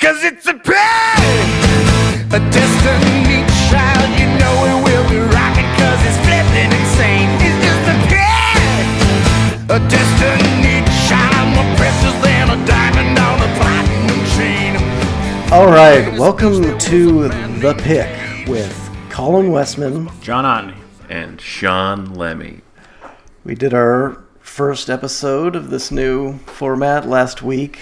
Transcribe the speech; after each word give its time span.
Cause 0.00 0.24
it's 0.24 0.46
a 0.46 0.54
pain, 0.54 1.44
a 2.32 2.40
destiny 2.50 3.44
child. 3.68 4.08
You 4.18 4.26
know 4.40 4.54
it 4.64 4.78
will 4.82 5.06
be 5.10 5.18
rocking 5.18 5.68
cause 5.76 6.00
it's 6.08 6.16
flipping 6.24 6.72
insane. 6.72 7.28
It's 7.44 7.60
just 7.60 7.84
a 7.84 7.96
pain, 8.08 9.68
a 9.68 9.78
destiny 9.90 10.80
child. 11.06 11.54
More 11.54 11.76
precious 11.76 12.16
than 12.24 12.48
a 12.48 12.66
diamond 12.66 13.18
on 13.18 13.40
a 13.40 13.50
platinum 13.60 14.24
chain. 14.36 15.52
All 15.52 15.66
right, 15.66 16.18
welcome 16.18 16.78
to 16.78 17.28
The 17.60 17.74
Pick 17.82 18.48
with 18.48 18.74
Colin 19.10 19.50
Westman. 19.52 20.08
John 20.22 20.44
Otney. 20.44 20.78
and 21.10 21.38
Sean 21.42 22.14
Lemmy. 22.14 22.62
We 23.44 23.54
did 23.54 23.74
our 23.74 24.24
first 24.40 24.88
episode 24.88 25.54
of 25.54 25.68
this 25.68 25.90
new 25.90 26.38
format 26.38 27.06
last 27.06 27.42
week. 27.42 27.78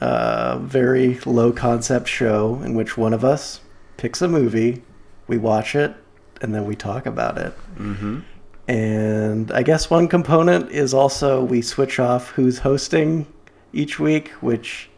A 0.00 0.58
very 0.60 1.18
low 1.20 1.52
concept 1.52 2.08
show 2.08 2.60
in 2.64 2.74
which 2.74 2.96
one 2.96 3.14
of 3.14 3.24
us 3.24 3.60
picks 3.96 4.20
a 4.20 4.28
movie, 4.28 4.82
we 5.26 5.38
watch 5.38 5.74
it, 5.74 5.94
and 6.40 6.54
then 6.54 6.66
we 6.66 6.76
talk 6.76 7.06
about 7.06 7.38
it. 7.38 7.54
Mm-hmm. 7.76 8.20
And 8.68 9.52
I 9.52 9.62
guess 9.62 9.90
one 9.90 10.08
component 10.08 10.70
is 10.70 10.94
also 10.94 11.44
we 11.44 11.62
switch 11.62 11.98
off 11.98 12.30
who's 12.30 12.58
hosting 12.58 13.26
each 13.72 13.98
week, 13.98 14.28
which 14.40 14.88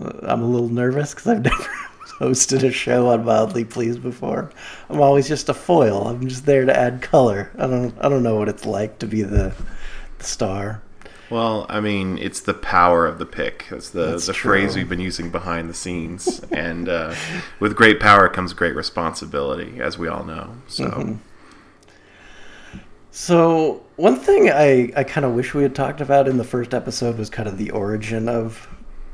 uh, 0.00 0.12
I'm 0.22 0.42
a 0.42 0.46
little 0.46 0.68
nervous 0.68 1.14
because 1.14 1.28
I've 1.28 1.44
never 1.44 1.68
hosted 2.20 2.64
a 2.64 2.70
show 2.70 3.08
on 3.08 3.24
Mildly 3.24 3.64
Pleased 3.64 4.02
before. 4.02 4.50
I'm 4.88 5.00
always 5.00 5.28
just 5.28 5.48
a 5.48 5.54
foil. 5.54 6.06
I'm 6.08 6.28
just 6.28 6.44
there 6.44 6.64
to 6.66 6.76
add 6.76 7.02
color. 7.02 7.50
I 7.56 7.66
don't 7.66 7.94
I 8.00 8.08
don't 8.08 8.22
know 8.22 8.36
what 8.36 8.48
it's 8.48 8.66
like 8.66 8.98
to 8.98 9.06
be 9.06 9.22
the, 9.22 9.54
the 10.18 10.24
star. 10.24 10.82
Well, 11.30 11.64
I 11.68 11.80
mean, 11.80 12.18
it's 12.18 12.40
the 12.40 12.54
power 12.54 13.06
of 13.06 13.18
the 13.18 13.26
pick. 13.26 13.66
That's 13.70 13.90
the 13.90 14.06
That's 14.06 14.26
the 14.26 14.32
true. 14.32 14.50
phrase 14.50 14.74
we've 14.76 14.88
been 14.88 15.00
using 15.00 15.30
behind 15.30 15.70
the 15.70 15.74
scenes. 15.74 16.40
and 16.50 16.88
uh, 16.88 17.14
with 17.60 17.76
great 17.76 18.00
power 18.00 18.28
comes 18.28 18.52
great 18.52 18.74
responsibility, 18.74 19.80
as 19.80 19.96
we 19.96 20.08
all 20.08 20.24
know. 20.24 20.54
So, 20.68 20.84
Mm-hmm. 20.86 21.14
So 23.12 23.82
one 23.96 24.16
thing 24.16 24.50
I, 24.50 24.92
I 24.96 25.02
kind 25.04 25.26
of 25.26 25.32
wish 25.34 25.52
we 25.52 25.62
had 25.64 25.74
talked 25.74 26.00
about 26.00 26.28
in 26.28 26.36
the 26.36 26.44
first 26.44 26.72
episode 26.74 27.18
was 27.18 27.28
kind 27.28 27.48
of 27.48 27.58
the 27.58 27.70
origin 27.72 28.28
of 28.28 28.68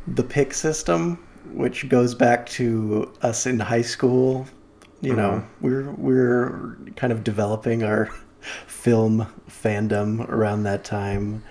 the 0.07 0.23
pick 0.23 0.53
system, 0.53 1.27
which 1.53 1.89
goes 1.89 2.15
back 2.15 2.47
to 2.51 3.13
us 3.23 3.47
in 3.47 3.59
high 3.59 3.83
school. 3.83 4.47
You 5.01 5.15
know, 5.17 5.45
we're 5.61 5.91
we're 5.93 6.77
kind 6.97 7.13
of 7.13 7.25
developing 7.25 7.83
our 7.85 8.07
film 8.67 9.27
fandom 9.49 10.29
around 10.29 10.65
that 10.65 10.85
time. 10.85 11.43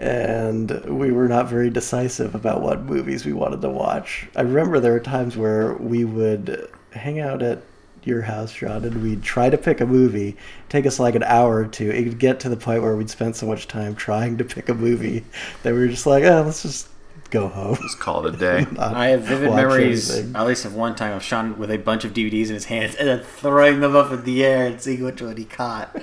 And 0.00 0.70
we 0.86 1.12
were 1.12 1.28
not 1.28 1.48
very 1.48 1.68
decisive 1.68 2.34
about 2.34 2.62
what 2.62 2.84
movies 2.84 3.26
we 3.26 3.34
wanted 3.34 3.60
to 3.60 3.68
watch. 3.68 4.26
I 4.34 4.40
remember 4.40 4.80
there 4.80 4.92
were 4.92 5.00
times 5.00 5.36
where 5.36 5.74
we 5.74 6.04
would 6.04 6.70
hang 6.92 7.20
out 7.20 7.42
at 7.42 7.62
your 8.04 8.22
house, 8.22 8.50
Sean, 8.50 8.82
and 8.84 9.02
we'd 9.02 9.22
try 9.22 9.50
to 9.50 9.58
pick 9.58 9.82
a 9.82 9.86
movie. 9.86 10.38
Take 10.70 10.86
us 10.86 10.98
like 10.98 11.14
an 11.14 11.22
hour 11.22 11.56
or 11.58 11.66
two. 11.66 11.90
It'd 11.90 12.18
get 12.18 12.40
to 12.40 12.48
the 12.48 12.56
point 12.56 12.82
where 12.82 12.96
we'd 12.96 13.10
spend 13.10 13.36
so 13.36 13.46
much 13.46 13.68
time 13.68 13.94
trying 13.94 14.38
to 14.38 14.44
pick 14.44 14.70
a 14.70 14.74
movie 14.74 15.22
that 15.62 15.74
we 15.74 15.80
were 15.80 15.88
just 15.88 16.06
like, 16.06 16.24
oh, 16.24 16.44
let's 16.46 16.62
just 16.62 16.88
go 17.30 17.48
home. 17.48 17.78
let's 17.80 17.94
call 17.94 18.26
it 18.26 18.34
a 18.34 18.38
day. 18.38 18.66
I 18.78 19.08
have 19.08 19.22
vivid 19.22 19.52
memories, 19.52 20.10
anything. 20.10 20.36
at 20.36 20.46
least 20.46 20.64
of 20.64 20.74
one 20.74 20.94
time, 20.94 21.14
of 21.14 21.22
Sean 21.22 21.58
with 21.58 21.70
a 21.70 21.78
bunch 21.78 22.04
of 22.04 22.12
DVDs 22.12 22.48
in 22.48 22.54
his 22.54 22.64
hands 22.66 22.94
and 22.98 23.08
then 23.08 23.20
throwing 23.20 23.80
them 23.80 23.96
up 23.96 24.10
in 24.12 24.24
the 24.24 24.44
air 24.44 24.66
and 24.66 24.80
seeing 24.80 25.04
which 25.04 25.22
one 25.22 25.36
he 25.36 25.44
caught. 25.44 25.94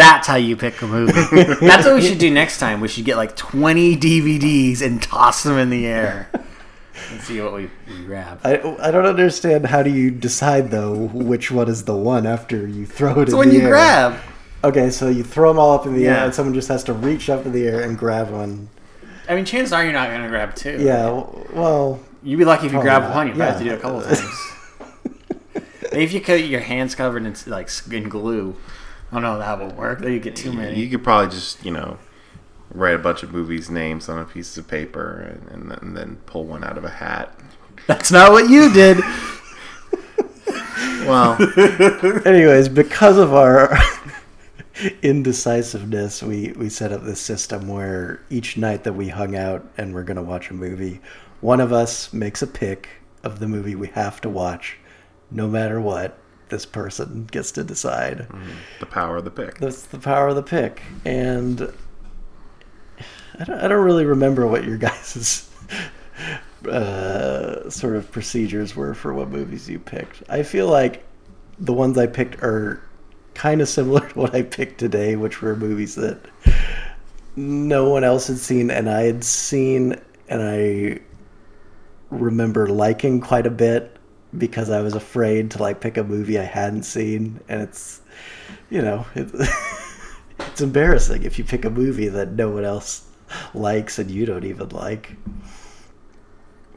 That's 0.00 0.26
how 0.26 0.36
you 0.36 0.56
pick 0.56 0.80
a 0.82 0.86
movie. 0.86 1.12
That's 1.60 1.84
what 1.86 1.94
we 1.96 2.02
should 2.02 2.18
do 2.18 2.30
next 2.30 2.58
time. 2.58 2.80
We 2.80 2.88
should 2.88 3.04
get 3.04 3.16
like 3.16 3.36
20 3.36 3.96
DVDs 3.96 4.80
and 4.82 5.02
toss 5.02 5.42
them 5.42 5.58
in 5.58 5.68
the 5.70 5.86
air 5.86 6.30
and 7.10 7.20
see 7.20 7.40
what 7.40 7.52
we, 7.52 7.70
we 7.88 8.04
grab. 8.04 8.40
I, 8.44 8.54
I 8.80 8.90
don't 8.90 9.06
understand 9.06 9.66
how 9.66 9.82
do 9.82 9.90
you 9.90 10.10
decide 10.10 10.70
though 10.70 10.94
which 10.94 11.50
one 11.50 11.68
is 11.68 11.84
the 11.84 11.94
one 11.96 12.26
after 12.26 12.66
you 12.66 12.86
throw 12.86 13.20
it 13.20 13.28
So 13.30 13.34
in 13.34 13.38
when 13.38 13.48
the 13.50 13.54
you 13.56 13.60
air. 13.62 13.68
grab, 13.68 14.20
Okay, 14.62 14.90
so 14.90 15.08
you 15.08 15.22
throw 15.24 15.48
them 15.50 15.58
all 15.58 15.72
up 15.72 15.86
in 15.86 15.94
the 15.94 16.06
air, 16.06 16.24
and 16.24 16.34
someone 16.34 16.52
just 16.54 16.68
has 16.68 16.84
to 16.84 16.92
reach 16.92 17.30
up 17.30 17.46
in 17.46 17.52
the 17.52 17.66
air 17.66 17.80
and 17.80 17.96
grab 17.96 18.30
one. 18.30 18.68
I 19.26 19.34
mean, 19.34 19.46
chances 19.46 19.72
are 19.72 19.82
you're 19.82 19.92
not 19.94 20.08
going 20.10 20.22
to 20.22 20.28
grab 20.28 20.54
two. 20.54 20.76
Yeah, 20.78 21.04
w- 21.04 21.46
well, 21.54 22.00
You'd 22.22 22.36
be 22.36 22.44
lucky 22.44 22.66
if 22.66 22.72
you 22.72 22.78
Probably 22.80 22.90
grab 22.90 23.02
not, 23.04 23.14
one. 23.14 23.26
You 23.28 23.32
probably 23.34 23.46
have 23.52 23.58
to 23.58 23.64
do 23.64 23.70
it 23.70 23.78
a 23.78 23.80
couple 23.80 24.00
of 24.00 24.06
times. 24.18 25.62
Maybe 25.92 26.04
if 26.04 26.12
you 26.12 26.20
cut 26.20 26.44
your 26.44 26.60
hands 26.60 26.94
covered 26.94 27.24
in 27.24 27.34
like 27.46 27.70
in 27.90 28.08
glue. 28.10 28.54
I 29.10 29.14
don't 29.14 29.22
know 29.22 29.34
if 29.34 29.40
that 29.40 29.58
will 29.58 29.70
work. 29.74 30.00
Then 30.00 30.12
you 30.12 30.20
get 30.20 30.36
too 30.36 30.52
many. 30.52 30.78
You 30.78 30.88
could 30.88 31.02
probably 31.02 31.30
just, 31.34 31.64
you 31.64 31.70
know, 31.72 31.98
write 32.72 32.94
a 32.94 32.98
bunch 32.98 33.22
of 33.22 33.32
movies' 33.32 33.68
names 33.68 34.08
on 34.08 34.18
a 34.18 34.24
piece 34.24 34.56
of 34.56 34.68
paper 34.68 35.18
and, 35.20 35.48
and, 35.50 35.70
then- 35.70 35.78
and 35.82 35.96
then 35.96 36.16
pull 36.26 36.44
one 36.44 36.62
out 36.62 36.78
of 36.78 36.84
a 36.84 36.90
hat. 36.90 37.36
That's 37.86 38.12
not 38.12 38.30
what 38.32 38.48
you 38.48 38.72
did. 38.72 38.98
Well, 41.06 41.36
anyways, 42.26 42.68
because 42.68 43.16
of 43.18 43.32
our 43.34 43.74
indecisiveness, 45.02 46.22
we, 46.22 46.52
we 46.52 46.68
set 46.68 46.92
up 46.92 47.02
this 47.04 47.20
system 47.20 47.68
where 47.68 48.20
each 48.30 48.56
night 48.56 48.84
that 48.84 48.92
we 48.92 49.08
hung 49.08 49.34
out 49.34 49.66
and 49.76 49.94
we're 49.94 50.04
going 50.04 50.16
to 50.18 50.22
watch 50.22 50.50
a 50.50 50.54
movie, 50.54 51.00
one 51.40 51.60
of 51.60 51.72
us 51.72 52.12
makes 52.12 52.42
a 52.42 52.46
pick 52.46 52.88
of 53.24 53.38
the 53.40 53.48
movie 53.48 53.74
we 53.74 53.88
have 53.88 54.20
to 54.22 54.28
watch, 54.28 54.76
no 55.30 55.48
matter 55.48 55.80
what. 55.80 56.18
This 56.50 56.66
person 56.66 57.26
gets 57.30 57.52
to 57.52 57.64
decide. 57.64 58.26
the 58.80 58.86
power 58.86 59.16
of 59.16 59.24
the 59.24 59.30
pick. 59.30 59.58
That's 59.58 59.82
the 59.86 59.98
power 59.98 60.28
of 60.28 60.36
the 60.36 60.42
pick. 60.42 60.82
And 61.04 61.72
I 63.38 63.44
don't, 63.44 63.60
I 63.60 63.68
don't 63.68 63.84
really 63.84 64.04
remember 64.04 64.46
what 64.46 64.64
your 64.64 64.76
guys' 64.88 65.48
uh, 66.68 67.70
sort 67.70 67.96
of 67.96 68.10
procedures 68.10 68.76
were 68.76 68.94
for 68.94 69.14
what 69.14 69.30
movies 69.30 69.68
you 69.68 69.78
picked. 69.78 70.22
I 70.28 70.42
feel 70.42 70.68
like 70.68 71.06
the 71.58 71.72
ones 71.72 71.96
I 71.96 72.06
picked 72.06 72.42
are 72.42 72.82
kind 73.34 73.60
of 73.60 73.68
similar 73.68 74.08
to 74.08 74.18
what 74.18 74.34
I 74.34 74.42
picked 74.42 74.78
today, 74.78 75.16
which 75.16 75.40
were 75.40 75.56
movies 75.56 75.94
that 75.94 76.20
no 77.36 77.88
one 77.88 78.04
else 78.04 78.26
had 78.26 78.38
seen 78.38 78.70
and 78.70 78.90
I 78.90 79.02
had 79.02 79.24
seen, 79.24 79.98
and 80.28 80.42
I 80.42 81.00
remember 82.10 82.66
liking 82.66 83.20
quite 83.20 83.46
a 83.46 83.50
bit 83.50 83.96
because 84.36 84.70
I 84.70 84.80
was 84.82 84.94
afraid 84.94 85.50
to 85.52 85.58
like 85.62 85.80
pick 85.80 85.96
a 85.96 86.04
movie 86.04 86.38
I 86.38 86.44
hadn't 86.44 86.84
seen, 86.84 87.40
and 87.48 87.62
it's 87.62 88.00
you 88.70 88.82
know 88.82 89.06
it's 89.14 89.32
it's 90.40 90.60
embarrassing 90.60 91.22
if 91.24 91.38
you 91.38 91.44
pick 91.44 91.64
a 91.64 91.70
movie 91.70 92.08
that 92.08 92.32
no 92.32 92.50
one 92.50 92.64
else 92.64 93.06
likes 93.54 93.98
and 93.98 94.10
you 94.10 94.26
don't 94.26 94.44
even 94.44 94.68
like. 94.70 95.16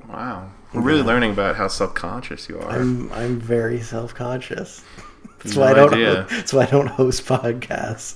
Wow. 0.07 0.51
We're 0.73 0.81
really 0.81 1.01
learning 1.03 1.31
about 1.31 1.55
how 1.55 1.67
self 1.67 1.93
conscious 1.93 2.49
you 2.49 2.59
are. 2.59 2.79
I'm 2.79 3.11
I'm 3.13 3.39
very 3.39 3.81
self 3.81 4.13
conscious. 4.15 4.83
That's 5.39 5.55
No 5.55 5.61
why 5.61 5.71
I 5.71 5.73
don't. 5.73 5.93
idea. 5.93 6.29
That's 6.29 6.53
why 6.53 6.63
I 6.63 6.69
don't 6.69 6.87
host 6.87 7.25
podcasts. 7.25 8.15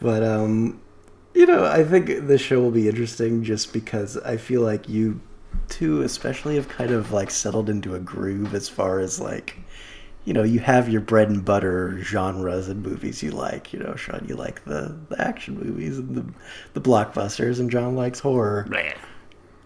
But 0.00 0.22
um, 0.22 0.80
you 1.34 1.46
know, 1.46 1.64
I 1.64 1.84
think 1.84 2.06
this 2.26 2.40
show 2.40 2.60
will 2.60 2.70
be 2.70 2.88
interesting 2.88 3.42
just 3.44 3.72
because 3.72 4.16
I 4.18 4.36
feel 4.36 4.62
like 4.62 4.88
you 4.88 5.20
two, 5.68 6.02
especially, 6.02 6.56
have 6.56 6.68
kind 6.68 6.90
of 6.90 7.12
like 7.12 7.30
settled 7.30 7.68
into 7.68 7.94
a 7.94 8.00
groove 8.00 8.54
as 8.54 8.68
far 8.68 9.00
as 9.00 9.20
like. 9.20 9.58
You 10.24 10.32
know, 10.32 10.42
you 10.42 10.58
have 10.58 10.88
your 10.88 11.00
bread 11.02 11.28
and 11.28 11.44
butter 11.44 12.00
genres 12.02 12.66
and 12.66 12.82
movies 12.82 13.22
you 13.22 13.30
like. 13.30 13.72
You 13.72 13.78
know, 13.78 13.94
Sean, 13.94 14.26
you 14.28 14.34
like 14.34 14.64
the, 14.64 14.96
the 15.08 15.20
action 15.24 15.56
movies 15.56 15.98
and 15.98 16.16
the 16.16 16.24
the 16.74 16.80
blockbusters, 16.80 17.60
and 17.60 17.70
John 17.70 17.94
likes 17.94 18.18
horror. 18.18 18.66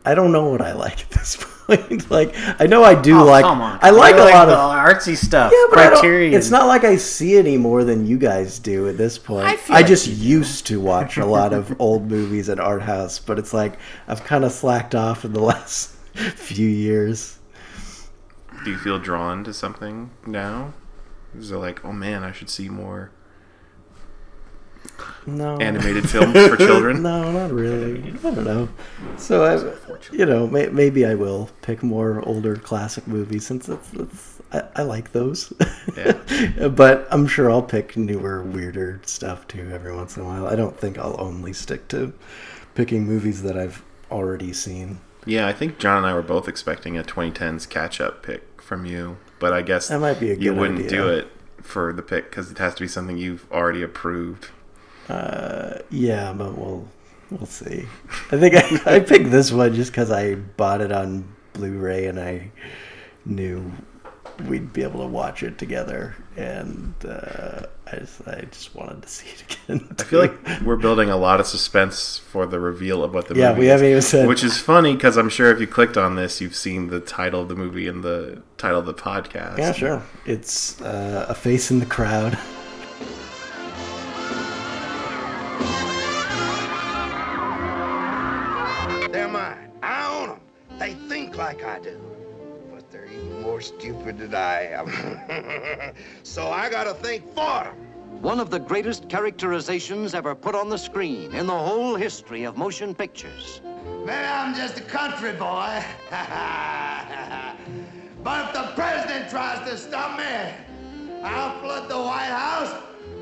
I 0.05 0.15
don't 0.15 0.33
know 0.33 0.51
what 0.51 0.61
I 0.61 0.73
like 0.73 1.01
at 1.01 1.11
this 1.11 1.37
point. 1.41 1.60
like, 2.11 2.35
I 2.61 2.67
know 2.67 2.83
I 2.85 2.95
do 3.01 3.19
Oh, 3.21 3.25
like. 3.25 3.45
come 3.45 3.61
on. 3.61 3.79
I 3.83 3.91
like 3.91 4.15
You 4.17 4.23
a 4.23 4.31
lot 4.31 4.47
the 4.47 4.53
of 4.57 4.97
artsy 4.97 5.17
stuff. 5.17 5.53
yeah, 5.55 5.65
but 5.71 5.79
I 5.79 5.85
don't- 5.91 6.01
Criterion. 6.01 6.35
it's 6.35 6.51
not 6.51 6.67
like 6.67 6.85
I 6.85 6.97
see 6.97 7.37
any 7.37 7.57
more 7.57 7.85
than 7.85 8.07
you 8.07 8.19
guys 8.19 8.59
do 8.59 8.89
at 8.89 8.97
this 8.99 9.19
point. 9.19 9.47
I 9.47 9.59
I, 9.69 9.79
like 9.81 9.87
just 9.87 10.07
you 10.07 10.17
do. 10.17 10.23
used 10.23 10.67
to 10.69 10.81
watch 10.81 11.17
a 11.17 11.27
lot 11.27 11.53
of 11.53 11.75
old 11.81 12.11
movies 12.11 12.49
at 12.49 12.59
art 12.61 12.83
house, 12.83 13.19
but 13.19 13.39
it's 13.39 13.53
like 13.55 13.79
I've 14.09 14.25
kind 14.25 14.45
of 14.45 14.53
slacked 14.53 14.95
off 14.95 15.25
in 15.25 15.33
the 15.33 15.41
last 15.53 15.91
few 16.15 16.69
years. 16.69 17.39
Do 18.65 18.71
you 18.71 18.79
feel 18.79 18.99
drawn 18.99 19.43
to 19.45 19.55
something 19.55 20.11
now? 20.27 20.75
Is 21.39 21.51
it 21.53 21.57
like, 21.57 21.85
oh 21.85 21.93
man, 21.93 22.25
I 22.25 22.33
should 22.33 22.51
see 22.51 22.69
more 22.69 23.11
No, 25.27 25.59
animated 25.59 26.09
films 26.11 26.33
for 26.49 26.57
children? 26.57 27.03
No, 27.03 27.31
not 27.31 27.53
really. 27.53 28.03
I 28.25 28.31
don't 28.35 28.45
know. 28.45 28.69
So 29.17 29.45
I, 29.45 29.75
you 30.13 30.25
know, 30.27 30.47
may, 30.47 30.67
maybe 30.69 31.05
I 31.05 31.15
will 31.15 31.51
pick 31.63 31.83
more 31.83 32.27
older 32.27 32.57
classic 32.57 33.07
movies 33.07 33.47
since 33.47 33.69
it's, 33.69 33.93
it's 33.95 34.41
I, 34.53 34.63
I 34.77 34.83
like 34.83 35.13
those. 35.13 35.53
Yeah. 35.97 36.69
but 36.69 37.07
I'm 37.11 37.27
sure 37.27 37.51
I'll 37.51 37.63
pick 37.63 37.97
newer, 37.97 38.43
weirder 38.43 39.01
stuff 39.05 39.47
too 39.47 39.71
every 39.73 39.95
once 39.95 40.17
in 40.17 40.23
a 40.23 40.27
while. 40.27 40.47
I 40.47 40.57
don't 40.57 40.77
think 40.77 40.99
I'll 40.99 41.21
only 41.21 41.53
stick 41.53 41.87
to 41.89 42.13
picking 42.75 43.05
movies 43.05 43.43
that 43.43 43.59
I've 43.59 43.83
already 44.11 44.53
seen. 44.53 45.01
Yeah, 45.27 45.47
I 45.47 45.53
think 45.53 45.79
John 45.79 45.99
and 45.99 46.07
I 46.07 46.15
were 46.15 46.23
both 46.23 46.49
expecting 46.49 46.97
a 46.97 47.05
2010s 47.05 47.69
catch 47.69 48.01
up 48.01 48.23
pick 48.23 48.63
from 48.63 48.87
you, 48.87 49.19
but 49.39 49.53
I 49.53 49.61
guess 49.61 49.89
That 49.89 50.01
might 50.01 50.19
be 50.19 50.31
a 50.31 50.35
you 50.35 50.55
wouldn't 50.55 50.79
idea. 50.87 50.91
do 50.91 51.09
it 51.09 51.29
for 51.61 51.93
the 51.93 52.03
pick 52.03 52.31
because 52.31 52.51
it 52.51 52.57
has 52.57 52.75
to 52.77 52.81
be 52.85 52.89
something 52.89 53.19
you've 53.19 53.47
already 53.53 53.83
approved. 53.83 54.49
Uh, 55.09 55.79
yeah, 55.91 56.33
but 56.33 56.57
we'll 56.57 56.87
we'll 57.31 57.47
see. 57.47 57.87
I 58.31 58.37
think 58.39 58.55
I, 58.87 58.97
I 58.97 59.01
picked 59.01 59.31
this 59.31 59.51
one 59.53 59.75
just 59.75 59.91
because 59.93 60.11
I 60.11 60.35
bought 60.37 60.81
it 60.81 60.93
on 60.93 61.25
Blu-ray, 61.55 62.07
and 62.07 62.19
I 62.21 62.51
knew 63.25 63.71
we'd 64.47 64.73
be 64.73 64.83
able 64.83 65.01
to 65.01 65.07
watch 65.07 65.43
it 65.43 65.59
together, 65.59 66.15
and 66.37 66.95
uh, 67.05 67.67
I 67.93 67.97
just 67.97 68.27
I 68.29 68.45
just 68.51 68.75
wanted 68.75 69.03
to 69.03 69.09
see 69.09 69.27
it 69.29 69.57
again. 69.67 69.95
I 69.99 70.03
feel 70.05 70.21
like 70.21 70.33
we're 70.65 70.77
building 70.77 71.11
a 71.11 71.17
lot 71.17 71.41
of 71.41 71.47
suspense 71.47 72.19
for 72.19 72.47
the 72.47 72.61
reveal 72.61 73.03
of 73.03 73.13
what 73.13 73.27
the 73.29 73.35
Yeah, 73.35 73.49
movie 73.51 73.61
we 73.63 73.67
is, 73.67 73.71
haven't 73.73 73.87
even 73.91 74.03
said- 74.03 74.29
which 74.29 74.45
is 74.45 74.59
funny 74.59 74.95
because 74.95 75.17
I'm 75.17 75.29
sure 75.29 75.51
if 75.51 75.61
you 75.61 75.67
clicked 75.67 75.97
on 75.97 76.15
this, 76.15 76.41
you've 76.41 76.55
seen 76.57 76.87
the 76.89 77.01
title 77.01 77.43
of 77.43 77.49
the 77.49 77.57
movie 77.57 77.87
and 77.89 78.03
the 78.05 78.43
title 78.59 78.79
of 78.79 78.87
the 78.87 78.95
podcast. 78.95 79.59
yeah, 79.59 79.73
sure. 79.73 80.03
It's 80.25 80.81
uh, 80.81 81.27
a 81.29 81.35
face 81.35 81.71
in 81.73 81.81
the 81.81 81.87
crowd. 81.87 82.39
like 91.41 91.65
I 91.65 91.79
do. 91.79 91.99
But 92.71 92.91
they're 92.91 93.07
even 93.07 93.41
more 93.41 93.63
stupid 93.63 94.19
than 94.19 94.35
I 94.35 94.67
am. 94.79 95.95
so 96.23 96.49
I 96.49 96.69
gotta 96.69 96.93
think 96.93 97.27
for 97.29 97.65
them. 97.65 97.77
One 98.21 98.39
of 98.39 98.51
the 98.51 98.59
greatest 98.59 99.09
characterizations 99.09 100.15
ever 100.15 100.35
put 100.35 100.55
on 100.55 100.69
the 100.69 100.77
screen 100.77 101.35
in 101.35 101.47
the 101.47 101.57
whole 101.57 101.95
history 101.95 102.45
of 102.45 102.59
motion 102.59 102.95
pictures. 102.95 103.63
Maybe 104.05 104.27
I'm 104.41 104.55
just 104.55 104.81
a 104.81 104.83
country 104.83 105.33
boy. 105.33 105.83
but 108.23 108.45
if 108.45 108.53
the 108.53 108.73
president 108.75 109.31
tries 109.31 109.67
to 109.67 109.79
stop 109.79 110.19
me, 110.19 110.53
I'll 111.23 111.59
flood 111.61 111.89
the 111.89 111.97
White 111.97 112.35
House 112.47 112.75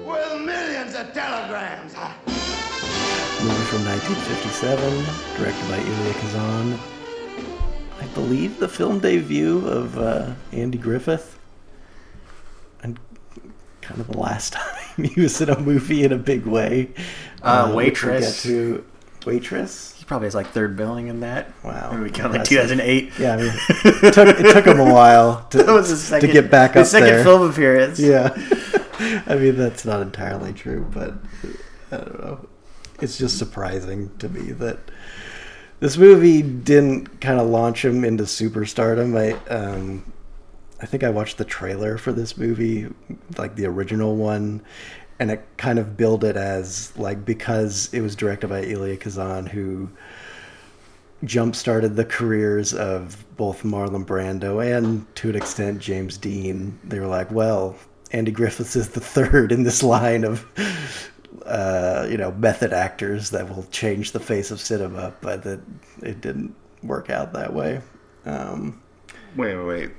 with 0.04 0.40
millions 0.40 0.96
of 0.96 1.12
telegrams. 1.12 1.94
movie 3.44 3.68
from 3.70 3.84
1957, 3.86 5.04
directed 5.36 5.68
by 5.70 5.78
Elia 5.78 6.14
Kazan. 6.14 6.97
Believe 8.28 8.58
the 8.60 8.68
film 8.68 8.98
debut 8.98 9.66
of 9.66 9.96
uh, 9.96 10.34
Andy 10.52 10.76
Griffith. 10.76 11.38
And 12.82 13.00
kind 13.80 14.02
of 14.02 14.08
the 14.08 14.18
last 14.18 14.52
time 14.54 15.02
he 15.02 15.18
was 15.18 15.40
in 15.40 15.48
a 15.48 15.58
movie 15.58 16.04
in 16.04 16.12
a 16.12 16.18
big 16.18 16.44
way. 16.44 16.90
Uh, 17.40 17.64
we'll 17.68 17.76
Waitress. 17.76 18.42
To 18.42 18.84
Waitress. 19.24 19.94
He 19.96 20.04
probably 20.04 20.26
has 20.26 20.34
like 20.34 20.48
third 20.48 20.76
billing 20.76 21.08
in 21.08 21.20
that. 21.20 21.54
Wow. 21.64 21.92
Maybe 21.92 22.10
count 22.10 22.34
like 22.34 22.44
2008. 22.44 23.12
Yeah, 23.18 23.32
I 23.32 23.36
mean, 23.38 23.52
it 24.04 24.12
took, 24.12 24.28
it 24.38 24.52
took 24.52 24.66
him 24.66 24.78
a 24.78 24.84
while 24.92 25.46
to, 25.48 25.62
That 25.62 25.72
was 25.72 25.88
his 25.88 26.02
second, 26.04 26.28
to 26.28 26.32
get 26.34 26.50
back 26.50 26.74
his 26.74 26.88
up 26.88 27.00
second 27.00 27.08
there. 27.08 27.24
film 27.24 27.48
appearance. 27.50 27.98
Yeah. 27.98 28.28
I 29.26 29.36
mean, 29.36 29.56
that's 29.56 29.86
not 29.86 30.02
entirely 30.02 30.52
true, 30.52 30.86
but 30.92 31.14
I 31.90 31.96
don't 31.96 32.20
know. 32.20 32.48
It's 33.00 33.16
just 33.16 33.38
surprising 33.38 34.10
to 34.18 34.28
me 34.28 34.52
that 34.52 34.80
this 35.80 35.96
movie 35.96 36.42
didn't 36.42 37.20
kind 37.20 37.40
of 37.40 37.48
launch 37.48 37.84
him 37.84 38.04
into 38.04 38.24
superstardom. 38.24 39.16
I, 39.16 39.54
um, 39.54 40.12
I 40.80 40.86
think 40.86 41.04
I 41.04 41.10
watched 41.10 41.38
the 41.38 41.44
trailer 41.44 41.98
for 41.98 42.12
this 42.12 42.36
movie, 42.36 42.88
like 43.36 43.54
the 43.54 43.66
original 43.66 44.16
one, 44.16 44.62
and 45.18 45.30
it 45.30 45.44
kind 45.56 45.78
of 45.78 45.96
billed 45.96 46.24
it 46.24 46.36
as 46.36 46.96
like 46.96 47.24
because 47.24 47.92
it 47.92 48.00
was 48.00 48.14
directed 48.14 48.48
by 48.48 48.64
Elia 48.64 48.96
Kazan, 48.96 49.46
who 49.46 49.88
jump 51.24 51.56
started 51.56 51.96
the 51.96 52.04
careers 52.04 52.72
of 52.72 53.24
both 53.36 53.64
Marlon 53.64 54.04
Brando 54.04 54.64
and 54.64 55.04
to 55.16 55.30
an 55.30 55.36
extent 55.36 55.80
James 55.80 56.16
Dean. 56.16 56.78
They 56.84 57.00
were 57.00 57.08
like, 57.08 57.30
well, 57.32 57.76
Andy 58.12 58.30
Griffiths 58.30 58.76
is 58.76 58.90
the 58.90 59.00
third 59.00 59.52
in 59.52 59.64
this 59.64 59.82
line 59.82 60.24
of 60.24 60.46
uh, 61.44 62.06
you 62.10 62.16
know 62.16 62.32
method 62.32 62.72
actors 62.72 63.30
that 63.30 63.48
will 63.48 63.64
change 63.70 64.12
the 64.12 64.20
face 64.20 64.50
of 64.50 64.60
cinema, 64.60 65.12
but 65.20 65.42
that 65.44 65.60
it 66.02 66.20
didn't 66.20 66.54
work 66.82 67.10
out 67.10 67.32
that 67.32 67.52
way. 67.52 67.80
Um, 68.24 68.80
Wait, 69.36 69.54
wait, 69.56 69.64
wait. 69.66 69.90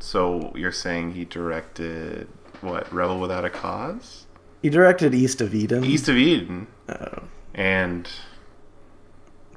So 0.00 0.52
you're 0.54 0.70
saying 0.72 1.12
he 1.12 1.24
directed 1.24 2.28
what? 2.60 2.92
Rebel 2.92 3.18
Without 3.18 3.44
a 3.44 3.50
Cause, 3.50 4.26
he 4.62 4.68
directed 4.70 5.14
East 5.14 5.40
of 5.40 5.54
Eden. 5.54 5.84
East 5.84 6.08
of 6.08 6.16
Eden, 6.16 6.66
Oh. 6.88 7.22
and 7.54 8.08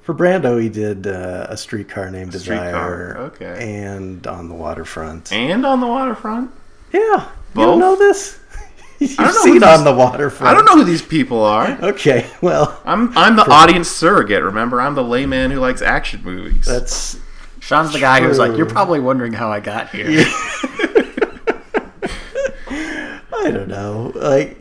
For 0.02 0.16
Brando, 0.16 0.60
he 0.62 0.70
did 0.70 1.06
uh, 1.06 1.46
a 1.50 1.58
streetcar 1.58 2.10
named 2.10 2.34
Streetcar, 2.34 2.70
Desire, 2.72 3.18
okay. 3.34 3.84
and 3.84 4.26
on 4.26 4.50
the 4.50 4.56
waterfront. 4.56 5.32
and 5.32 5.66
on 5.66 5.80
the 5.80 5.88
waterfront. 5.88 6.52
yeah, 6.92 7.00
you 7.02 7.28
Both? 7.54 7.66
don't 7.66 7.80
know 7.80 7.96
this? 7.96 8.40
You've 9.10 9.18
don't 9.18 9.26
know 9.34 9.42
seen 9.42 9.54
these- 9.56 9.64
on 9.64 9.84
the 9.84 9.94
waterfront. 9.94 10.52
I 10.52 10.54
don't 10.54 10.66
know 10.66 10.76
who 10.76 10.84
these 10.84 11.02
people 11.02 11.44
are. 11.44 11.72
Okay, 11.92 12.30
well, 12.42 12.80
I'm 12.86 13.18
I'm 13.18 13.36
the 13.36 13.50
audience 13.50 13.90
surrogate. 13.90 14.44
Remember, 14.44 14.80
I'm 14.80 14.94
the 14.96 15.04
layman 15.04 15.50
who 15.52 15.60
likes 15.60 15.82
action 15.82 16.22
movies. 16.24 16.66
that's 16.66 17.18
Sean's 17.60 17.94
the 17.94 18.00
guy 18.00 18.22
who's 18.22 18.38
like, 18.40 18.56
you're 18.58 18.66
probably 18.70 19.00
wondering 19.00 19.34
how 19.34 19.52
I 19.52 19.60
got 19.60 19.90
here. 19.90 20.08
I 22.70 23.50
don't 23.52 23.68
know. 23.68 24.12
Like, 24.16 24.58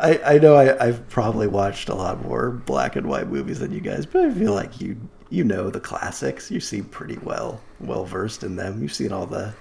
I 0.00 0.18
I 0.24 0.38
know 0.38 0.54
I, 0.54 0.82
I've 0.86 1.06
probably 1.08 1.46
watched 1.46 1.88
a 1.88 1.94
lot 1.94 2.22
more 2.24 2.50
black 2.50 2.96
and 2.96 3.06
white 3.06 3.28
movies 3.28 3.58
than 3.60 3.72
you 3.72 3.80
guys, 3.80 4.06
but 4.06 4.24
I 4.24 4.32
feel 4.34 4.52
like 4.54 4.80
you 4.80 4.96
you 5.30 5.44
know 5.44 5.70
the 5.70 5.80
classics. 5.80 6.50
You 6.50 6.60
seem 6.60 6.84
pretty 6.84 7.18
well 7.18 7.60
well 7.80 8.04
versed 8.04 8.42
in 8.44 8.56
them. 8.56 8.80
You've 8.82 8.94
seen 8.94 9.12
all 9.12 9.26
the 9.26 9.52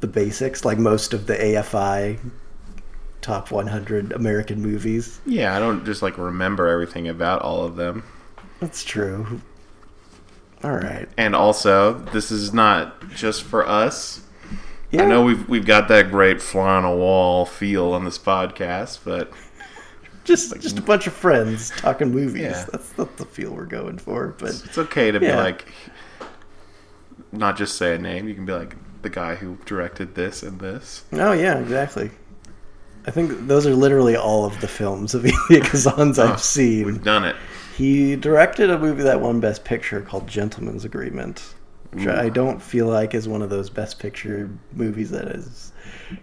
the 0.00 0.06
basics, 0.06 0.64
like 0.64 0.78
most 0.78 1.12
of 1.14 1.26
the 1.26 1.34
AFI 1.36 2.18
top 3.26 3.50
100 3.50 4.12
American 4.12 4.62
movies. 4.62 5.20
yeah, 5.26 5.56
I 5.56 5.58
don't 5.58 5.84
just 5.84 6.00
like 6.00 6.16
remember 6.16 6.68
everything 6.68 7.08
about 7.08 7.42
all 7.42 7.64
of 7.64 7.74
them. 7.74 8.04
That's 8.60 8.84
true. 8.84 9.40
All 10.62 10.76
right. 10.76 11.08
And 11.18 11.34
also, 11.34 11.94
this 12.12 12.30
is 12.30 12.54
not 12.54 13.10
just 13.10 13.42
for 13.42 13.66
us. 13.66 14.22
Yeah. 14.92 15.02
I 15.02 15.06
know 15.06 15.24
we've 15.24 15.46
we've 15.48 15.66
got 15.66 15.88
that 15.88 16.12
great 16.12 16.40
fly 16.40 16.76
on 16.76 16.84
a 16.84 16.94
wall 16.94 17.44
feel 17.44 17.92
on 17.92 18.04
this 18.04 18.16
podcast, 18.16 19.00
but 19.04 19.32
just 20.24 20.58
just 20.60 20.78
a 20.78 20.82
bunch 20.82 21.08
of 21.08 21.12
friends 21.12 21.70
talking 21.76 22.12
movies. 22.12 22.42
Yeah. 22.42 22.66
That's 22.70 22.90
that's 22.90 23.16
the 23.16 23.26
feel 23.26 23.52
we're 23.52 23.66
going 23.66 23.98
for. 23.98 24.28
But 24.38 24.62
it's 24.64 24.78
okay 24.78 25.10
to 25.10 25.18
be 25.18 25.32
like, 25.32 25.66
not 27.32 27.56
just 27.56 27.76
say 27.76 27.96
a 27.96 27.98
name. 27.98 28.28
You 28.28 28.34
can 28.36 28.46
be 28.46 28.52
like 28.52 28.76
the 29.02 29.10
guy 29.10 29.34
who 29.34 29.58
directed 29.66 30.14
this 30.14 30.44
and 30.44 30.60
this. 30.60 31.04
oh 31.12 31.32
yeah, 31.32 31.58
exactly. 31.58 32.10
I 33.06 33.10
think 33.12 33.46
those 33.46 33.66
are 33.66 33.74
literally 33.74 34.16
all 34.16 34.44
of 34.44 34.60
the 34.60 34.68
films 34.68 35.14
of 35.14 35.24
Elia 35.50 35.62
Kazan's 35.62 36.18
I've 36.18 36.30
oh, 36.30 36.36
seen. 36.36 36.86
We've 36.86 37.04
done 37.04 37.24
it. 37.24 37.36
He 37.76 38.16
directed 38.16 38.70
a 38.70 38.78
movie 38.78 39.02
that 39.02 39.20
won 39.20 39.38
Best 39.38 39.64
Picture 39.64 40.00
called 40.00 40.26
Gentleman's 40.26 40.84
Agreement, 40.84 41.54
which 41.92 42.08
I 42.08 42.30
don't 42.30 42.60
feel 42.60 42.86
like 42.86 43.14
is 43.14 43.28
one 43.28 43.42
of 43.42 43.50
those 43.50 43.68
Best 43.70 43.98
Picture 43.98 44.50
movies 44.72 45.10
that 45.10 45.28
has 45.28 45.72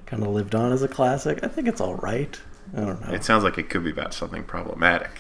kind 0.07 0.23
of 0.23 0.29
lived 0.29 0.55
on 0.55 0.71
as 0.71 0.81
a 0.81 0.87
classic. 0.87 1.43
I 1.43 1.47
think 1.47 1.67
it's 1.67 1.79
all 1.79 1.95
right. 1.95 2.39
I 2.75 2.79
don't 2.81 3.07
know. 3.07 3.13
It 3.13 3.23
sounds 3.23 3.43
like 3.43 3.57
it 3.57 3.69
could 3.69 3.83
be 3.83 3.91
about 3.91 4.13
something 4.13 4.43
problematic. 4.43 5.11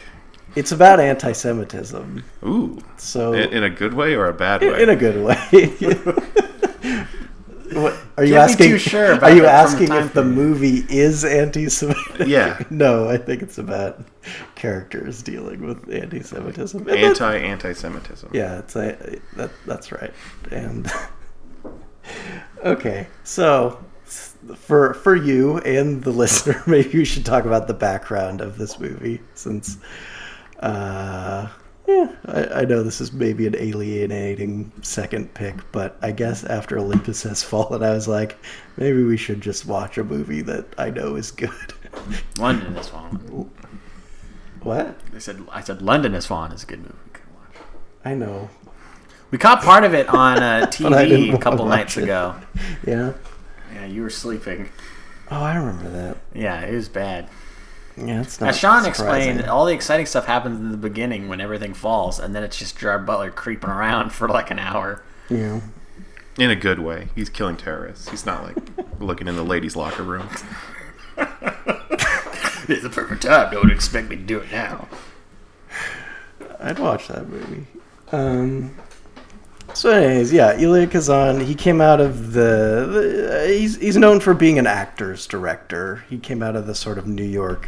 It's 0.55 0.71
about 0.71 0.99
anti-Semitism, 0.99 2.23
Ooh, 2.45 2.79
so 2.97 3.33
in, 3.33 3.53
in 3.53 3.63
a 3.63 3.69
good 3.71 3.93
way 3.95 4.13
or 4.13 4.27
a 4.27 4.33
bad 4.33 4.61
way? 4.61 4.83
in 4.83 4.89
a 4.89 4.95
good 4.95 5.23
way. 5.23 5.37
what, 7.75 7.95
are 8.17 8.23
you 8.23 8.35
asking? 8.35 8.69
too 8.69 8.77
sure 8.77 9.13
about 9.13 9.31
are 9.31 9.35
you 9.35 9.43
the 9.43 9.51
asking 9.51 9.91
if 9.91 10.13
the 10.13 10.23
movie 10.23 10.85
is 10.89 11.23
anti-Semitic? 11.25 12.27
Yeah. 12.27 12.61
no, 12.69 13.09
I 13.09 13.17
think 13.17 13.41
it's 13.41 13.57
about 13.57 14.03
characters 14.55 15.21
dealing 15.21 15.65
with 15.65 15.91
anti-Semitism. 15.91 16.87
And 16.87 16.97
Anti 16.97 17.37
anti-Semitism. 17.37 18.31
Yeah, 18.33 18.59
it's 18.59 18.75
a, 18.75 19.19
that 19.35 19.51
that's 19.65 19.91
right. 19.91 20.13
And 20.51 20.91
okay, 22.65 23.07
so 23.23 23.83
for 24.55 24.93
for 24.93 25.15
you 25.15 25.57
and 25.59 26.03
the 26.03 26.11
listener, 26.23 26.61
maybe 26.67 26.99
we 26.99 27.05
should 27.05 27.25
talk 27.25 27.45
about 27.45 27.67
the 27.67 27.73
background 27.73 28.41
of 28.41 28.57
this 28.57 28.79
movie, 28.79 29.21
since 29.33 29.77
uh, 30.59 31.47
yeah, 31.87 32.11
I, 32.25 32.45
I 32.61 32.65
know 32.65 32.81
this 32.83 33.01
is 33.01 33.11
maybe 33.11 33.45
an 33.47 33.55
alienating 33.57 34.71
second 34.81 35.33
pick, 35.33 35.55
but 35.71 35.97
I 36.01 36.11
guess 36.11 36.43
after 36.43 36.77
Olympus 36.79 37.23
Has 37.23 37.43
Fallen, 37.49 37.83
I 37.83 37.91
was 37.91 38.07
like, 38.07 38.37
maybe 38.77 39.03
we 39.03 39.17
should 39.17 39.41
just 39.41 39.65
watch 39.65 39.97
a 39.97 40.03
movie 40.03 40.41
that 40.43 40.65
I 40.77 40.89
know 40.89 41.15
is 41.15 41.31
good. 41.31 41.49
London 42.37 42.75
is 42.77 42.87
Fallen. 42.87 43.49
what? 44.61 44.97
I 45.13 45.19
said, 45.19 45.41
I 45.51 45.61
said 45.61 45.81
London 45.81 46.13
is 46.15 46.25
Fallen 46.25 46.51
is 46.51 46.63
a 46.63 46.67
good 46.67 46.81
movie. 46.81 46.95
I 48.05 48.13
know. 48.15 48.49
We 49.31 49.37
caught 49.37 49.63
part 49.63 49.83
of 49.83 49.93
it 49.93 50.07
on 50.09 50.37
uh, 50.43 50.65
TV 50.71 51.33
a 51.33 51.37
couple 51.37 51.65
nights 51.65 51.97
it. 51.97 52.03
ago. 52.03 52.35
Yeah. 52.85 53.13
Yeah, 53.73 53.85
you 53.85 54.03
were 54.03 54.09
sleeping. 54.09 54.69
Oh, 55.31 55.41
I 55.41 55.55
remember 55.55 55.89
that. 55.89 56.17
Yeah, 56.35 56.61
it 56.61 56.75
was 56.75 56.89
bad. 56.89 57.27
Yeah, 57.97 58.21
it's 58.21 58.39
not. 58.41 58.49
As 58.49 58.57
Sean 58.57 58.83
surprising. 58.83 58.89
explained, 58.89 59.49
all 59.49 59.65
the 59.65 59.73
exciting 59.73 60.05
stuff 60.05 60.25
happens 60.25 60.59
in 60.59 60.71
the 60.71 60.77
beginning 60.77 61.27
when 61.27 61.39
everything 61.41 61.73
falls, 61.73 62.19
and 62.19 62.33
then 62.35 62.43
it's 62.43 62.57
just 62.57 62.77
Gerard 62.77 63.05
Butler 63.05 63.29
creeping 63.31 63.69
around 63.69 64.11
for 64.11 64.27
like 64.27 64.49
an 64.51 64.59
hour. 64.59 65.03
Yeah. 65.29 65.61
In 66.37 66.49
a 66.49 66.55
good 66.55 66.79
way. 66.79 67.09
He's 67.15 67.29
killing 67.29 67.57
terrorists. 67.57 68.09
He's 68.09 68.25
not 68.25 68.43
like 68.43 68.57
looking 68.99 69.27
in 69.27 69.35
the 69.35 69.43
ladies' 69.45 69.75
locker 69.75 70.03
room. 70.03 70.27
It's 72.65 72.81
the 72.81 72.89
perfect 72.89 73.23
time. 73.23 73.51
Don't 73.51 73.69
expect 73.71 74.09
me 74.09 74.15
to 74.15 74.21
do 74.21 74.39
it 74.39 74.49
now. 74.49 74.87
I'd 76.61 76.79
watch 76.79 77.09
that 77.09 77.27
movie. 77.27 77.65
Um, 78.13 78.73
So, 79.73 79.89
anyways, 79.89 80.31
yeah, 80.31 80.53
Elia 80.53 80.87
Kazan. 80.87 81.41
He 81.41 81.55
came 81.55 81.81
out 81.81 81.99
of 81.99 82.31
the. 82.31 83.41
the 83.49 83.53
he's 83.57 83.75
he's 83.75 83.97
known 83.97 84.21
for 84.21 84.33
being 84.33 84.59
an 84.59 84.65
actor's 84.67 85.27
director. 85.27 86.05
He 86.09 86.17
came 86.17 86.41
out 86.41 86.55
of 86.55 86.65
the 86.65 86.73
sort 86.75 86.97
of 86.97 87.05
New 87.05 87.25
York 87.25 87.67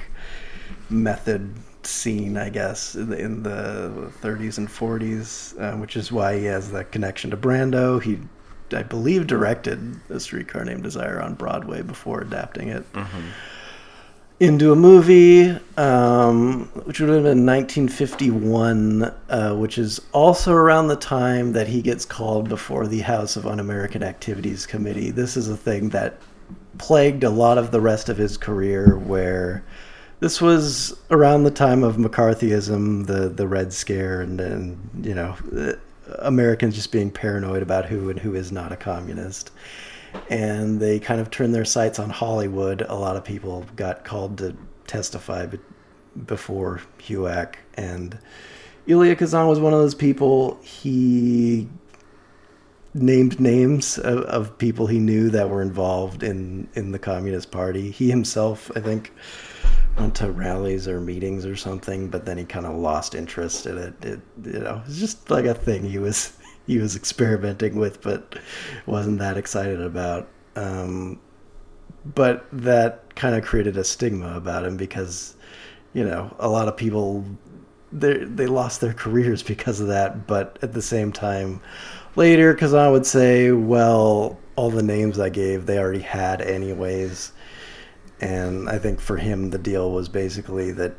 method 0.90 1.54
scene, 1.84 2.38
I 2.38 2.50
guess, 2.50 2.96
in 2.96 3.10
the, 3.10 3.20
in 3.20 3.44
the 3.44 4.12
30s 4.22 4.58
and 4.58 4.68
40s, 4.68 5.60
uh, 5.60 5.78
which 5.78 5.96
is 5.96 6.12
why 6.12 6.38
he 6.40 6.46
has 6.46 6.72
that 6.72 6.92
connection 6.92 7.32
to 7.32 7.38
Brando. 7.38 8.02
He, 8.02 8.20
I 8.72 8.84
believe, 8.84 9.28
directed 9.28 9.96
A 10.10 10.20
Streetcar 10.20 10.66
Named 10.66 10.84
Desire 10.84 11.22
on 11.22 11.36
Broadway 11.36 11.82
before 11.82 12.22
adapting 12.22 12.70
it 12.70 12.86
into 14.40 14.72
a 14.72 14.76
movie, 14.76 15.50
um, 15.78 16.66
which 16.84 17.00
would 17.00 17.10
have 17.10 17.24
been 17.24 17.46
1951, 17.46 19.04
uh, 19.30 19.56
which 19.56 19.78
is 19.78 20.02
also 20.12 20.52
around 20.54 20.88
the 20.88 20.96
time 20.98 21.54
that 21.54 21.68
he 21.68 21.82
gets 21.82 22.04
called 22.06 22.50
before 22.50 22.86
the 22.88 23.00
House 23.00 23.38
of 23.38 23.48
Un-American 23.48 24.04
Activities 24.04 24.66
Committee. 24.66 25.10
This 25.12 25.38
is 25.38 25.48
a 25.48 25.56
thing 25.56 25.90
that 25.90 26.20
plagued 26.78 27.24
a 27.24 27.30
lot 27.30 27.58
of 27.58 27.72
the 27.72 27.80
rest 27.80 28.10
of 28.10 28.18
his 28.18 28.36
career, 28.36 28.98
where 28.98 29.64
this 30.20 30.42
was 30.42 30.98
around 31.12 31.44
the 31.44 31.52
time 31.52 31.84
of 31.84 31.98
McCarthyism, 31.98 33.08
the 33.08 33.30
the 33.30 33.48
Red 33.48 33.74
Scare, 33.74 34.22
and 34.22 34.40
and 34.42 35.06
you 35.06 35.16
know. 35.16 35.36
uh, 35.56 35.74
Americans 36.20 36.76
just 36.76 36.92
being 36.92 37.10
paranoid 37.10 37.64
about 37.64 37.86
who 37.86 38.12
and 38.12 38.20
who 38.20 38.36
is 38.36 38.52
not 38.52 38.72
a 38.72 38.76
communist 38.76 39.50
and 40.30 40.80
they 40.80 41.00
kind 41.00 41.22
of 41.22 41.30
turned 41.30 41.54
their 41.54 41.66
sights 41.66 42.00
on 42.00 42.10
Hollywood. 42.10 42.82
A 42.82 42.96
lot 42.96 43.16
of 43.16 43.24
people 43.24 43.66
got 43.76 44.04
called 44.04 44.38
to 44.40 44.56
testify 44.88 45.48
before 46.26 46.82
HUAC, 47.00 47.56
and 47.76 48.18
Elia 48.88 49.16
Kazan 49.16 49.48
was 49.48 49.60
one 49.60 49.74
of 49.74 49.80
those 49.80 49.96
people. 49.96 50.60
He 50.64 51.68
named 52.94 53.40
names 53.42 53.98
of, 53.98 54.20
of 54.20 54.58
people 54.58 54.88
he 54.88 55.00
knew 55.00 55.30
that 55.30 55.50
were 55.50 55.62
involved 55.62 56.24
in 56.24 56.70
in 56.76 56.92
the 56.92 57.00
Communist 57.00 57.52
Party. 57.52 57.92
He 57.92 58.10
himself, 58.10 58.72
I 58.76 58.80
think, 58.80 59.12
went 59.98 60.16
to 60.16 60.32
rallies 60.32 60.88
or 60.88 61.00
meetings 61.00 61.46
or 61.46 61.56
something, 61.56 62.10
but 62.10 62.26
then 62.26 62.38
he 62.38 62.46
kind 62.46 62.66
of 62.66 62.76
lost 62.76 63.16
interest 63.16 63.66
in 63.66 63.78
it. 63.78 64.06
It 64.06 64.20
you 64.44 64.60
know, 64.60 64.82
it's 64.86 65.00
just 65.00 65.30
like 65.30 65.46
a 65.46 65.54
thing 65.54 65.84
he 65.84 66.00
was 66.00 66.34
he 66.68 66.78
was 66.78 66.96
experimenting 66.96 67.76
with, 67.76 68.02
but 68.02 68.40
wasn't 68.86 69.20
that 69.20 69.38
excited 69.38 69.82
about. 69.82 70.28
Um, 70.56 71.20
but 72.14 72.46
that 72.52 73.16
kind 73.16 73.36
of 73.36 73.44
created 73.44 73.78
a 73.78 73.84
stigma 73.84 74.36
about 74.36 74.66
him 74.66 74.78
because 74.78 75.36
you 75.94 76.04
know 76.04 76.36
a 76.40 76.48
lot 76.48 76.68
of 76.68 76.78
people 76.78 77.26
they 77.92 78.18
they 78.26 78.48
lost 78.48 78.82
their 78.82 78.94
careers 78.94 79.42
because 79.54 79.80
of 79.80 79.88
that. 79.88 80.28
But 80.28 80.60
at 80.62 80.74
the 80.74 80.82
same 80.82 81.12
time, 81.12 81.62
later 82.16 82.54
Kazan 82.54 82.92
would 82.92 83.06
say, 83.06 83.52
"Well, 83.52 84.38
all 84.56 84.70
the 84.70 84.84
names 84.84 85.20
I 85.20 85.30
gave, 85.30 85.66
they 85.66 85.80
already 85.80 86.02
had 86.02 86.42
anyways." 86.42 87.32
And 88.22 88.70
I 88.70 88.78
think 88.78 89.00
for 89.00 89.18
him, 89.18 89.50
the 89.50 89.58
deal 89.58 89.92
was 89.92 90.08
basically 90.08 90.72
that 90.72 90.96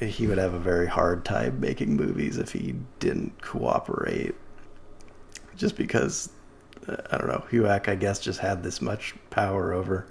he 0.00 0.26
would 0.26 0.38
have 0.38 0.54
a 0.54 0.58
very 0.58 0.86
hard 0.86 1.24
time 1.24 1.60
making 1.60 1.96
movies 1.96 2.38
if 2.38 2.52
he 2.52 2.74
didn't 2.98 3.40
cooperate. 3.40 4.34
Just 5.56 5.76
because, 5.76 6.30
uh, 6.88 6.96
I 7.12 7.18
don't 7.18 7.28
know, 7.28 7.44
HUAC, 7.50 7.88
I 7.88 7.94
guess, 7.94 8.18
just 8.18 8.40
had 8.40 8.62
this 8.62 8.82
much 8.82 9.14
power 9.30 9.72
over 9.72 10.06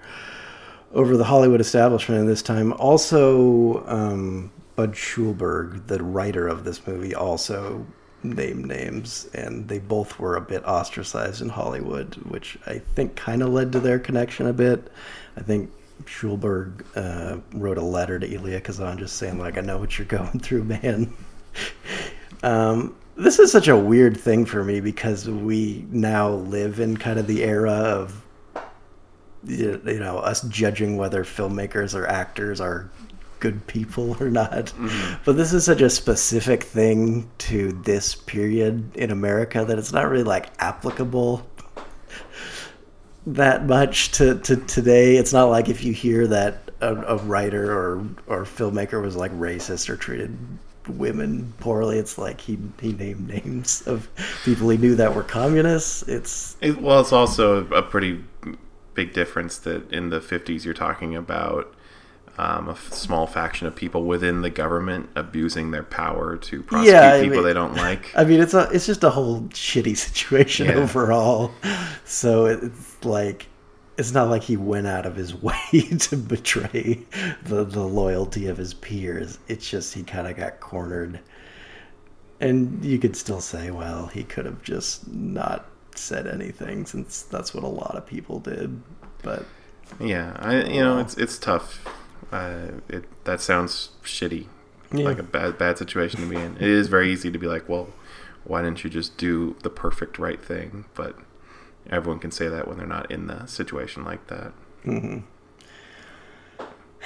over 0.94 1.18
the 1.18 1.24
Hollywood 1.24 1.60
establishment 1.60 2.22
at 2.22 2.28
this 2.28 2.44
time. 2.44 2.72
Also, 2.74 3.84
um, 3.88 4.52
Bud 4.76 4.94
Schulberg, 4.94 5.88
the 5.88 6.04
writer 6.04 6.48
of 6.48 6.64
this 6.64 6.86
movie, 6.86 7.16
also 7.16 7.86
named 8.22 8.68
names, 8.68 9.28
and 9.34 9.68
they 9.68 9.80
both 9.80 10.20
were 10.20 10.36
a 10.36 10.42
bit 10.42 10.64
ostracized 10.66 11.42
in 11.42 11.50
Hollywood, 11.50 12.16
which 12.28 12.58
I 12.68 12.80
think 12.80 13.16
kind 13.16 13.42
of 13.42 13.50
led 13.50 13.72
to 13.74 13.80
their 13.80 14.00
connection 14.00 14.48
a 14.48 14.54
bit. 14.54 14.92
I 15.36 15.42
think 15.42 15.72
Schulberg 16.06 16.86
uh, 16.96 17.38
wrote 17.54 17.78
a 17.78 17.84
letter 17.84 18.20
to 18.20 18.36
Elia 18.36 18.62
Kazan 18.62 18.98
just 18.98 19.18
saying, 19.18 19.40
like, 19.40 19.58
I 19.58 19.62
know 19.62 19.78
what 19.78 19.98
you're 19.98 20.08
going 20.20 20.40
through, 20.40 20.64
man. 20.66 21.14
um, 22.44 22.96
this 23.16 23.40
is 23.40 23.52
such 23.52 23.68
a 23.68 23.78
weird 23.78 24.18
thing 24.18 24.46
for 24.46 24.64
me 24.64 24.80
because 24.80 25.30
we 25.30 25.86
now 25.90 26.30
live 26.30 26.80
in 26.80 26.98
kind 26.98 27.20
of 27.20 27.28
the 27.28 27.44
era 27.44 27.72
of 27.72 28.24
you 29.46 29.82
you 29.86 30.00
know 30.00 30.18
us 30.20 30.42
judging 30.44 30.98
whether 30.98 31.24
filmmakers 31.24 31.94
or 31.94 32.08
actors 32.08 32.62
are 32.62 32.90
good 33.40 33.66
people 33.68 34.16
or 34.22 34.30
not 34.30 34.72
but 35.26 35.36
this 35.36 35.52
is 35.52 35.66
such 35.66 35.82
a 35.82 35.90
specific 35.90 36.64
thing 36.64 37.30
to 37.38 37.74
this 37.84 38.16
period 38.16 38.96
in 38.96 39.12
america 39.12 39.66
that 39.66 39.78
it's 39.78 39.92
not 39.92 40.10
really 40.10 40.24
like 40.24 40.48
applicable 40.60 41.46
that 43.26 43.66
much 43.66 44.12
to, 44.12 44.36
to 44.40 44.58
today. 44.58 45.18
It's 45.18 45.34
not 45.34 45.46
like 45.46 45.70
if 45.70 45.84
you 45.84 45.94
hear 45.94 46.28
that 46.28 46.72
a, 46.82 46.96
a 46.96 47.18
writer 47.18 47.72
or 47.72 48.06
or 48.28 48.44
filmmaker 48.44 49.02
was 49.02 49.16
like 49.16 49.32
racist 49.40 49.90
or 49.90 49.96
treated 49.96 50.38
women 50.90 51.54
poorly 51.60 51.98
it's 51.98 52.18
like 52.18 52.42
he 52.42 52.58
he 52.82 52.92
named 52.92 53.26
names 53.30 53.84
of 53.88 54.10
people 54.44 54.68
he 54.70 54.78
knew 54.78 54.96
that 54.96 55.16
were 55.16 55.24
communists. 55.24 56.04
It's 56.04 56.58
It, 56.62 56.82
well, 56.82 57.00
it's 57.00 57.14
also 57.14 57.66
a 57.68 57.82
pretty 57.82 58.24
big 58.94 59.14
difference 59.14 59.58
that 59.60 59.92
in 59.92 60.10
the 60.10 60.20
50s 60.20 60.66
you're 60.66 60.74
talking 60.74 61.16
about 61.16 61.73
um, 62.38 62.68
a 62.68 62.72
f- 62.72 62.92
small 62.92 63.28
faction 63.28 63.68
of 63.68 63.76
people 63.76 64.06
within 64.06 64.42
the 64.42 64.50
government 64.50 65.10
abusing 65.16 65.72
their 65.72 65.84
power 65.84 66.36
to 66.38 66.64
prosecute 66.64 66.96
I 66.96 67.22
people 67.22 67.38
mean- 67.38 67.46
they 67.46 67.54
don't 67.54 67.76
like. 67.76 68.12
I 68.16 68.24
mean, 68.24 68.42
it's 68.42 68.54
a 68.54 68.70
it's 68.72 68.86
just 68.86 69.04
a 69.04 69.10
whole 69.12 69.42
shitty 69.50 69.96
situation 70.08 70.68
Yeah. 70.68 70.76
overall. 70.76 71.52
So 72.06 72.46
it's 72.48 73.04
like 73.06 73.48
it's 73.98 74.12
not 74.12 74.28
like 74.30 74.42
he 74.42 74.58
went 74.58 74.88
out 74.88 75.06
of 75.06 75.16
his 75.16 75.36
way 75.42 75.56
to 76.00 76.18
betray 76.18 77.00
the 77.44 77.64
the 77.64 77.84
loyalty 77.84 78.48
of 78.48 78.58
his 78.58 78.74
peers. 78.74 79.38
It's 79.48 79.70
just 79.70 79.94
he 79.94 80.02
kind 80.04 80.28
of 80.28 80.36
got 80.36 80.60
cornered. 80.60 81.20
And 82.40 82.84
you 82.84 83.00
could 83.00 83.16
still 83.16 83.40
say, 83.40 83.72
well, 83.72 84.08
he 84.08 84.24
could 84.24 84.46
have 84.46 84.62
just 84.64 85.08
not 85.08 85.66
said 85.96 86.28
anything 86.28 86.86
since 86.86 87.22
that's 87.22 87.54
what 87.54 87.64
a 87.64 87.68
lot 87.68 87.96
of 87.96 88.06
people 88.06 88.40
did. 88.40 88.82
But 89.22 89.46
Yeah, 90.00 90.36
I 90.40 90.64
you 90.64 90.82
know 90.82 90.98
it's 90.98 91.16
it's 91.16 91.38
tough. 91.38 91.86
Uh, 92.32 92.80
it 92.90 93.06
that 93.26 93.42
sounds 93.42 93.90
shitty, 94.04 94.48
Yeah. 94.92 95.06
like 95.06 95.20
a 95.20 95.24
bad 95.24 95.58
bad 95.58 95.78
situation 95.78 96.22
to 96.22 96.28
be 96.28 96.36
in. 96.36 96.56
It 96.58 96.64
is 96.70 96.88
very 96.88 97.12
easy 97.12 97.32
to 97.32 97.38
be 97.38 97.48
like, 97.48 97.68
well, 97.70 97.90
why 98.44 98.62
didn't 98.62 98.84
you 98.84 98.90
just 98.90 99.18
do 99.18 99.56
the 99.64 99.70
perfect 99.70 100.20
right 100.20 100.44
thing? 100.44 100.86
But 100.94 101.18
everyone 101.90 102.20
can 102.20 102.32
say 102.32 102.48
that 102.48 102.68
when 102.68 102.78
they're 102.78 102.88
not 102.88 103.12
in 103.12 103.28
the 103.28 103.46
situation 103.46 104.04
like 104.04 104.28
that. 104.28 104.54
Mm-hmm. 104.86 105.20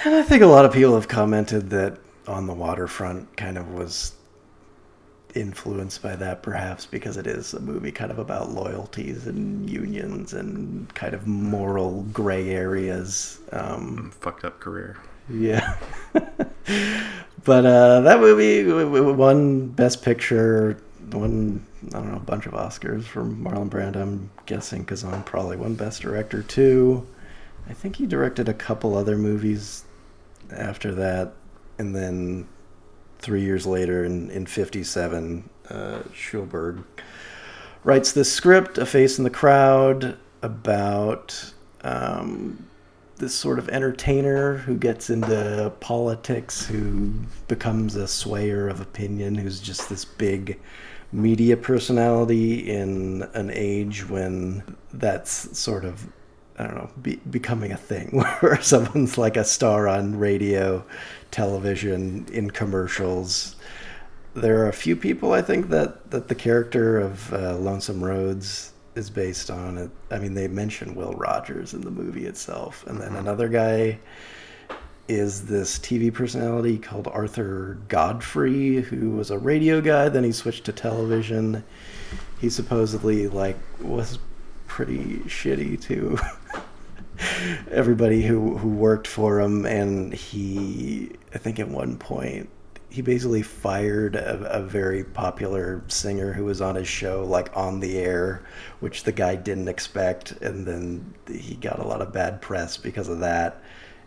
And 0.05 0.15
I 0.15 0.21
think 0.21 0.43
a 0.43 0.47
lot 0.47 0.65
of 0.65 0.74
people 0.74 0.93
have 0.95 1.07
commented 1.07 1.69
that 1.71 1.97
on 2.27 2.45
the 2.45 2.53
waterfront 2.53 3.36
kind 3.36 3.57
of 3.57 3.69
was 3.69 4.13
influenced 5.36 6.01
by 6.01 6.15
that, 6.15 6.41
perhaps 6.41 6.86
because 6.86 7.17
it 7.17 7.27
is 7.27 7.53
a 7.53 7.60
movie 7.60 7.91
kind 7.91 8.12
of 8.12 8.19
about 8.19 8.51
loyalties 8.51 9.27
and 9.27 9.69
unions 9.69 10.34
and 10.34 10.93
kind 10.96 11.13
of 11.13 11.27
moral 11.27 12.03
gray 12.13 12.50
areas. 12.50 13.39
Um, 13.51 14.12
Fucked 14.19 14.46
up 14.46 14.60
career. 14.60 14.98
yeah. 15.29 15.77
but 16.13 17.65
uh, 17.65 18.01
that 18.01 18.19
movie 18.19 18.63
won 19.13 19.67
Best 19.69 20.03
Picture, 20.03 20.77
won, 21.12 21.65
I 21.88 22.00
don't 22.00 22.12
know, 22.12 22.17
a 22.17 22.22
bunch 22.22 22.46
of 22.46 22.53
Oscars 22.53 23.03
from 23.03 23.43
Marlon 23.43 23.69
Brando. 23.69 24.01
I'm 24.01 24.29
guessing 24.46 24.81
because 24.81 25.03
i'm 25.03 25.24
probably 25.24 25.57
won 25.57 25.75
Best 25.75 26.01
Director 26.01 26.43
too. 26.43 27.05
I 27.69 27.74
think 27.74 27.98
he 27.98 28.05
directed 28.05 28.48
a 28.48 28.53
couple 28.53 28.96
other 28.96 29.17
movies 29.17 29.84
after 30.51 30.96
that. 30.96 31.34
And 31.77 31.96
then 31.96 32.48
three 33.19 33.41
years 33.41 33.65
later, 33.65 34.03
in, 34.03 34.29
in 34.31 34.45
57, 34.45 35.50
uh, 35.69 36.00
Schulberg 36.13 36.83
writes 37.83 38.12
this 38.12 38.31
script, 38.31 38.77
A 38.77 38.86
Face 38.86 39.17
in 39.17 39.24
the 39.24 39.29
Crowd, 39.29 40.17
about 40.41 41.53
um, 41.81 42.67
this 43.17 43.33
sort 43.33 43.59
of 43.59 43.69
entertainer 43.69 44.57
who 44.57 44.75
gets 44.77 45.09
into 45.09 45.71
politics, 45.79 46.65
who 46.65 47.12
becomes 47.47 47.95
a 47.95 48.03
swayer 48.03 48.69
of 48.69 48.81
opinion, 48.81 49.36
who's 49.36 49.59
just 49.59 49.89
this 49.89 50.05
big 50.05 50.59
media 51.12 51.55
personality 51.55 52.69
in 52.69 53.24
an 53.33 53.50
age 53.53 54.07
when 54.09 54.63
that's 54.93 55.57
sort 55.57 55.86
of 55.86 56.07
I 56.59 56.63
don't 56.63 56.75
know, 56.75 56.89
be, 57.01 57.17
becoming 57.29 57.71
a 57.71 57.77
thing 57.77 58.09
where 58.39 58.59
someone's 58.62 59.17
like 59.17 59.38
a 59.38 59.43
star 59.43 59.88
on 59.88 60.17
radio, 60.17 60.83
television, 61.31 62.25
in 62.31 62.51
commercials. 62.51 63.55
There 64.34 64.63
are 64.63 64.69
a 64.69 64.74
few 64.74 64.96
people 64.96 65.34
I 65.34 65.41
think 65.41 65.69
that, 65.69 66.12
that 66.12 66.27
the 66.27 66.36
character 66.36 67.00
of 67.00 67.34
uh, 67.34 67.57
Lonesome 67.57 68.03
Rhodes 68.03 68.74
is 68.96 69.10
based 69.10 69.50
on. 69.50 69.77
It. 69.77 69.91
I 70.12 70.19
mean, 70.19 70.34
they 70.34 70.48
mention 70.48 70.96
Will 70.96 71.13
Rogers 71.13 71.74
in 71.74 71.81
the 71.81 71.91
movie 71.91 72.25
itself, 72.25 72.86
and 72.88 73.00
then 73.00 73.15
another 73.15 73.48
guy 73.48 74.00
is 75.07 75.46
this 75.46 75.79
TV 75.79 76.13
personality 76.13 76.77
called 76.77 77.07
Arthur 77.07 77.77
Godfrey, 77.88 78.81
who 78.81 79.12
was 79.12 79.31
a 79.31 79.38
radio 79.38 79.79
guy. 79.79 80.10
Then 80.10 80.24
he 80.24 80.31
switched 80.31 80.65
to 80.65 80.74
television. 80.74 81.63
He 82.39 82.50
supposedly 82.50 83.27
like 83.27 83.57
was 83.81 84.19
pretty 84.67 85.19
shitty 85.25 85.81
to 85.84 86.17
everybody 87.71 88.21
who 88.24 88.57
who 88.57 88.69
worked 88.69 89.07
for 89.07 89.39
him, 89.39 89.65
and 89.65 90.13
he 90.13 91.12
I 91.33 91.38
think 91.38 91.59
at 91.59 91.69
one 91.69 91.97
point 91.97 92.50
he 92.89 93.01
basically 93.01 93.41
fired 93.41 94.15
a, 94.15 94.59
a 94.59 94.62
very 94.62 95.03
popular 95.03 95.83
singer 95.88 96.33
who 96.33 96.45
was 96.45 96.62
on 96.62 96.75
his 96.75 96.88
show 96.88 97.24
like 97.25 97.55
on 97.55 97.79
the 97.79 97.97
air 97.97 98.43
which 98.79 99.03
the 99.03 99.12
guy 99.12 99.36
didn't 99.36 99.67
expect 99.67 100.31
and 100.41 100.65
then 100.65 101.13
he 101.29 101.55
got 101.55 101.79
a 101.79 101.88
lot 101.88 102.01
of 102.01 102.13
bad 102.13 102.41
press 102.41 102.77
because 102.77 103.09
of 103.09 103.19
that 103.19 103.62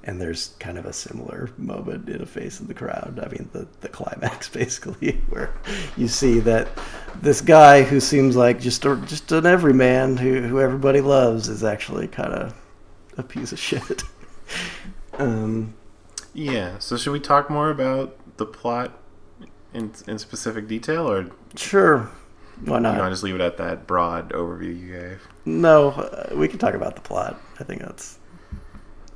and 0.04 0.18
there's 0.18 0.54
kind 0.58 0.78
of 0.78 0.86
a 0.86 0.92
similar 0.92 1.50
moment 1.58 2.08
in 2.08 2.22
a 2.22 2.26
face 2.26 2.58
of 2.58 2.68
the 2.68 2.74
crowd 2.74 3.20
i 3.22 3.28
mean 3.28 3.48
the, 3.52 3.66
the 3.80 3.88
climax 3.88 4.48
basically 4.62 5.12
where 5.28 5.52
you 5.96 6.08
see 6.08 6.40
that 6.40 6.68
this 7.20 7.40
guy 7.40 7.82
who 7.82 8.00
seems 8.00 8.34
like 8.34 8.58
just 8.58 8.84
a, 8.86 8.96
just 9.06 9.30
an 9.30 9.44
everyman 9.44 10.16
who, 10.16 10.40
who 10.40 10.58
everybody 10.58 11.00
loves 11.00 11.48
is 11.48 11.62
actually 11.62 12.08
kind 12.08 12.32
of 12.32 12.54
a 13.16 13.22
piece 13.22 13.52
of 13.52 13.58
shit 13.58 14.02
um, 15.18 15.74
Yeah. 16.34 16.78
So 16.78 16.96
should 16.96 17.12
we 17.12 17.20
talk 17.20 17.50
more 17.50 17.70
about 17.70 18.16
the 18.36 18.46
plot 18.46 18.98
in 19.72 19.92
in 20.06 20.18
specific 20.18 20.66
detail, 20.66 21.10
or 21.10 21.30
sure 21.56 22.10
why 22.64 22.78
not 22.78 22.96
want 22.96 23.06
to 23.06 23.10
just 23.10 23.22
leave 23.22 23.34
it 23.34 23.40
at 23.40 23.56
that 23.58 23.86
broad 23.86 24.32
overview 24.32 24.78
you 24.78 24.92
gave? 24.92 25.28
No, 25.44 25.90
uh, 25.90 26.30
we 26.34 26.48
can 26.48 26.58
talk 26.58 26.74
about 26.74 26.94
the 26.94 27.00
plot. 27.00 27.40
I 27.58 27.64
think 27.64 27.80
that's 27.80 28.18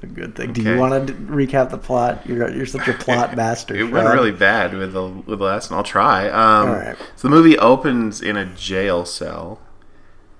a 0.02 0.06
good 0.06 0.34
thing. 0.34 0.52
Do 0.52 0.62
you 0.62 0.78
want 0.78 1.06
to 1.06 1.14
recap 1.14 1.70
the 1.70 1.78
plot? 1.78 2.26
You're 2.26 2.50
you're 2.50 2.66
such 2.66 2.88
a 2.88 2.92
plot 2.98 3.36
master. 3.36 3.74
It 3.74 3.90
went 3.90 4.08
really 4.08 4.32
bad 4.32 4.74
with 4.74 4.92
the 4.92 5.06
with 5.06 5.38
the 5.38 5.44
last 5.44 5.70
one. 5.70 5.78
I'll 5.78 5.84
try. 5.84 6.28
Um, 6.28 6.68
All 6.68 6.74
right. 6.74 6.96
So 7.16 7.28
the 7.28 7.34
movie 7.34 7.58
opens 7.58 8.22
in 8.22 8.36
a 8.36 8.46
jail 8.46 9.04
cell, 9.04 9.60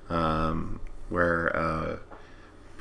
um, 0.09 0.81
where 1.09 1.55
uh, 1.57 1.97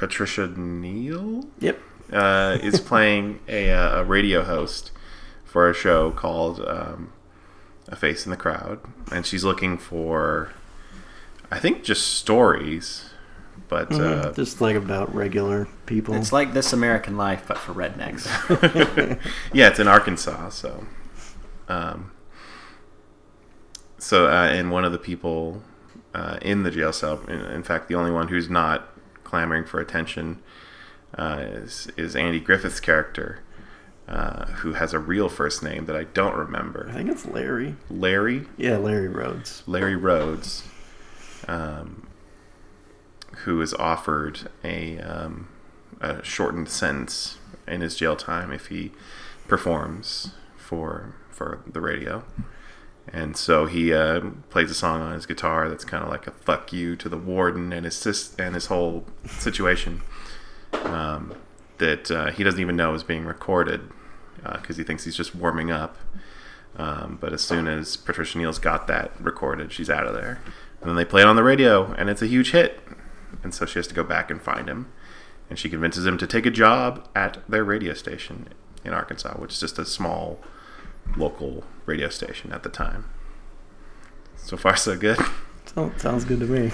Patricia 0.04 0.48
Neal 0.48 1.46
Yep. 1.60 1.80
uh, 2.12 2.58
is 2.62 2.82
playing 2.82 3.40
a, 3.48 3.72
uh, 3.72 4.02
a 4.02 4.04
radio 4.04 4.44
host 4.44 4.92
for 5.46 5.70
a 5.70 5.74
show 5.74 6.12
called 6.12 6.60
um, 6.68 7.14
A 7.88 7.96
Face 7.96 8.26
in 8.26 8.30
the 8.30 8.36
Crowd, 8.36 8.82
and 9.14 9.26
she's 9.26 9.46
looking 9.46 9.78
for, 9.78 10.52
I 11.50 11.58
think, 11.58 11.86
just 11.86 12.16
stories, 12.16 13.12
but 13.70 13.94
uh, 13.94 14.34
Just 14.34 14.60
like 14.60 14.76
about 14.76 15.16
regular 15.16 15.70
people. 15.86 16.16
It's 16.16 16.34
like 16.34 16.54
This 16.54 16.74
American 16.74 17.16
Life, 17.16 17.46
but 17.48 17.58
for 17.58 17.74
rednecks. 17.74 18.28
yeah, 19.54 19.70
it's 19.70 19.80
in 19.80 19.88
Arkansas. 19.88 20.50
So, 20.50 20.86
um, 21.70 22.12
so 23.98 24.28
uh, 24.28 24.50
and 24.52 24.70
one 24.70 24.84
of 24.84 24.92
the 24.92 24.98
people 24.98 25.64
uh, 26.14 26.40
in 26.42 26.64
the 26.64 26.72
jail 26.72 26.92
cell, 26.92 27.22
in, 27.30 27.40
in 27.40 27.64
fact, 27.64 27.88
the 27.88 27.96
only 27.96 28.12
one 28.12 28.28
who's 28.28 28.50
not 28.50 28.90
clamoring 29.34 29.66
for 29.66 29.80
attention, 29.80 30.38
uh, 31.18 31.40
is 31.42 31.88
is 31.98 32.16
Andy 32.16 32.40
Griffith's 32.40 32.80
character, 32.80 33.40
uh, 34.08 34.46
who 34.46 34.74
has 34.74 34.94
a 34.94 35.00
real 35.00 35.28
first 35.28 35.64
name 35.64 35.88
that 35.88 35.96
I 35.96 36.04
don't 36.04 36.36
remember. 36.36 36.86
I 36.88 36.94
think 36.94 37.10
it's 37.10 37.26
Larry. 37.26 37.76
Larry. 37.90 38.46
Yeah, 38.58 38.78
Larry 38.78 39.08
Rhodes. 39.08 39.64
Larry 39.66 39.96
Rhodes, 39.96 40.62
um, 41.48 42.06
who 43.38 43.60
is 43.60 43.74
offered 43.74 44.52
a, 44.64 45.00
um, 45.00 45.48
a 46.00 46.24
shortened 46.24 46.70
sentence 46.70 47.40
in 47.68 47.82
his 47.82 47.96
jail 47.96 48.16
time 48.16 48.52
if 48.52 48.68
he 48.68 48.92
performs 49.48 50.36
for 50.58 51.16
for 51.32 51.64
the 51.66 51.82
radio. 51.82 52.24
And 53.12 53.36
so 53.36 53.66
he 53.66 53.94
uh, 53.94 54.22
plays 54.50 54.72
a 54.72 54.74
song 54.74 55.02
on 55.02 55.14
his 55.14 55.26
guitar 55.26 55.68
that's 55.70 55.84
kind 55.84 56.04
of 56.04 56.10
like 56.10 56.26
a 56.26 56.32
fuck 56.32 56.72
you 56.72 56.96
to 56.96 57.10
the 57.10 57.18
warden 57.18 57.74
and 57.74 57.86
his 57.86 57.96
sis- 57.96 58.36
and 58.40 58.56
his 58.56 58.68
whole 58.68 59.06
situation 59.28 60.02
um, 60.74 61.34
that 61.80 62.10
uh, 62.10 62.32
he 62.32 62.44
doesn't 62.44 62.62
even 62.62 62.76
know 62.76 62.94
is 62.94 63.04
being 63.04 63.26
recorded 63.26 63.90
because 64.54 64.78
he 64.78 64.84
thinks 64.84 65.06
he's 65.06 65.16
just 65.16 65.36
warming 65.36 65.72
up. 65.72 65.98
Um, 66.76 67.18
but 67.22 67.34
as 67.34 67.42
soon 67.42 67.68
as 67.68 67.96
Patricia 67.98 68.38
Neal's 68.38 68.60
got 68.60 68.88
that 68.88 69.12
recorded, 69.22 69.72
she's 69.72 69.90
out 69.90 70.08
of 70.08 70.14
there. 70.14 70.42
And 70.82 70.90
then 70.90 70.96
they 70.96 71.06
play 71.06 71.22
it 71.22 71.28
on 71.28 71.36
the 71.36 71.44
radio, 71.44 71.94
and 71.94 72.10
it's 72.10 72.22
a 72.22 72.28
huge 72.28 72.52
hit. 72.52 72.80
And 73.44 73.54
so 73.54 73.66
she 73.66 73.80
has 73.80 73.88
to 73.88 73.94
go 73.94 74.04
back 74.04 74.32
and 74.32 74.42
find 74.42 74.68
him. 74.68 74.92
And 75.50 75.60
she 75.60 75.70
convinces 75.70 76.06
him 76.06 76.18
to 76.18 76.28
take 76.28 76.46
a 76.46 76.52
job 76.52 77.08
at 77.16 77.38
their 77.48 77.64
radio 77.64 77.94
station 77.94 78.50
in 78.84 78.94
Arkansas, 78.94 79.36
which 79.36 79.54
is 79.54 79.60
just 79.60 79.78
a 79.78 79.86
small 79.86 80.40
local 81.18 81.64
radio 81.86 82.10
station 82.10 82.52
at 82.52 82.64
the 82.64 82.70
time. 82.70 83.06
So 84.38 84.58
far, 84.58 84.76
so 84.76 84.98
good. 84.98 85.20
Sounds 85.98 86.26
good 86.26 86.40
to 86.40 86.46
me. 86.46 86.72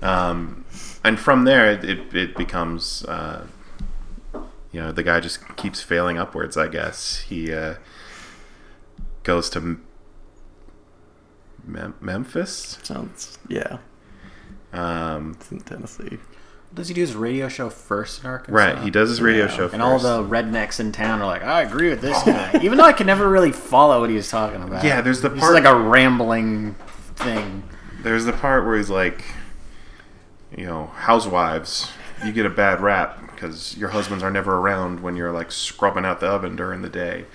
Um, 0.00 0.64
and 1.04 1.18
from 1.18 1.44
there, 1.44 1.70
it, 1.70 2.14
it, 2.14 2.36
becomes, 2.36 3.04
uh, 3.04 3.46
you 4.72 4.80
know, 4.80 4.90
the 4.92 5.02
guy 5.02 5.20
just 5.20 5.56
keeps 5.56 5.80
failing 5.80 6.18
upwards, 6.18 6.56
I 6.56 6.68
guess. 6.68 7.20
He 7.20 7.52
uh, 7.52 7.74
goes 9.22 9.48
to 9.50 9.78
Mem- 11.64 11.94
Memphis. 12.00 12.78
Sounds 12.82 13.38
yeah. 13.48 13.78
Um, 14.72 15.36
It's 15.38 15.52
in 15.52 15.60
Tennessee. 15.60 16.18
Does 16.74 16.88
he 16.88 16.94
do 16.94 17.00
his 17.02 17.14
radio 17.14 17.48
show 17.48 17.68
first 17.68 18.22
in 18.22 18.26
Arkansas? 18.30 18.56
right, 18.56 18.78
he 18.78 18.90
does 18.90 19.10
his 19.10 19.20
radio 19.20 19.44
Yeah. 19.44 19.50
show 19.50 19.56
first. 19.68 19.74
And 19.74 19.82
all 19.82 19.98
the 19.98 20.22
rednecks 20.22 20.80
in 20.80 20.90
town 20.92 21.20
are 21.20 21.26
like, 21.26 21.42
I 21.42 21.62
agree 21.62 21.90
with 21.90 22.00
this 22.00 22.22
guy. 22.22 22.58
Even 22.62 22.78
though 22.78 22.84
I 22.84 22.94
can 22.94 23.06
never 23.06 23.28
really 23.28 23.52
follow 23.52 24.00
what 24.00 24.08
he 24.08 24.16
was 24.16 24.30
talking 24.30 24.62
about. 24.62 24.82
Yeah, 24.84 25.00
there's 25.02 25.20
the 25.20 25.30
It's 25.32 25.40
part- 25.40 25.54
like 25.54 25.64
a 25.66 25.74
rambling 25.76 26.74
thing. 27.16 27.62
There's 28.02 28.24
the 28.24 28.32
part 28.32 28.64
where 28.64 28.76
he's 28.76 28.88
like, 28.90 29.22
you 30.56 30.64
know, 30.66 30.86
housewives, 30.94 31.90
you 32.24 32.32
get 32.32 32.46
a 32.46 32.50
bad 32.50 32.80
rap 32.80 33.20
because 33.34 33.76
your 33.76 33.90
husbands 33.90 34.22
are 34.24 34.30
never 34.30 34.56
around 34.56 35.00
when 35.00 35.14
you're 35.16 35.32
like 35.32 35.52
scrubbing 35.52 36.04
out 36.04 36.20
the 36.20 36.26
oven 36.26 36.56
during 36.56 36.80
the 36.82 36.88
day. 36.88 37.26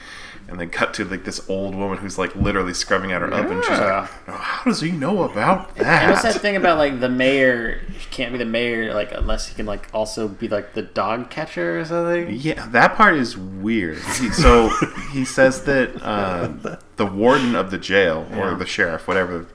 And 0.50 0.58
then 0.62 0.70
cut 0.70 0.94
to 0.94 1.04
like 1.04 1.26
this 1.26 1.42
old 1.50 1.76
woman 1.76 1.98
who's 1.98 2.18
like 2.18 2.34
literally 2.34 2.74
scrubbing 2.74 3.12
out 3.12 3.22
her 3.22 3.28
oven. 3.34 3.62
She's 3.64 3.70
like, 3.72 4.10
"Oh, 4.30 4.32
how 4.32 4.64
does 4.64 4.80
he 4.80 4.92
know 4.92 5.24
about 5.24 5.76
that?" 5.76 6.04
And 6.04 6.12
what's 6.12 6.24
that 6.24 6.36
that? 6.36 6.42
thing 6.42 6.56
about 6.56 6.78
like 6.78 7.02
the 7.02 7.10
mayor 7.10 7.82
he 7.90 8.06
can't 8.12 8.32
be 8.32 8.38
the 8.38 8.46
mayor 8.46 8.94
like 8.94 9.12
unless 9.12 9.50
he 9.50 9.56
can 9.56 9.66
like 9.66 9.90
also 9.94 10.30
be 10.30 10.48
like 10.48 10.74
the 10.74 10.84
dog 10.84 11.30
catcher 11.30 11.80
or 11.82 11.84
something? 11.84 12.30
Yeah, 12.32 12.66
that 12.70 12.96
part 12.96 13.16
is 13.16 13.38
weird. 13.38 13.98
He, 13.98 14.30
so 14.30 14.70
he 15.12 15.26
says 15.26 15.66
that 15.66 16.02
uh, 16.02 16.78
the 16.96 17.06
warden 17.06 17.54
of 17.54 17.70
the 17.70 17.78
jail 17.78 18.26
or 18.32 18.52
Yeah. 18.52 18.56
the 18.56 18.66
sheriff, 18.66 19.06
whatever, 19.06 19.48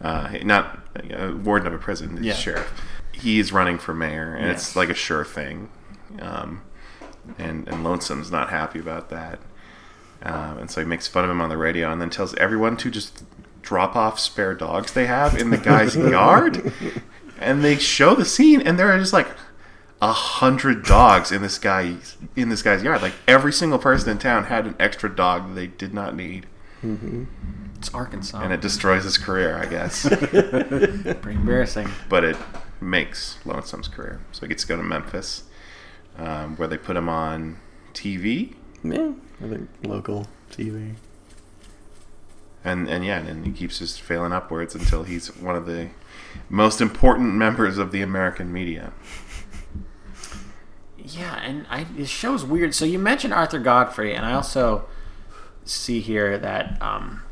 uh, 0.00 0.38
not 0.42 0.78
uh, 1.14 1.32
warden 1.36 1.66
of 1.66 1.74
a 1.74 1.78
prison, 1.78 2.14
the 2.14 2.22
Yeah. 2.28 2.32
sheriff, 2.32 2.72
he's 3.12 3.52
running 3.52 3.76
for 3.76 3.92
mayor, 3.92 4.34
and 4.34 4.46
Yes. 4.46 4.68
it's 4.68 4.76
like 4.76 4.88
a 4.88 4.94
sure 4.94 5.22
thing. 5.26 5.68
Um, 6.18 6.62
and 7.38 7.68
and 7.68 7.84
Lonesome's 7.84 8.30
not 8.32 8.48
happy 8.48 8.78
about 8.78 9.10
that, 9.10 9.38
um, 10.22 10.58
and 10.58 10.70
so 10.70 10.80
he 10.80 10.86
makes 10.86 11.06
fun 11.08 11.24
of 11.24 11.30
him 11.30 11.40
on 11.40 11.48
the 11.48 11.56
radio, 11.56 11.90
and 11.92 12.00
then 12.00 12.10
tells 12.10 12.34
everyone 12.36 12.76
to 12.78 12.90
just 12.90 13.24
drop 13.62 13.94
off 13.96 14.18
spare 14.18 14.54
dogs 14.54 14.92
they 14.92 15.06
have 15.06 15.36
in 15.36 15.50
the 15.50 15.56
guy's 15.58 15.94
yard. 15.96 16.72
And 17.38 17.62
they 17.64 17.76
show 17.76 18.14
the 18.14 18.24
scene, 18.24 18.60
and 18.60 18.78
there 18.78 18.90
are 18.92 18.98
just 18.98 19.12
like 19.12 19.28
a 20.02 20.12
hundred 20.12 20.84
dogs 20.84 21.30
in 21.30 21.42
this 21.42 21.58
guy's 21.58 22.16
in 22.36 22.48
this 22.48 22.62
guy's 22.62 22.82
yard. 22.82 23.02
Like 23.02 23.14
every 23.28 23.52
single 23.52 23.78
person 23.78 24.10
in 24.10 24.18
town 24.18 24.44
had 24.44 24.66
an 24.66 24.74
extra 24.78 25.14
dog 25.14 25.48
that 25.48 25.54
they 25.54 25.66
did 25.66 25.92
not 25.94 26.14
need, 26.16 26.46
It's 27.76 27.92
Arkansas. 27.94 28.40
and 28.40 28.52
it 28.52 28.60
destroys 28.60 29.04
his 29.04 29.16
career, 29.18 29.56
I 29.56 29.66
guess. 29.66 30.06
pretty 30.08 31.38
embarrassing. 31.38 31.88
but 32.08 32.24
it 32.24 32.36
makes 32.80 33.38
Lonesome's 33.44 33.88
career, 33.88 34.20
so 34.32 34.42
he 34.42 34.48
gets 34.48 34.62
to 34.62 34.68
go 34.68 34.76
to 34.76 34.82
Memphis, 34.82 35.44
um, 36.18 36.56
where 36.56 36.68
they 36.68 36.78
put 36.78 36.96
him 36.96 37.08
on 37.08 37.58
TV, 37.94 38.54
Yeah, 38.82 39.12
I 39.42 39.48
think 39.48 39.68
local 39.84 40.26
TV. 40.50 40.94
and 42.64 42.88
and 42.88 43.04
yeah, 43.04 43.18
and 43.18 43.46
he 43.46 43.52
keeps 43.52 43.78
just 43.78 44.00
failing 44.00 44.32
upwards 44.32 44.74
until 44.74 45.04
he's 45.04 45.34
one 45.36 45.56
of 45.56 45.66
the 45.66 45.88
most 46.48 46.80
important 46.80 47.34
members 47.34 47.78
of 47.78 47.92
the 47.92 48.02
American 48.02 48.52
media. 48.52 48.92
Yeah, 50.98 51.40
and 51.42 51.66
I 51.70 51.84
this 51.84 52.08
show's 52.08 52.44
weird. 52.44 52.74
So 52.74 52.84
you 52.84 52.98
mentioned 52.98 53.32
Arthur 53.32 53.58
Godfrey, 53.58 54.14
and 54.14 54.24
I 54.24 54.32
also 54.32 54.86
see 55.64 56.00
here 56.00 56.38
that 56.38 56.80
um, 56.82 57.22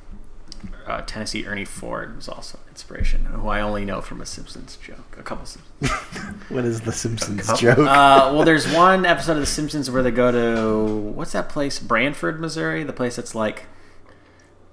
uh, 0.88 1.02
Tennessee 1.06 1.46
Ernie 1.46 1.66
Ford 1.66 2.16
was 2.16 2.28
also 2.28 2.58
an 2.58 2.70
inspiration, 2.70 3.26
who 3.26 3.48
I 3.48 3.60
only 3.60 3.84
know 3.84 4.00
from 4.00 4.20
a 4.22 4.26
Simpsons 4.26 4.76
joke, 4.76 5.16
a 5.18 5.22
couple 5.22 5.42
of 5.42 5.48
Simpsons. 5.48 5.90
What 6.48 6.64
is 6.64 6.80
the 6.80 6.92
Simpsons 6.92 7.46
joke? 7.60 7.78
Uh, 7.78 8.32
well, 8.32 8.44
there's 8.44 8.66
one 8.72 9.04
episode 9.04 9.32
of 9.32 9.40
The 9.40 9.46
Simpsons 9.46 9.90
where 9.90 10.02
they 10.02 10.10
go 10.10 10.32
to 10.32 10.86
what's 10.86 11.32
that 11.32 11.50
place? 11.50 11.78
Branford, 11.78 12.40
Missouri. 12.40 12.84
The 12.84 12.92
place 12.94 13.16
that's 13.16 13.34
like 13.34 13.66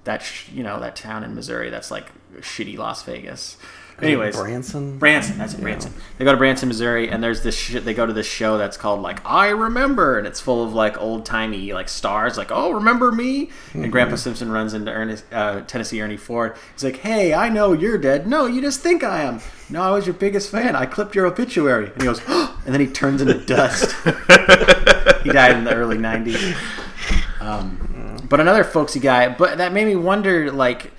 that, 0.04 0.22
sh- 0.22 0.48
you 0.50 0.62
know, 0.62 0.80
that 0.80 0.96
town 0.96 1.22
in 1.22 1.34
Missouri 1.34 1.68
that's 1.68 1.90
like 1.90 2.10
shitty 2.38 2.78
Las 2.78 3.02
Vegas. 3.02 3.58
Anyways, 4.02 4.36
Branson. 4.36 4.98
Branson. 4.98 5.38
That's 5.38 5.54
it, 5.54 5.60
Branson. 5.60 5.94
They 6.18 6.24
go 6.26 6.32
to 6.32 6.36
Branson, 6.36 6.68
Missouri, 6.68 7.08
and 7.08 7.22
there's 7.22 7.42
this. 7.42 7.56
Sh- 7.56 7.80
they 7.80 7.94
go 7.94 8.04
to 8.04 8.12
this 8.12 8.26
show 8.26 8.58
that's 8.58 8.76
called 8.76 9.00
like 9.00 9.24
I 9.24 9.48
Remember, 9.48 10.18
and 10.18 10.26
it's 10.26 10.38
full 10.38 10.62
of 10.62 10.74
like 10.74 11.00
old 11.00 11.24
timey 11.24 11.72
like 11.72 11.88
stars, 11.88 12.36
like 12.36 12.50
oh 12.50 12.72
remember 12.72 13.10
me. 13.10 13.50
And 13.72 13.90
Grandpa 13.90 14.16
Simpson 14.16 14.50
runs 14.52 14.74
into 14.74 14.92
Ernest, 14.92 15.24
uh, 15.32 15.62
Tennessee 15.62 16.02
Ernie 16.02 16.18
Ford. 16.18 16.56
He's 16.74 16.84
like, 16.84 16.98
Hey, 16.98 17.32
I 17.32 17.48
know 17.48 17.72
you're 17.72 17.98
dead. 17.98 18.26
No, 18.26 18.46
you 18.46 18.60
just 18.60 18.80
think 18.80 19.02
I 19.02 19.22
am. 19.22 19.40
No, 19.70 19.82
I 19.82 19.90
was 19.90 20.06
your 20.06 20.14
biggest 20.14 20.50
fan. 20.50 20.76
I 20.76 20.84
clipped 20.86 21.14
your 21.14 21.26
obituary. 21.26 21.86
And 21.86 22.02
he 22.02 22.04
goes, 22.06 22.20
and 22.28 22.74
then 22.74 22.80
he 22.80 22.86
turns 22.86 23.22
into 23.22 23.34
dust. 23.34 23.92
he 24.04 25.30
died 25.30 25.56
in 25.56 25.64
the 25.64 25.74
early 25.74 25.96
'90s. 25.96 26.54
Um, 27.40 28.18
but 28.28 28.40
another 28.40 28.64
folksy 28.64 29.00
guy. 29.00 29.28
But 29.28 29.58
that 29.58 29.72
made 29.72 29.86
me 29.86 29.96
wonder, 29.96 30.52
like 30.52 30.92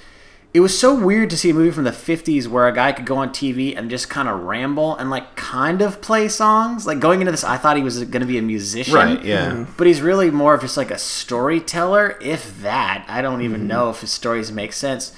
it 0.53 0.61
was 0.61 0.77
so 0.77 0.95
weird 0.95 1.29
to 1.29 1.37
see 1.37 1.49
a 1.49 1.53
movie 1.53 1.71
from 1.71 1.83
the 1.83 1.91
50s 1.91 2.47
where 2.47 2.67
a 2.67 2.73
guy 2.73 2.91
could 2.91 3.05
go 3.05 3.17
on 3.17 3.29
TV 3.29 3.77
and 3.77 3.89
just 3.89 4.09
kind 4.09 4.27
of 4.27 4.43
ramble 4.43 4.95
and 4.95 5.09
like 5.09 5.35
kind 5.35 5.81
of 5.81 6.01
play 6.01 6.27
songs. 6.27 6.87
Like 6.87 6.99
going 6.99 7.19
into 7.19 7.31
this, 7.31 7.43
I 7.43 7.57
thought 7.57 7.77
he 7.77 7.83
was 7.83 8.03
going 8.05 8.21
to 8.21 8.27
be 8.27 8.37
a 8.37 8.41
musician. 8.41 8.93
Right, 8.93 9.23
yeah. 9.23 9.51
Mm-hmm. 9.51 9.73
But 9.77 9.87
he's 9.87 10.01
really 10.01 10.31
more 10.31 10.55
of 10.55 10.61
just 10.61 10.77
like 10.77 10.89
a 10.89 10.97
storyteller, 10.97 12.17
if 12.21 12.61
that. 12.61 13.05
I 13.07 13.21
don't 13.21 13.41
even 13.41 13.61
mm-hmm. 13.61 13.67
know 13.67 13.89
if 13.89 14.01
his 14.01 14.11
stories 14.11 14.51
make 14.51 14.73
sense. 14.73 15.13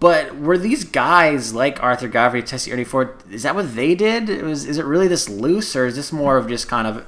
But 0.00 0.38
were 0.38 0.56
these 0.56 0.84
guys 0.84 1.52
like 1.52 1.82
Arthur 1.82 2.08
Godfrey, 2.08 2.42
Tennessee 2.42 2.72
Ernie 2.72 2.84
Ford? 2.84 3.22
Is 3.30 3.42
that 3.42 3.54
what 3.54 3.76
they 3.76 3.94
did? 3.94 4.30
It 4.30 4.42
was, 4.42 4.64
is 4.64 4.78
it 4.78 4.86
really 4.86 5.08
this 5.08 5.28
loose, 5.28 5.76
or 5.76 5.84
is 5.84 5.94
this 5.94 6.10
more 6.10 6.38
of 6.38 6.48
just 6.48 6.68
kind 6.68 6.86
of 6.86 7.06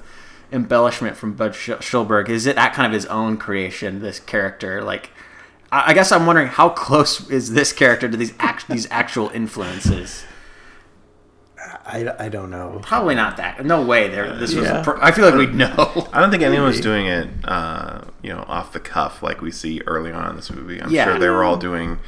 embellishment 0.52 1.16
from 1.16 1.32
Bud 1.32 1.54
Sch- 1.54 1.70
Schulberg? 1.80 2.28
Is 2.28 2.46
it 2.46 2.54
that 2.56 2.74
kind 2.74 2.86
of 2.86 2.92
his 2.92 3.06
own 3.06 3.38
creation? 3.38 4.02
This 4.02 4.20
character, 4.20 4.84
like, 4.84 5.08
I 5.72 5.90
I 5.90 5.94
guess 5.94 6.12
I'm 6.12 6.26
wondering 6.26 6.48
how 6.48 6.68
close 6.68 7.28
is 7.30 7.52
this 7.52 7.72
character 7.72 8.08
to 8.08 8.16
these 8.16 8.34
act- 8.38 8.68
these 8.68 8.86
actual 8.90 9.30
influences? 9.30 10.24
I, 11.84 12.08
I 12.18 12.28
don't 12.28 12.50
know. 12.50 12.80
Probably 12.82 13.14
not 13.14 13.36
that. 13.36 13.64
No 13.64 13.82
way. 13.84 14.08
There. 14.08 14.36
This 14.36 14.54
was. 14.54 14.66
Yeah. 14.66 14.82
pr- 14.82 15.00
I 15.02 15.12
feel 15.12 15.24
like 15.26 15.34
we'd 15.34 15.54
know. 15.54 16.08
I 16.12 16.20
don't 16.20 16.30
think 16.30 16.42
anyone 16.42 16.66
was 16.66 16.80
doing 16.80 17.06
it, 17.06 17.28
uh, 17.44 18.02
you 18.22 18.30
know, 18.32 18.44
off 18.48 18.72
the 18.72 18.80
cuff 18.80 19.22
like 19.22 19.40
we 19.40 19.50
see 19.52 19.80
early 19.86 20.10
on 20.12 20.30
in 20.30 20.36
this 20.36 20.50
movie. 20.50 20.80
I'm 20.80 20.90
Yeah. 20.90 21.04
sure 21.04 21.18
they 21.18 21.28
were 21.28 21.44
all 21.44 21.56
doing 21.56 21.98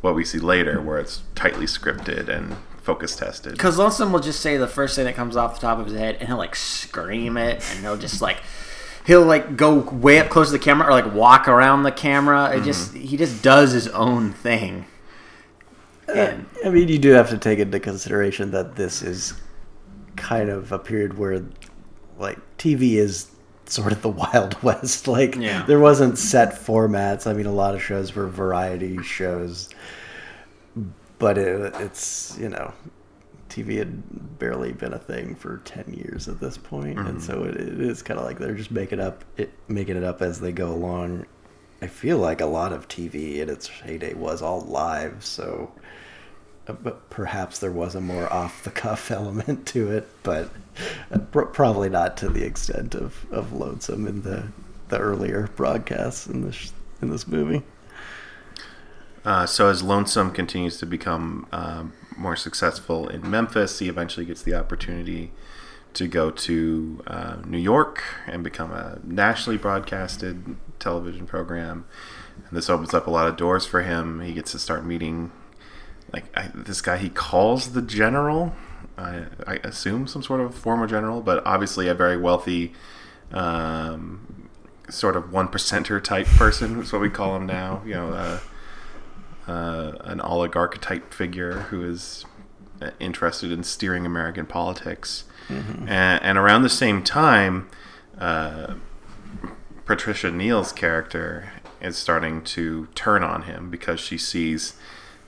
what 0.00 0.14
we 0.14 0.24
see 0.24 0.38
later, 0.38 0.80
where 0.80 0.98
it's 0.98 1.22
tightly 1.34 1.66
scripted 1.66 2.28
and 2.28 2.56
focus 2.82 3.14
tested. 3.16 3.52
Because 3.52 3.76
Lonesome 3.78 4.12
will 4.12 4.20
just 4.20 4.40
say 4.40 4.56
the 4.56 4.68
first 4.68 4.96
thing 4.96 5.04
that 5.04 5.14
comes 5.14 5.36
off 5.36 5.54
the 5.54 5.60
top 5.60 5.78
of 5.78 5.86
his 5.86 5.96
head, 5.96 6.16
and 6.18 6.28
he'll 6.28 6.38
like 6.38 6.56
scream 6.56 7.36
it, 7.36 7.64
and 7.70 7.80
he'll 7.80 7.96
just 7.96 8.20
like 8.20 8.38
he'll 9.08 9.24
like 9.24 9.56
go 9.56 9.78
way 9.78 10.20
up 10.20 10.28
close 10.28 10.48
to 10.48 10.52
the 10.52 10.58
camera 10.58 10.86
or 10.86 10.90
like 10.92 11.12
walk 11.12 11.48
around 11.48 11.82
the 11.82 11.90
camera. 11.90 12.50
It 12.50 12.56
mm-hmm. 12.56 12.64
just 12.64 12.94
he 12.94 13.16
just 13.16 13.42
does 13.42 13.72
his 13.72 13.88
own 13.88 14.32
thing. 14.32 14.84
Uh, 16.08 16.12
and 16.12 16.46
I 16.64 16.68
mean, 16.68 16.88
you 16.88 16.98
do 16.98 17.10
have 17.12 17.30
to 17.30 17.38
take 17.38 17.58
into 17.58 17.80
consideration 17.80 18.52
that 18.52 18.76
this 18.76 19.02
is 19.02 19.34
kind 20.16 20.50
of 20.50 20.72
a 20.72 20.78
period 20.78 21.18
where, 21.18 21.44
like, 22.18 22.38
TV 22.56 22.94
is 22.94 23.30
sort 23.66 23.92
of 23.92 24.02
the 24.02 24.08
Wild 24.32 24.62
West. 24.62 25.08
Like, 25.08 25.36
Yeah. 25.36 25.64
there 25.66 25.78
wasn't 25.78 26.18
set 26.18 26.52
formats. 26.54 27.26
I 27.26 27.32
mean, 27.32 27.46
a 27.46 27.52
lot 27.52 27.74
of 27.74 27.82
shows 27.82 28.14
were 28.14 28.26
variety 28.26 29.02
shows, 29.02 29.68
but 31.18 31.36
it, 31.36 31.74
it's 31.76 32.36
you 32.38 32.48
know, 32.48 32.72
TV 33.48 33.78
had 33.78 34.38
barely 34.38 34.72
been 34.72 34.92
a 34.92 34.98
thing 34.98 35.34
for 35.34 35.58
ten 35.64 35.84
years 35.92 36.28
at 36.28 36.40
this 36.40 36.58
point, 36.58 36.98
and 36.98 37.22
so 37.22 37.44
it, 37.44 37.56
it 37.56 37.80
is 37.80 38.02
kind 38.02 38.18
of 38.18 38.26
like 38.26 38.38
they're 38.38 38.54
just 38.54 38.70
making 38.70 39.00
up 39.00 39.24
it, 39.36 39.52
making 39.68 39.96
it 39.96 40.04
up 40.04 40.22
as 40.22 40.40
they 40.40 40.52
go 40.52 40.72
along. 40.72 41.26
I 41.80 41.86
feel 41.86 42.18
like 42.18 42.40
a 42.40 42.46
lot 42.46 42.72
of 42.72 42.88
TV 42.88 43.36
in 43.36 43.48
its 43.48 43.68
heyday 43.68 44.14
was 44.14 44.42
all 44.42 44.60
live, 44.62 45.24
so 45.24 45.72
uh, 46.68 46.74
but 46.74 47.08
perhaps 47.08 47.58
there 47.58 47.72
was 47.72 47.94
a 47.94 48.00
more 48.00 48.32
off 48.32 48.62
the 48.64 48.70
cuff 48.70 49.10
element 49.10 49.66
to 49.68 49.90
it, 49.90 50.08
but 50.22 50.50
uh, 51.10 51.18
probably 51.18 51.88
not 51.88 52.16
to 52.18 52.28
the 52.28 52.44
extent 52.44 52.94
of, 52.94 53.26
of 53.32 53.52
Lonesome 53.52 54.06
in 54.06 54.22
the 54.22 54.44
the 54.88 54.98
earlier 54.98 55.48
broadcasts 55.56 56.26
in 56.26 56.42
this 56.42 56.72
in 57.02 57.10
this 57.10 57.26
movie. 57.26 57.62
Uh, 59.24 59.46
so 59.46 59.68
as 59.68 59.82
Lonesome 59.82 60.30
continues 60.30 60.78
to 60.78 60.86
become 60.86 61.46
um, 61.52 61.92
more 62.18 62.36
successful 62.36 63.08
in 63.08 63.28
Memphis, 63.28 63.78
he 63.78 63.88
eventually 63.88 64.26
gets 64.26 64.42
the 64.42 64.54
opportunity 64.54 65.32
to 65.94 66.06
go 66.06 66.30
to 66.30 67.02
uh, 67.06 67.36
New 67.46 67.58
York 67.58 68.02
and 68.26 68.44
become 68.44 68.72
a 68.72 68.98
nationally 69.02 69.56
broadcasted 69.56 70.56
television 70.78 71.26
program. 71.26 71.86
And 72.36 72.56
this 72.56 72.68
opens 72.68 72.94
up 72.94 73.06
a 73.06 73.10
lot 73.10 73.26
of 73.26 73.36
doors 73.36 73.66
for 73.66 73.82
him. 73.82 74.20
He 74.20 74.32
gets 74.32 74.52
to 74.52 74.58
start 74.58 74.84
meeting 74.84 75.32
like 76.12 76.24
I, 76.36 76.50
this 76.54 76.80
guy 76.80 76.98
he 76.98 77.08
calls 77.08 77.72
the 77.72 77.82
general. 77.82 78.54
I, 78.96 79.24
I 79.46 79.54
assume 79.64 80.06
some 80.06 80.22
sort 80.22 80.40
of 80.40 80.54
former 80.54 80.86
general, 80.86 81.20
but 81.20 81.44
obviously 81.46 81.88
a 81.88 81.94
very 81.94 82.16
wealthy, 82.16 82.72
um, 83.32 84.48
sort 84.88 85.16
of 85.16 85.32
one 85.32 85.48
percenter 85.48 86.02
type 86.02 86.26
person. 86.26 86.80
Is 86.80 86.92
what 86.92 87.02
we 87.02 87.10
call 87.10 87.36
him 87.36 87.46
now. 87.46 87.82
You 87.84 87.94
know. 87.94 88.12
Uh, 88.12 88.40
uh, 89.48 89.92
an 90.04 90.20
oligarch 90.20 90.80
type 90.80 91.12
figure 91.12 91.60
who 91.70 91.82
is 91.82 92.24
uh, 92.80 92.90
interested 93.00 93.50
in 93.50 93.64
steering 93.64 94.06
American 94.06 94.46
politics. 94.46 95.24
And, 95.88 96.22
and 96.22 96.38
around 96.38 96.62
the 96.62 96.68
same 96.68 97.02
time, 97.02 97.68
uh, 98.18 98.74
Patricia 99.86 100.30
Neal's 100.30 100.72
character 100.72 101.52
is 101.80 101.96
starting 101.96 102.42
to 102.42 102.86
turn 102.94 103.22
on 103.22 103.42
him 103.42 103.70
because 103.70 103.98
she 104.00 104.18
sees 104.18 104.74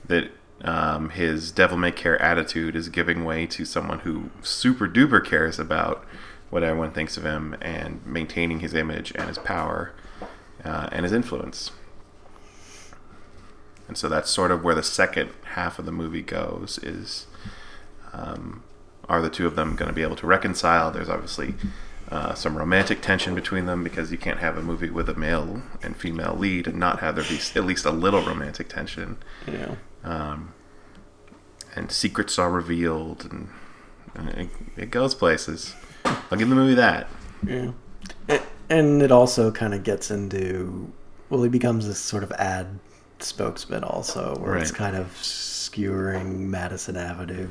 that 0.05 0.29
um, 0.63 1.09
his 1.09 1.51
devil 1.51 1.77
may 1.77 1.91
care 1.91 2.21
attitude 2.21 2.75
is 2.75 2.89
giving 2.89 3.25
way 3.25 3.47
to 3.47 3.65
someone 3.65 3.99
who 3.99 4.29
super 4.43 4.87
duper 4.87 5.25
cares 5.25 5.57
about 5.57 6.05
what 6.51 6.63
everyone 6.63 6.91
thinks 6.91 7.17
of 7.17 7.23
him 7.23 7.55
and 7.61 8.05
maintaining 8.05 8.59
his 8.59 8.73
image 8.73 9.11
and 9.15 9.27
his 9.27 9.39
power 9.39 9.93
uh, 10.63 10.89
and 10.91 11.03
his 11.03 11.13
influence. 11.13 11.71
And 13.87 13.97
so 13.97 14.07
that's 14.07 14.29
sort 14.29 14.51
of 14.51 14.63
where 14.63 14.75
the 14.75 14.83
second 14.83 15.31
half 15.53 15.79
of 15.79 15.85
the 15.85 15.91
movie 15.91 16.21
goes 16.21 16.79
is 16.81 17.25
um, 18.13 18.63
are 19.09 19.21
the 19.21 19.29
two 19.29 19.45
of 19.45 19.55
them 19.55 19.75
going 19.75 19.89
to 19.89 19.93
be 19.93 20.01
able 20.01 20.15
to 20.17 20.27
reconcile? 20.27 20.91
There's 20.91 21.09
obviously 21.09 21.55
uh, 22.09 22.33
some 22.33 22.57
romantic 22.57 23.01
tension 23.01 23.35
between 23.35 23.65
them 23.65 23.83
because 23.83 24.11
you 24.11 24.17
can't 24.17 24.39
have 24.39 24.57
a 24.57 24.61
movie 24.61 24.89
with 24.89 25.09
a 25.09 25.13
male 25.15 25.61
and 25.83 25.95
female 25.97 26.35
lead 26.37 26.67
and 26.67 26.77
not 26.77 26.99
have 26.99 27.15
there 27.15 27.23
be 27.23 27.39
at 27.55 27.65
least 27.65 27.85
a 27.85 27.91
little 27.91 28.21
romantic 28.21 28.69
tension. 28.69 29.17
Yeah. 29.47 29.75
Um, 30.03 30.53
and 31.75 31.91
secrets 31.91 32.37
are 32.37 32.51
revealed 32.51 33.27
and, 33.29 33.49
and 34.15 34.29
it, 34.29 34.49
it 34.77 34.91
goes 34.91 35.15
places. 35.15 35.75
I'll 36.05 36.37
give 36.37 36.49
the 36.49 36.55
movie 36.55 36.75
that. 36.75 37.07
Yeah. 37.45 37.71
And 38.69 39.01
it 39.01 39.11
also 39.11 39.51
kind 39.51 39.73
of 39.73 39.83
gets 39.83 40.11
into 40.11 40.91
well, 41.29 41.43
he 41.43 41.49
becomes 41.49 41.87
this 41.87 41.99
sort 41.99 42.23
of 42.23 42.31
ad 42.33 42.79
spokesman 43.23 43.83
also, 43.83 44.35
where 44.39 44.57
it's 44.57 44.71
kind 44.71 44.95
of 44.95 45.07
skewering 45.21 46.49
Madison 46.49 46.97
Avenue 46.97 47.49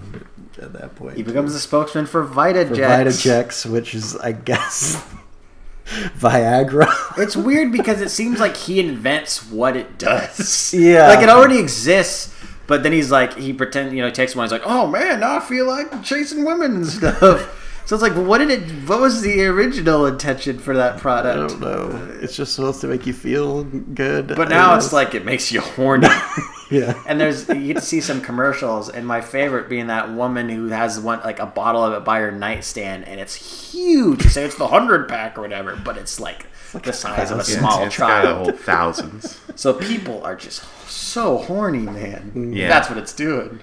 at 0.61 0.73
that 0.75 0.95
point. 0.97 1.17
he 1.17 1.23
becomes 1.23 1.55
a 1.55 1.61
spokesman 1.61 2.07
for 2.07 2.25
Vitajex. 2.27 2.69
for 2.69 2.75
Vitajex, 2.77 3.71
which 3.71 3.95
is, 3.95 4.17
I 4.17 4.33
guess, 4.33 5.03
Viagra. 6.19 6.87
It's 7.19 7.37
weird 7.37 7.73
because 7.73 8.01
it 8.01 8.11
seems 8.11 8.39
like 8.41 8.57
he 8.57 8.79
invents 8.81 9.51
what 9.51 9.77
it 9.77 9.99
does. 9.99 10.73
Yeah. 10.75 11.09
Like 11.09 11.23
it 11.23 11.29
already 11.29 11.59
exists, 11.59 12.35
but 12.67 12.83
then 12.83 12.93
he's 12.93 13.11
like, 13.11 13.37
he 13.37 13.53
pretends, 13.53 13.93
you 13.95 14.01
know, 14.01 14.07
he 14.07 14.13
takes 14.13 14.37
one, 14.37 14.45
he's 14.45 14.53
like, 14.53 14.63
oh 14.65 14.87
man, 14.87 15.21
now 15.21 15.37
I 15.39 15.41
feel 15.41 15.67
like 15.67 16.03
chasing 16.03 16.45
women 16.45 16.77
and 16.77 16.87
stuff. 16.87 17.57
So 17.91 17.97
it's 17.97 18.05
like, 18.05 18.15
what 18.15 18.39
did 18.39 18.51
it, 18.51 18.71
what 18.89 19.01
was 19.01 19.21
the 19.21 19.47
original 19.47 20.07
intention 20.07 20.61
for 20.61 20.77
that 20.77 20.99
product? 20.99 21.37
I 21.37 21.49
don't 21.49 21.61
know. 21.61 22.19
It's 22.23 22.37
just 22.37 22.55
supposed 22.55 22.81
to 22.83 22.87
make 22.87 23.05
you 23.05 23.13
feel 23.13 23.65
good. 23.65 24.29
But 24.29 24.49
now 24.49 24.77
it's 24.77 24.93
like, 24.93 25.17
it 25.17 25.25
makes 25.25 25.51
you 25.51 25.61
horny. 25.61 26.07
yeah. 26.71 27.03
and 27.09 27.21
there's, 27.21 27.49
you 27.49 27.67
get 27.67 27.79
to 27.79 27.83
see 27.83 28.01
some 28.01 28.21
commercials, 28.21 28.91
and 28.91 29.05
my 29.05 29.21
favorite 29.21 29.69
being 29.69 29.89
that 29.89 30.09
woman 30.09 30.49
who 30.49 30.69
has 30.69 31.01
one, 31.01 31.19
like 31.25 31.41
a 31.41 31.47
bottle 31.47 31.83
of 31.83 31.93
it 31.95 32.05
by 32.05 32.21
her 32.21 32.31
nightstand, 32.31 33.09
and 33.09 33.19
it's 33.19 33.73
huge. 33.73 34.23
Say 34.23 34.45
it's 34.45 34.55
the 34.55 34.67
100 34.67 35.09
pack 35.09 35.37
or 35.37 35.41
whatever, 35.41 35.75
but 35.75 35.97
it's 35.97 36.21
like, 36.21 36.47
the 36.85 36.93
size 36.93 37.33
of 37.33 37.41
a 37.41 37.45
small 37.45 37.83
it's 37.83 37.99
got 37.99 38.21
a 38.23 38.29
child. 38.29 38.37
whole 38.37 38.57
thousands. 38.57 39.41
So 39.57 39.75
people 39.75 40.23
are 40.23 40.37
just 40.37 40.63
so 40.89 41.39
horny, 41.39 41.81
man. 41.81 42.31
Mm. 42.37 42.57
Yeah. 42.57 42.69
That's 42.69 42.89
what 42.89 42.99
it's 42.99 43.13
doing. 43.13 43.59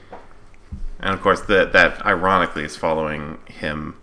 And 0.99 1.13
of 1.13 1.21
course, 1.21 1.39
that 1.43 1.71
that 1.71 2.05
ironically 2.05 2.65
is 2.65 2.75
following 2.75 3.37
him 3.45 3.95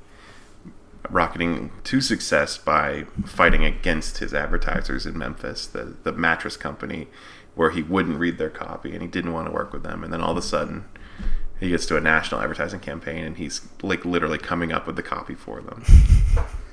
rocketing 1.10 1.70
to 1.84 2.00
success 2.00 2.56
by 2.58 3.04
fighting 3.26 3.64
against 3.64 4.18
his 4.18 4.32
advertisers 4.34 5.06
in 5.06 5.16
Memphis, 5.18 5.66
the 5.66 5.96
the 6.02 6.12
mattress 6.12 6.56
company, 6.56 7.08
where 7.54 7.70
he 7.70 7.82
wouldn't 7.82 8.18
read 8.18 8.38
their 8.38 8.50
copy 8.50 8.92
and 8.92 9.02
he 9.02 9.08
didn't 9.08 9.32
want 9.32 9.46
to 9.46 9.52
work 9.52 9.72
with 9.72 9.82
them. 9.82 10.02
And 10.04 10.12
then 10.12 10.20
all 10.20 10.32
of 10.32 10.36
a 10.38 10.42
sudden, 10.42 10.84
he 11.60 11.70
gets 11.70 11.86
to 11.86 11.96
a 11.96 12.00
national 12.00 12.40
advertising 12.40 12.80
campaign 12.80 13.24
and 13.24 13.36
he's 13.36 13.60
like 13.82 14.04
literally 14.04 14.38
coming 14.38 14.72
up 14.72 14.86
with 14.86 14.96
the 14.96 15.02
copy 15.02 15.34
for 15.34 15.60
them. 15.60 15.84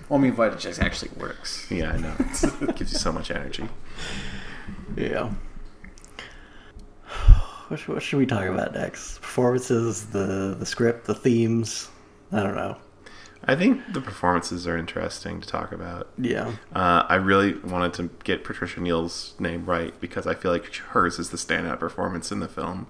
Well, 0.10 0.20
I 0.20 0.24
mean, 0.24 0.36
actually 0.38 1.12
works. 1.18 1.72
Yeah, 1.72 1.92
I 1.92 1.98
know. 1.98 2.14
it 2.20 2.76
gives 2.76 2.92
you 2.92 3.00
so 3.00 3.14
much 3.14 3.32
energy. 3.32 3.70
Yeah. 4.98 5.32
what, 7.70 7.80
should- 7.80 7.94
what 7.94 8.04
should 8.04 8.18
we 8.18 8.26
talk 8.26 8.46
about 8.46 8.74
next? 8.74 9.22
Performances, 9.22 10.08
the 10.08 10.56
the 10.60 10.66
script, 10.66 11.06
the 11.06 11.16
themes. 11.16 11.90
I 12.34 12.44
don't 12.44 12.56
know. 12.56 12.78
I 13.46 13.56
think 13.56 13.94
the 13.94 14.02
performances 14.02 14.68
are 14.68 14.78
interesting 14.78 15.42
to 15.42 15.48
talk 15.48 15.72
about. 15.72 16.10
Yeah. 16.18 16.54
Uh, 16.74 17.04
I 17.08 17.16
really 17.16 17.56
wanted 17.56 17.94
to 17.96 18.10
get 18.24 18.44
Patricia 18.44 18.80
Neal's 18.80 19.34
name 19.40 19.66
right 19.66 20.00
because 20.00 20.28
I 20.28 20.36
feel 20.36 20.52
like 20.52 20.74
hers 20.76 21.18
is 21.18 21.32
the 21.32 21.38
standout 21.38 21.80
performance 21.80 22.32
in 22.32 22.40
the 22.40 22.48
film. 22.48 22.88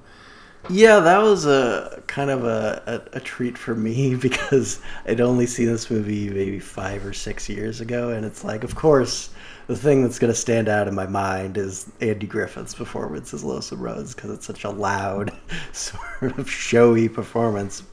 Yeah, 0.70 1.00
that 1.00 1.24
was 1.24 1.46
a 1.46 2.04
kind 2.08 2.30
of 2.30 2.44
a, 2.44 2.84
a, 3.14 3.18
a 3.18 3.20
treat 3.20 3.58
for 3.58 3.74
me 3.74 4.16
because 4.22 4.80
I'd 5.08 5.22
only 5.22 5.48
seen 5.48 5.68
this 5.68 5.90
movie 5.90 6.30
maybe 6.30 6.60
five 6.60 7.06
or 7.06 7.14
six 7.14 7.50
years 7.50 7.82
ago, 7.82 8.10
and 8.10 8.26
it's 8.26 8.44
like, 8.44 8.64
of 8.64 8.76
course, 8.76 9.32
the 9.68 9.76
thing 9.76 10.04
that's 10.04 10.20
going 10.20 10.32
to 10.32 10.38
stand 10.38 10.68
out 10.68 10.88
in 10.88 10.96
my 10.96 11.08
mind 11.08 11.58
is 11.58 11.90
Andy 12.02 12.28
Griffith's 12.28 12.74
performance 12.74 13.34
as 13.34 13.44
Lonesome 13.44 13.80
Rhodes 13.80 14.14
because 14.14 14.32
it's 14.32 14.46
such 14.46 14.64
a 14.64 14.70
loud, 14.70 15.32
sort 15.72 16.38
of 16.38 16.50
showy 16.50 17.10
performance. 17.10 17.84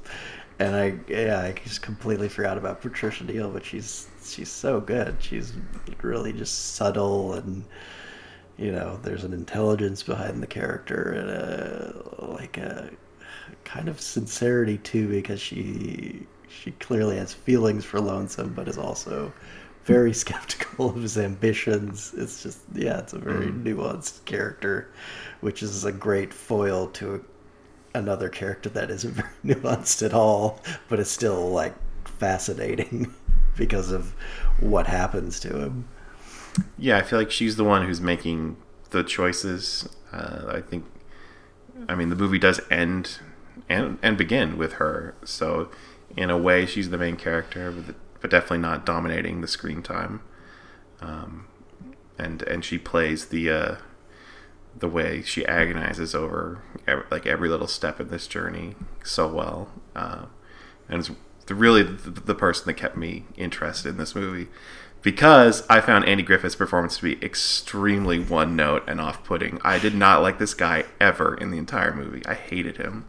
And 0.61 0.75
I, 0.75 0.99
yeah, 1.09 1.41
I 1.41 1.53
just 1.65 1.83
completely 1.83 2.29
forgot 2.29 2.59
about 2.59 2.81
Patricia 2.81 3.25
Neal, 3.25 3.51
but 3.51 3.65
she's 3.65 4.09
she's 4.25 4.51
so 4.51 4.81
good. 4.81 5.17
She's 5.21 5.53
really 6.03 6.33
just 6.33 6.75
subtle 6.75 7.35
and 7.35 7.65
you 8.59 8.73
know, 8.73 8.99
there's 9.03 9.23
an 9.23 9.33
intelligence 9.33 10.03
behind 10.03 10.43
the 10.43 10.47
character 10.47 11.13
and 11.13 11.31
a 11.31 12.33
like 12.33 12.59
a 12.59 12.91
kind 13.65 13.89
of 13.89 14.01
sincerity 14.01 14.79
too, 14.79 15.09
because 15.09 15.41
she 15.41 16.27
she 16.49 16.73
clearly 16.73 17.17
has 17.17 17.33
feelings 17.33 17.85
for 17.85 18.01
Lonesome, 18.01 18.53
but 18.55 18.69
is 18.69 18.79
also 18.79 19.33
very 19.85 20.13
skeptical 20.25 20.91
of 20.91 20.97
his 20.97 21.17
ambitions. 21.17 22.13
It's 22.17 22.43
just 22.43 22.61
yeah, 22.75 22.99
it's 22.99 23.13
a 23.13 23.19
very 23.19 23.47
mm. 23.47 23.63
nuanced 23.63 24.25
character, 24.25 24.91
which 25.41 25.63
is 25.63 25.85
a 25.85 25.93
great 25.93 26.35
foil 26.35 26.89
to 26.89 27.25
another 27.95 28.29
character 28.29 28.69
that 28.71 28.91
isn't 28.91 29.13
very 29.15 29.29
nuanced 29.45 30.05
at 30.05 30.13
all, 30.13 30.61
but 30.89 30.99
it's 31.01 31.11
still 31.11 31.51
like 31.51 31.75
fascinating 32.05 33.15
because 33.57 33.91
of 33.91 34.15
what 34.61 34.87
happens 34.87 35.41
to 35.41 35.59
him. 35.59 35.89
Yeah, 36.77 36.99
I 36.99 37.03
feel 37.03 37.19
like 37.19 37.31
she's 37.31 37.57
the 37.57 37.65
one 37.65 37.87
who's 37.87 38.01
making 38.01 38.57
the 38.91 39.05
choices. 39.05 39.89
Uh, 40.13 40.47
I 40.49 40.61
think, 40.61 40.85
I 41.89 41.95
mean, 41.95 42.09
the 42.09 42.17
movie 42.17 42.39
does 42.39 42.61
end 42.71 43.19
and 43.69 43.99
and 44.03 44.17
begin 44.17 44.57
with 44.57 44.75
her, 44.75 45.15
so 45.25 45.69
in 46.17 46.31
a 46.31 46.39
way, 46.39 46.67
she's 46.67 46.91
the 46.91 46.99
main 46.99 47.17
character, 47.17 47.71
but, 47.71 47.95
but 48.21 48.31
definitely 48.31 48.59
not 48.59 48.87
dominating 48.87 49.41
the 49.41 49.49
screen 49.49 49.83
time. 49.83 50.21
Um, 51.01 51.47
and 52.19 52.43
and 52.43 52.65
she 52.65 52.79
plays 52.79 53.27
the 53.27 53.51
uh, 53.51 53.77
the 54.77 54.89
way 54.89 55.23
she 55.23 55.47
agonizes 55.47 56.15
over 56.15 56.63
ev 56.89 57.05
like 57.11 57.27
every 57.27 57.49
little 57.49 57.67
step 57.67 58.01
in 58.01 58.09
this 58.09 58.27
journey 58.27 58.75
so 59.05 59.29
well, 59.29 59.71
uh, 59.95 60.27
and 60.89 61.01
it's 61.01 61.11
really 61.51 61.83
the, 61.83 62.11
the 62.11 62.35
person 62.35 62.67
that 62.67 62.75
kept 62.75 62.97
me 62.97 63.25
interested 63.37 63.91
in 63.91 63.97
this 63.97 64.15
movie 64.15 64.49
because 65.03 65.65
I 65.69 65.81
found 65.81 66.05
Andy 66.07 66.23
Griffith's 66.23 66.57
performance 66.57 66.97
to 66.99 67.03
be 67.03 67.25
extremely 67.25 68.19
one 68.19 68.57
note 68.57 68.85
and 68.87 69.01
off 69.01 69.25
putting. 69.25 69.61
I 69.63 69.79
did 69.79 69.95
not 69.95 70.23
like 70.23 70.39
this 70.39 70.55
guy 70.55 70.85
ever 71.01 71.35
in 71.35 71.51
the 71.51 71.59
entire 71.59 71.95
movie. 71.95 72.23
I 72.27 72.35
hated 72.35 72.77
him. 72.77 73.07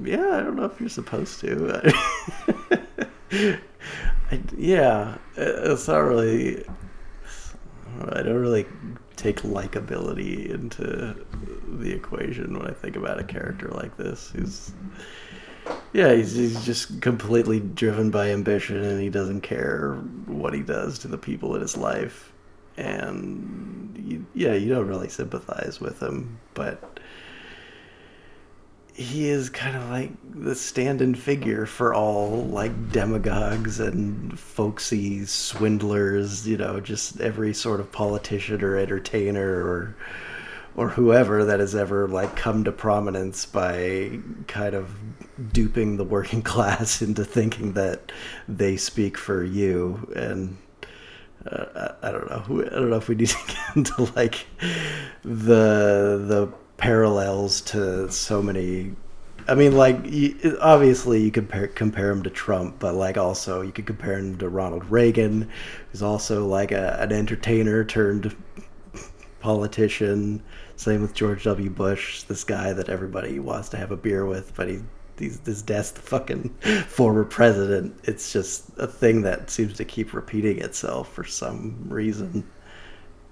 Yeah, 0.00 0.36
I 0.36 0.40
don't 0.40 0.56
know 0.56 0.64
if 0.64 0.80
you're 0.80 0.88
supposed 0.88 1.40
to. 1.40 1.92
I, 4.30 4.40
yeah, 4.56 5.18
it's 5.36 5.88
not 5.88 5.98
really. 5.98 6.64
I 8.10 8.22
don't 8.22 8.40
really 8.40 8.66
take 9.16 9.42
likability 9.42 10.50
into 10.50 11.14
the 11.68 11.92
equation 11.92 12.58
when 12.58 12.66
I 12.66 12.72
think 12.72 12.96
about 12.96 13.20
a 13.20 13.24
character 13.24 13.68
like 13.68 13.96
this. 13.96 14.32
He's 14.34 14.72
yeah, 15.92 16.12
he's, 16.12 16.34
he's 16.34 16.64
just 16.64 17.00
completely 17.00 17.60
driven 17.60 18.10
by 18.10 18.30
ambition 18.30 18.82
and 18.82 19.00
he 19.00 19.08
doesn't 19.08 19.42
care 19.42 19.94
what 20.26 20.52
he 20.52 20.60
does 20.60 20.98
to 21.00 21.08
the 21.08 21.16
people 21.16 21.54
in 21.54 21.62
his 21.62 21.76
life. 21.76 22.32
And 22.76 23.96
you, 24.04 24.26
yeah, 24.34 24.54
you 24.54 24.74
don't 24.74 24.88
really 24.88 25.08
sympathize 25.08 25.80
with 25.80 26.02
him, 26.02 26.38
but 26.54 26.98
he 28.94 29.28
is 29.28 29.50
kind 29.50 29.76
of 29.76 29.90
like 29.90 30.10
the 30.34 30.54
stand-in 30.54 31.16
figure 31.16 31.66
for 31.66 31.92
all 31.92 32.44
like 32.44 32.92
demagogues 32.92 33.80
and 33.80 34.38
folksy 34.38 35.24
swindlers 35.24 36.46
you 36.46 36.56
know 36.56 36.78
just 36.78 37.20
every 37.20 37.52
sort 37.52 37.80
of 37.80 37.90
politician 37.90 38.62
or 38.62 38.76
entertainer 38.76 39.66
or 39.66 39.96
or 40.76 40.88
whoever 40.88 41.44
that 41.44 41.58
has 41.58 41.74
ever 41.74 42.06
like 42.06 42.36
come 42.36 42.62
to 42.62 42.70
prominence 42.70 43.44
by 43.46 44.18
kind 44.46 44.74
of 44.74 44.94
duping 45.52 45.96
the 45.96 46.04
working 46.04 46.42
class 46.54 47.02
into 47.02 47.24
thinking 47.24 47.72
that 47.72 48.12
they 48.46 48.76
speak 48.76 49.18
for 49.18 49.42
you 49.42 50.08
and 50.14 50.56
uh, 51.50 51.92
I, 52.02 52.08
I 52.08 52.12
don't 52.12 52.30
know. 52.30 52.64
I 52.64 52.70
don't 52.70 52.88
know 52.88 52.96
if 52.96 53.08
we 53.08 53.16
need 53.16 53.28
to 53.28 53.36
get 53.46 53.76
into 53.76 54.10
like 54.16 54.46
the 55.22 56.24
the 56.26 56.52
parallels 56.76 57.60
to 57.62 58.10
so 58.10 58.42
many. 58.42 58.94
I 59.46 59.54
mean, 59.54 59.76
like 59.76 59.96
obviously 60.60 61.22
you 61.22 61.30
compare 61.30 61.68
compare 61.68 62.10
him 62.10 62.22
to 62.22 62.30
Trump, 62.30 62.78
but 62.78 62.94
like 62.94 63.18
also 63.18 63.60
you 63.60 63.72
could 63.72 63.86
compare 63.86 64.18
him 64.18 64.38
to 64.38 64.48
Ronald 64.48 64.90
Reagan, 64.90 65.50
who's 65.90 66.02
also 66.02 66.46
like 66.46 66.72
a, 66.72 66.98
an 67.00 67.12
entertainer 67.12 67.84
turned 67.84 68.34
politician. 69.40 70.42
Same 70.76 71.02
with 71.02 71.14
George 71.14 71.44
W. 71.44 71.70
Bush, 71.70 72.22
this 72.22 72.44
guy 72.44 72.72
that 72.72 72.88
everybody 72.88 73.38
wants 73.38 73.68
to 73.70 73.76
have 73.76 73.90
a 73.90 73.96
beer 73.96 74.24
with, 74.24 74.54
but 74.56 74.68
he 74.68 74.80
he's 75.18 75.40
this 75.40 75.62
desk 75.62 75.94
the 75.94 76.02
fucking 76.02 76.48
former 76.88 77.24
president. 77.24 77.98
It's 78.04 78.32
just 78.32 78.70
a 78.78 78.86
thing 78.86 79.22
that 79.22 79.50
seems 79.50 79.74
to 79.74 79.84
keep 79.84 80.12
repeating 80.12 80.58
itself 80.58 81.12
for 81.12 81.24
some 81.24 81.84
reason. 81.88 82.44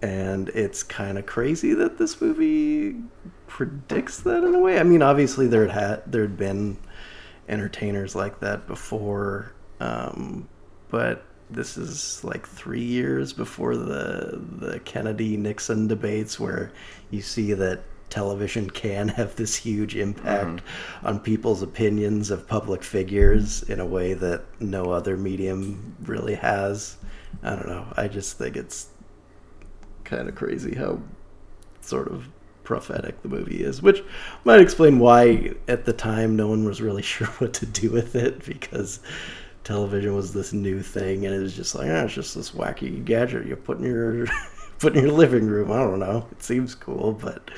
And 0.03 0.49
it's 0.51 0.83
kind 0.83 1.17
of 1.17 1.27
crazy 1.27 1.75
that 1.75 1.97
this 1.97 2.21
movie 2.21 2.97
predicts 3.47 4.21
that 4.21 4.43
in 4.43 4.55
a 4.55 4.59
way. 4.59 4.79
I 4.79 4.83
mean, 4.83 5.03
obviously 5.03 5.47
there 5.47 5.69
had 5.69 6.03
there 6.11 6.23
had 6.23 6.37
been 6.37 6.77
entertainers 7.49 8.15
like 8.15 8.41
that 8.41 8.67
before, 8.67 9.53
um, 9.79 10.49
but 10.91 11.25
this 11.51 11.77
is 11.77 12.25
like 12.25 12.49
three 12.49 12.83
years 12.83 13.33
before 13.33 13.77
the 13.77 14.43
the 14.59 14.81
Kennedy 14.81 15.37
Nixon 15.37 15.87
debates, 15.87 16.41
where 16.41 16.73
you 17.11 17.23
see 17.23 17.53
that 17.53 17.83
television 18.13 18.69
can 18.69 19.09
have 19.21 19.37
this 19.37 19.57
huge 19.57 19.97
impact 19.97 20.63
on 21.03 21.19
people's 21.19 21.63
opinions 21.63 22.31
of 22.31 22.47
public 22.47 22.83
figures 22.83 23.63
in 23.65 23.81
a 23.81 23.87
way 23.87 24.15
that 24.15 24.43
no 24.61 24.91
other 24.91 25.17
medium 25.17 25.97
really 26.03 26.35
has. 26.35 26.97
I 27.43 27.57
don't 27.57 27.69
know. 27.69 27.87
I 27.97 28.09
just 28.09 28.37
think 28.39 28.57
it's 28.57 28.89
kind 30.13 30.29
of 30.29 30.35
crazy 30.35 30.75
how 30.75 31.01
sort 31.81 32.09
of 32.09 32.29
prophetic 32.65 33.21
the 33.23 33.29
movie 33.29 33.63
is, 33.63 33.83
which 33.83 34.05
might 34.45 34.61
explain 34.61 34.99
why 34.99 35.53
at 35.69 35.85
the 35.85 35.93
time 35.93 36.37
no 36.37 36.49
one 36.49 36.65
was 36.65 36.83
really 36.83 37.03
sure 37.13 37.27
what 37.39 37.55
to 37.55 37.67
do 37.67 37.91
with 37.91 38.15
it 38.15 38.45
because 38.45 39.01
television 39.65 40.15
was 40.15 40.33
this 40.33 40.53
new 40.53 40.83
thing 40.83 41.25
and 41.25 41.35
it 41.35 41.39
was 41.39 41.57
just 41.57 41.75
like, 41.75 41.89
ah, 41.91 42.05
it's 42.05 42.15
just 42.15 42.35
this 42.35 42.51
wacky 42.51 43.03
gadget 43.05 43.47
you 43.47 43.57
put 43.57 43.79
in 43.79 43.85
your 43.85 44.27
put 44.79 44.97
in 44.97 45.05
your 45.05 45.13
living 45.13 45.47
room. 45.47 45.73
I 45.73 45.79
don't 45.79 46.01
know. 46.01 46.27
It 46.31 46.43
seems 46.43 46.75
cool, 46.75 47.13
but 47.13 47.51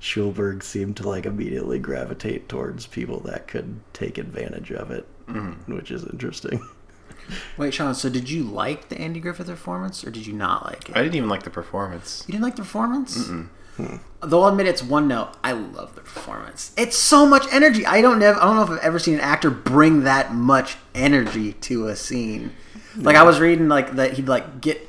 Schulberg 0.00 0.62
seemed 0.62 0.96
to 0.96 1.08
like 1.08 1.26
immediately 1.26 1.78
gravitate 1.78 2.48
towards 2.48 2.86
people 2.86 3.20
that 3.20 3.46
could 3.46 3.78
take 3.92 4.18
advantage 4.18 4.72
of 4.72 4.90
it, 4.90 5.06
which 5.66 5.90
is 5.90 6.04
interesting. 6.04 6.66
Wait, 7.56 7.72
Sean. 7.74 7.94
So 7.94 8.08
did 8.08 8.30
you 8.30 8.44
like 8.44 8.88
the 8.88 9.00
Andy 9.00 9.20
Griffith 9.20 9.46
performance, 9.46 10.04
or 10.04 10.10
did 10.10 10.26
you 10.26 10.32
not 10.32 10.64
like 10.64 10.88
it? 10.88 10.96
I 10.96 11.02
didn't 11.02 11.16
even 11.16 11.28
like 11.28 11.42
the 11.42 11.50
performance. 11.50 12.24
You 12.26 12.32
didn't 12.32 12.44
like 12.44 12.56
the 12.56 12.62
performance? 12.62 13.28
Hmm. 13.28 13.44
Though 14.22 14.42
I'll 14.42 14.50
admit 14.50 14.66
it's 14.66 14.82
one 14.82 15.08
note. 15.08 15.32
I 15.42 15.52
love 15.52 15.94
the 15.94 16.02
performance. 16.02 16.72
It's 16.76 16.96
so 16.96 17.24
much 17.24 17.46
energy. 17.50 17.86
I 17.86 18.02
don't 18.02 18.18
never. 18.18 18.38
I 18.38 18.44
don't 18.44 18.56
know 18.56 18.62
if 18.62 18.70
I've 18.70 18.84
ever 18.84 18.98
seen 18.98 19.14
an 19.14 19.20
actor 19.20 19.50
bring 19.50 20.04
that 20.04 20.34
much 20.34 20.76
energy 20.94 21.54
to 21.54 21.88
a 21.88 21.96
scene. 21.96 22.52
Like 22.96 23.16
I 23.16 23.22
was 23.22 23.40
reading 23.40 23.68
like 23.68 23.92
that 23.96 24.14
he'd 24.14 24.28
like 24.28 24.60
get 24.60 24.86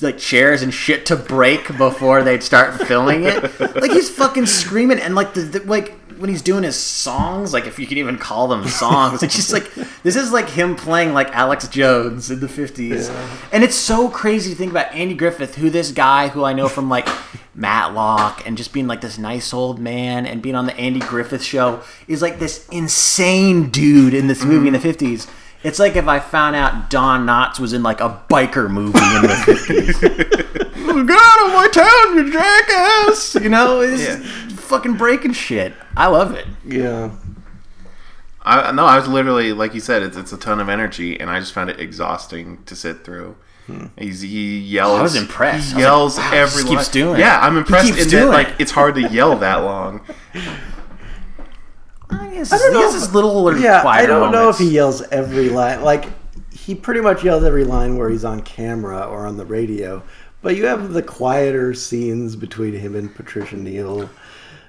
like 0.00 0.16
chairs 0.16 0.62
and 0.62 0.72
shit 0.72 1.04
to 1.06 1.16
break 1.16 1.76
before 1.76 2.22
they'd 2.22 2.42
start 2.42 2.80
filming 2.86 3.24
it. 3.24 3.60
Like 3.60 3.90
he's 3.90 4.08
fucking 4.08 4.46
screaming 4.46 5.00
and 5.00 5.14
like 5.14 5.34
the, 5.34 5.42
the 5.42 5.60
like 5.60 5.98
when 6.22 6.30
he's 6.30 6.42
doing 6.42 6.62
his 6.62 6.76
songs, 6.76 7.52
like 7.52 7.66
if 7.66 7.80
you 7.80 7.86
can 7.86 7.98
even 7.98 8.16
call 8.16 8.46
them 8.46 8.68
songs, 8.68 9.24
it's 9.24 9.34
just 9.34 9.52
like 9.52 9.68
this 10.04 10.14
is 10.14 10.30
like 10.30 10.48
him 10.48 10.76
playing 10.76 11.12
like 11.12 11.34
Alex 11.34 11.66
Jones 11.66 12.30
in 12.30 12.38
the 12.38 12.48
fifties, 12.48 13.10
and 13.50 13.64
it's 13.64 13.74
so 13.74 14.08
crazy 14.08 14.50
to 14.50 14.56
think 14.56 14.70
about 14.70 14.94
Andy 14.94 15.14
Griffith, 15.14 15.56
who 15.56 15.68
this 15.68 15.90
guy 15.90 16.28
who 16.28 16.44
I 16.44 16.52
know 16.52 16.68
from 16.68 16.88
like 16.88 17.08
Matlock 17.56 18.46
and 18.46 18.56
just 18.56 18.72
being 18.72 18.86
like 18.86 19.00
this 19.00 19.18
nice 19.18 19.52
old 19.52 19.80
man 19.80 20.24
and 20.24 20.40
being 20.40 20.54
on 20.54 20.66
the 20.66 20.76
Andy 20.76 21.00
Griffith 21.00 21.42
show 21.42 21.82
is 22.06 22.22
like 22.22 22.38
this 22.38 22.68
insane 22.68 23.70
dude 23.70 24.14
in 24.14 24.28
this 24.28 24.44
movie 24.44 24.68
in 24.68 24.72
the 24.72 24.78
mm-hmm. 24.78 24.88
fifties. 24.88 25.26
It's 25.64 25.78
like 25.78 25.94
if 25.96 26.08
I 26.08 26.18
found 26.18 26.56
out 26.56 26.90
Don 26.90 27.26
Knotts 27.26 27.58
was 27.60 27.72
in 27.72 27.82
like 27.82 28.00
a 28.00 28.22
biker 28.28 28.68
movie 28.70 28.98
in 28.98 29.22
the 29.22 29.42
fifties. 29.44 29.98
Get 30.02 31.18
out 31.18 31.46
of 31.46 31.52
my 31.54 31.68
town, 31.72 32.16
you 32.16 32.32
jackass! 32.32 33.34
You 33.36 33.48
know, 33.48 33.80
it's 33.80 34.52
fucking 34.54 34.96
breaking 34.96 35.32
shit. 35.32 35.72
I 35.96 36.06
love 36.08 36.34
it. 36.34 36.46
Yeah. 36.64 37.10
I 38.44 38.72
no, 38.72 38.84
I 38.84 38.98
was 38.98 39.06
literally 39.08 39.52
like 39.52 39.72
you 39.74 39.80
said, 39.80 40.02
it's 40.02 40.16
it's 40.16 40.32
a 40.32 40.36
ton 40.36 40.58
of 40.60 40.68
energy, 40.68 41.18
and 41.18 41.30
I 41.30 41.38
just 41.38 41.52
found 41.52 41.70
it 41.70 41.78
exhausting 41.80 42.62
to 42.64 42.74
sit 42.74 43.04
through. 43.04 43.36
Hmm. 43.66 43.86
He's, 43.96 44.22
he 44.22 44.58
yells. 44.58 44.98
I 44.98 45.02
was 45.02 45.14
impressed. 45.14 45.74
I 45.74 45.76
He 45.76 45.76
was 45.76 45.76
like, 45.76 45.80
yells 45.82 46.18
wow, 46.18 46.30
every 46.34 46.62
just 46.62 46.66
keeps 46.66 46.86
line. 46.88 46.92
doing. 46.92 47.20
Yeah, 47.20 47.38
I'm 47.40 47.52
He 47.52 47.58
impressed 47.60 47.86
keeps 47.86 47.98
in 48.02 48.08
that 48.08 48.10
doing 48.10 48.28
like 48.32 48.54
it's 48.58 48.72
hard 48.72 48.96
to 48.96 49.02
yell 49.08 49.36
that 49.38 49.56
long. 49.58 50.00
I 52.42 52.44
guess 52.44 52.52
I 52.52 52.58
don't 52.58 52.72
he 52.72 52.78
know 52.80 52.84
has 52.86 52.94
if- 52.94 53.00
his 53.02 53.14
little 53.14 53.58
Yeah, 53.58 53.82
I 53.86 54.06
don't 54.06 54.32
know 54.32 54.48
if 54.48 54.58
moments. 54.58 54.58
he 54.60 54.70
yells 54.70 55.02
every 55.10 55.48
line. 55.48 55.82
Like, 55.82 56.06
he 56.52 56.74
pretty 56.74 57.00
much 57.00 57.22
yells 57.24 57.44
every 57.44 57.64
line 57.64 57.96
where 57.96 58.08
he's 58.08 58.24
on 58.24 58.40
camera 58.42 59.00
or 59.02 59.26
on 59.26 59.36
the 59.36 59.44
radio. 59.44 60.02
But 60.42 60.56
you 60.56 60.66
have 60.66 60.92
the 60.92 61.02
quieter 61.02 61.72
scenes 61.74 62.34
between 62.36 62.74
him 62.74 62.94
and 62.96 63.14
Patricia 63.14 63.56
Neal. 63.56 64.08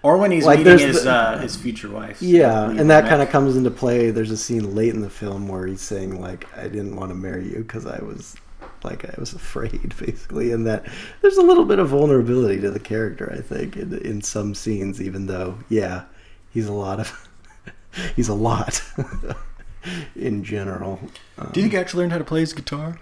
or 0.04 0.18
when 0.18 0.32
he's 0.32 0.46
like, 0.46 0.60
meeting 0.60 0.78
there's 0.78 0.96
his 0.96 1.04
the- 1.06 1.12
uh, 1.12 1.38
his 1.40 1.56
future 1.56 1.90
wife. 1.90 2.22
Yeah, 2.22 2.70
and 2.70 2.90
that 2.90 3.08
kind 3.08 3.22
of 3.22 3.30
comes 3.30 3.56
into 3.56 3.72
play. 3.72 4.12
There's 4.12 4.32
a 4.32 4.38
scene 4.38 4.76
late 4.76 4.94
in 4.94 5.02
the 5.02 5.10
film 5.10 5.48
where 5.48 5.66
he's 5.66 5.82
saying 5.82 6.20
like, 6.20 6.46
"I 6.58 6.64
didn't 6.64 6.96
want 6.96 7.10
to 7.12 7.16
marry 7.16 7.46
you 7.48 7.60
because 7.60 7.86
I 7.86 8.00
was 8.04 8.36
like 8.84 9.06
I 9.06 9.14
was 9.18 9.32
afraid," 9.42 9.94
basically, 9.98 10.52
and 10.52 10.68
that 10.68 10.86
there's 11.22 11.38
a 11.38 11.42
little 11.42 11.64
bit 11.66 11.80
of 11.80 11.90
vulnerability 11.90 12.60
to 12.62 12.70
the 12.70 12.80
character. 12.82 13.32
I 13.34 13.42
think 13.42 13.78
in, 13.78 13.98
in 14.00 14.22
some 14.22 14.54
scenes, 14.54 15.02
even 15.02 15.26
though, 15.28 15.58
yeah, 15.70 16.04
he's 16.52 16.68
a 16.68 16.74
lot 16.74 17.00
of 17.00 17.30
he's 18.15 18.29
a 18.29 18.34
lot 18.34 18.82
in 20.15 20.43
general. 20.43 20.99
Um, 21.38 21.49
Do 21.53 21.60
you 21.60 21.65
think 21.65 21.73
he 21.73 21.77
actually 21.79 22.01
learned 22.03 22.12
how 22.13 22.17
to 22.19 22.23
play 22.23 22.39
his 22.41 22.53
guitar? 22.53 22.97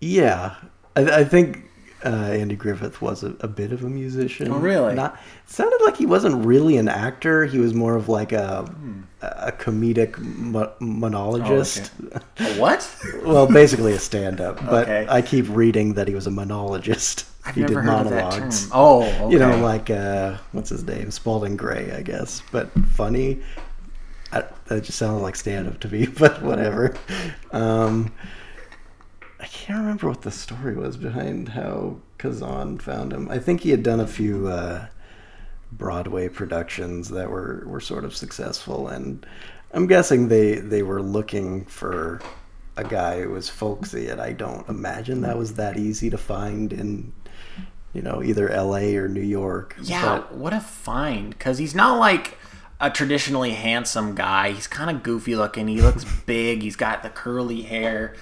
yeah, 0.00 0.56
I, 0.96 1.20
I 1.20 1.24
think. 1.24 1.64
Uh, 2.04 2.10
Andy 2.30 2.54
Griffith 2.54 3.02
was 3.02 3.24
a, 3.24 3.34
a 3.40 3.48
bit 3.48 3.72
of 3.72 3.82
a 3.82 3.88
musician. 3.88 4.52
Oh, 4.52 4.58
really? 4.58 4.94
Not 4.94 5.18
sounded 5.46 5.80
like 5.84 5.96
he 5.96 6.06
wasn't 6.06 6.46
really 6.46 6.76
an 6.76 6.86
actor. 6.88 7.44
He 7.44 7.58
was 7.58 7.74
more 7.74 7.96
of 7.96 8.08
like 8.08 8.30
a 8.30 8.62
Hmm. 8.62 9.00
A 9.20 9.52
comedic 9.52 10.16
mo- 10.18 10.72
monologist. 10.80 11.90
A 12.38 12.44
what? 12.54 12.88
well, 13.24 13.46
basically 13.46 13.92
a 13.92 13.98
stand-up. 13.98 14.56
But 14.64 14.84
Okay. 14.88 15.06
I 15.08 15.22
keep 15.22 15.46
reading 15.48 15.94
that 15.94 16.06
he 16.08 16.14
was 16.14 16.26
a 16.26 16.30
monologist. 16.30 17.26
I've 17.44 17.54
he 17.54 17.62
never 17.62 17.74
did 17.74 17.84
heard 17.84 18.06
of 18.06 18.10
that 18.10 18.24
monologues. 18.24 18.62
term. 18.62 18.70
Oh, 18.74 19.02
okay. 19.02 19.32
You 19.32 19.38
know, 19.38 19.58
like 19.58 19.90
uh, 19.90 20.36
what's 20.52 20.70
his 20.70 20.84
name, 20.84 21.10
Spalding 21.10 21.56
Gray, 21.56 21.92
I 21.92 22.02
guess. 22.02 22.42
But 22.52 22.70
funny. 22.88 23.40
I, 24.30 24.44
that 24.66 24.84
just 24.84 24.98
sounded 24.98 25.22
like 25.22 25.36
stand-up 25.36 25.80
to 25.80 25.88
me, 25.88 26.06
but 26.18 26.42
whatever. 26.42 26.94
Um, 27.50 28.12
I 29.40 29.46
can't 29.46 29.78
remember 29.80 30.08
what 30.08 30.22
the 30.22 30.30
story 30.30 30.76
was 30.76 30.96
behind 30.96 31.48
how 31.50 31.96
Kazan 32.18 32.78
found 32.78 33.12
him. 33.12 33.28
I 33.30 33.38
think 33.38 33.62
he 33.62 33.70
had 33.70 33.82
done 33.82 34.00
a 34.00 34.06
few 34.06 34.48
uh, 34.48 34.86
Broadway 35.72 36.28
productions 36.28 37.08
that 37.10 37.30
were, 37.30 37.62
were 37.66 37.80
sort 37.80 38.04
of 38.04 38.16
successful, 38.16 38.88
and 38.88 39.24
I'm 39.72 39.86
guessing 39.86 40.28
they 40.28 40.56
they 40.56 40.82
were 40.82 41.02
looking 41.02 41.64
for 41.66 42.20
a 42.76 42.84
guy 42.84 43.22
who 43.22 43.30
was 43.30 43.48
folksy, 43.48 44.08
and 44.08 44.20
I 44.20 44.32
don't 44.32 44.68
imagine 44.68 45.20
that 45.22 45.36
was 45.36 45.54
that 45.54 45.76
easy 45.76 46.08
to 46.10 46.18
find 46.18 46.72
in 46.72 47.12
you 47.92 48.02
know 48.02 48.22
either 48.22 48.48
L.A. 48.48 48.96
or 48.96 49.08
New 49.08 49.20
York. 49.20 49.76
Yeah, 49.82 50.18
But- 50.18 50.34
what 50.34 50.52
a 50.52 50.60
find! 50.60 51.30
Because 51.30 51.58
he's 51.58 51.74
not 51.74 51.98
like 51.98 52.38
a 52.80 52.88
traditionally 52.90 53.50
handsome 53.50 54.14
guy. 54.14 54.52
He's 54.52 54.68
kind 54.68 54.88
of 54.88 55.02
goofy 55.02 55.34
looking. 55.36 55.68
He 55.68 55.82
looks 55.82 56.04
big. 56.26 56.62
He's 56.62 56.76
got 56.76 57.02
the 57.02 57.10
curly 57.10 57.62
hair. 57.62 58.14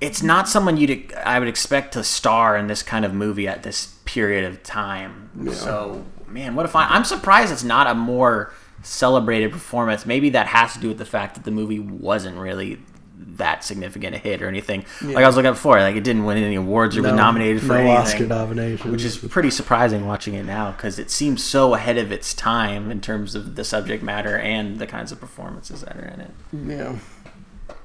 It's 0.00 0.22
not 0.22 0.48
someone 0.48 0.76
you'd 0.76 1.12
I 1.14 1.38
would 1.38 1.48
expect 1.48 1.94
to 1.94 2.04
star 2.04 2.56
in 2.56 2.66
this 2.66 2.82
kind 2.82 3.04
of 3.04 3.14
movie 3.14 3.48
at 3.48 3.62
this 3.62 3.94
period 4.04 4.44
of 4.44 4.62
time. 4.62 5.30
So, 5.52 6.04
man, 6.30 6.54
what 6.54 6.64
if 6.66 6.72
find! 6.72 6.92
I'm 6.92 7.04
surprised 7.04 7.52
it's 7.52 7.64
not 7.64 7.86
a 7.86 7.94
more 7.94 8.52
celebrated 8.82 9.52
performance. 9.52 10.06
Maybe 10.06 10.30
that 10.30 10.46
has 10.48 10.72
to 10.74 10.80
do 10.80 10.88
with 10.88 10.98
the 10.98 11.04
fact 11.04 11.34
that 11.34 11.44
the 11.44 11.50
movie 11.50 11.78
wasn't 11.80 12.36
really 12.38 12.78
that 13.20 13.64
significant 13.64 14.14
a 14.14 14.18
hit 14.18 14.40
or 14.42 14.46
anything. 14.48 14.84
Like 15.02 15.16
I 15.24 15.26
was 15.26 15.34
looking 15.34 15.48
at 15.48 15.52
before, 15.54 15.80
like 15.80 15.96
it 15.96 16.04
didn't 16.04 16.24
win 16.24 16.38
any 16.38 16.54
awards 16.54 16.96
or 16.96 17.02
was 17.02 17.10
No- 17.10 17.16
nominated 17.16 17.60
for 17.62 17.68
no 17.68 17.74
anything 17.74 17.96
Oscar 17.96 18.26
nominations. 18.26 18.90
which 18.92 19.04
is 19.04 19.18
pretty 19.18 19.50
surprising 19.50 20.06
watching 20.06 20.34
it 20.34 20.44
now 20.44 20.70
because 20.70 20.98
it 21.00 21.10
seems 21.10 21.42
so 21.42 21.74
ahead 21.74 21.98
of 21.98 22.12
its 22.12 22.32
time 22.32 22.90
in 22.92 23.00
terms 23.00 23.34
of 23.34 23.56
the 23.56 23.64
subject 23.64 24.02
matter 24.04 24.36
and 24.38 24.78
the 24.78 24.86
kinds 24.86 25.10
of 25.10 25.18
performances 25.20 25.80
that 25.80 25.96
are 25.96 26.04
in 26.14 26.20
it. 26.20 26.30
Yeah. 26.78 26.96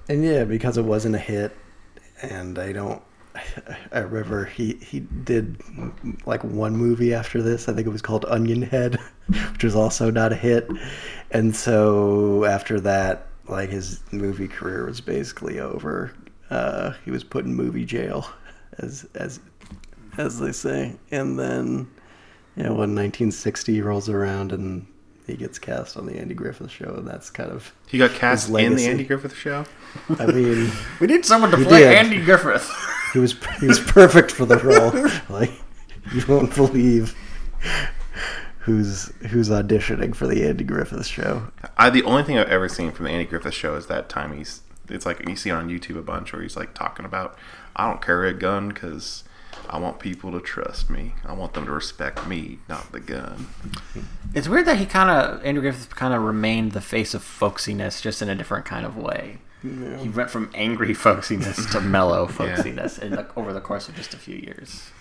And 0.08 0.24
yeah, 0.24 0.44
because 0.44 0.78
it 0.78 0.84
wasn't 0.86 1.16
a 1.16 1.20
hit, 1.20 1.56
and 2.22 2.60
I 2.60 2.72
don't. 2.74 3.02
I 3.92 4.00
remember 4.00 4.46
he 4.46 4.74
he 4.76 5.02
did 5.02 5.62
like 6.26 6.44
one 6.44 6.76
movie 6.76 7.14
after 7.14 7.42
this. 7.42 7.68
I 7.68 7.74
think 7.74 7.88
it 7.88 7.92
was 7.92 8.02
called 8.02 8.26
Onionhead, 8.26 9.00
which 9.52 9.64
was 9.64 9.76
also 9.76 10.12
not 10.12 10.32
a 10.32 10.36
hit. 10.36 10.70
And 11.32 11.56
so 11.56 12.46
after 12.46 12.80
that, 12.82 13.28
like 13.48 13.70
his 13.70 14.02
movie 14.12 14.48
career 14.48 14.86
was 14.86 15.02
basically 15.02 15.60
over. 15.60 16.14
Uh, 16.50 16.94
he 17.04 17.12
was 17.12 17.24
put 17.24 17.46
in 17.46 17.56
movie 17.56 17.86
jail, 17.86 18.28
as 18.78 19.08
as 19.16 19.40
as 20.18 20.40
they 20.40 20.52
say. 20.52 20.96
And 21.12 21.40
then, 21.40 21.90
you 22.56 22.64
know, 22.64 22.70
when 22.70 22.96
1960 22.96 23.82
rolls 23.82 24.10
around 24.10 24.52
and 24.52 24.86
he 25.28 25.36
gets 25.36 25.58
cast 25.60 25.96
on 25.98 26.06
the 26.06 26.18
Andy 26.18 26.34
Griffith 26.34 26.70
Show, 26.72 26.96
and 26.96 27.08
that's 27.08 27.30
kind 27.30 27.52
of 27.52 27.74
He 27.88 27.98
got 27.98 28.12
cast 28.12 28.50
in 28.50 28.76
the. 28.76 28.86
Andy 28.88 29.04
Griffith 29.04 29.36
show. 29.36 29.66
I 30.20 30.26
mean, 30.28 30.72
We 31.00 31.08
need 31.08 31.26
someone 31.26 31.52
to 31.52 31.58
play 31.58 31.80
did. 31.80 31.94
Andy 31.94 32.22
Griffith. 32.24 32.70
he 33.14 33.20
was 33.20 33.36
he 33.60 33.68
was 33.68 33.80
perfect 33.80 34.32
for 34.32 34.46
the 34.46 34.58
role. 34.58 34.92
Like 35.30 35.52
you 36.14 36.24
won't 36.28 36.54
believe 36.56 37.16
who's 38.60 39.08
who's 39.30 39.50
auditioning 39.50 40.16
for 40.16 40.28
the 40.28 40.46
Andy 40.46 40.64
Griffith 40.64 41.06
show. 41.06 41.48
I 41.78 41.90
the 41.90 42.04
only 42.04 42.24
thing 42.24 42.38
I've 42.38 42.48
ever 42.48 42.70
seen 42.70 42.92
from 42.92 43.06
the 43.06 43.12
Andy 43.12 43.26
Griffith 43.26 43.54
show 43.54 43.76
is 43.76 43.88
that 43.88 44.10
time 44.10 44.36
he's 44.36 44.62
it's 44.90 45.06
like 45.06 45.28
you 45.28 45.36
see 45.36 45.52
on 45.52 45.70
YouTube 45.70 45.98
a 45.98 46.02
bunch 46.02 46.34
where 46.34 46.42
he's 46.42 46.58
like 46.58 46.74
talking 46.74 47.06
about 47.06 47.38
I 47.76 47.88
don't 47.90 48.02
carry 48.02 48.30
a 48.30 48.34
gun 48.34 48.70
because 48.70 49.24
I 49.70 49.80
want 49.80 50.00
people 50.00 50.32
to 50.32 50.40
trust 50.40 50.90
me. 50.90 51.14
I 51.26 51.34
want 51.34 51.54
them 51.54 51.66
to 51.66 51.72
respect 51.72 52.28
me, 52.28 52.60
not 52.70 52.92
the 52.92 53.00
gun. 53.00 53.48
It's 54.34 54.48
weird 54.48 54.66
that 54.66 54.78
he 54.78 54.86
kind 54.86 55.10
of 55.10 55.44
Andrew 55.46 55.62
Griffith 55.62 55.96
kind 55.96 56.14
of 56.14 56.22
remained 56.22 56.74
the 56.74 56.82
face 56.82 57.14
of 57.14 57.24
folksiness, 57.24 58.02
just 58.02 58.22
in 58.22 58.30
a 58.30 58.36
different 58.36 58.66
kind 58.66 58.86
of 58.86 58.98
way. 58.98 59.40
He 59.62 60.10
went 60.10 60.30
from 60.30 60.52
angry 60.54 60.94
folksiness 60.94 61.72
to 61.72 61.80
mellow 61.80 62.28
folksiness 62.28 63.00
in 63.00 63.12
the, 63.12 63.26
over 63.38 63.54
the 63.54 63.62
course 63.62 63.88
of 63.88 63.96
just 63.96 64.14
a 64.14 64.18
few 64.18 64.36
years. 64.36 64.92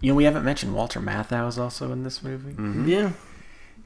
You 0.00 0.12
know, 0.12 0.14
we 0.16 0.24
haven't 0.24 0.44
mentioned 0.44 0.74
Walter 0.74 1.00
Matthau 1.00 1.48
is 1.48 1.58
also 1.58 1.90
in 1.90 2.04
this 2.04 2.22
movie. 2.22 2.52
Mm-hmm. 2.52 2.88
Yeah, 2.88 3.10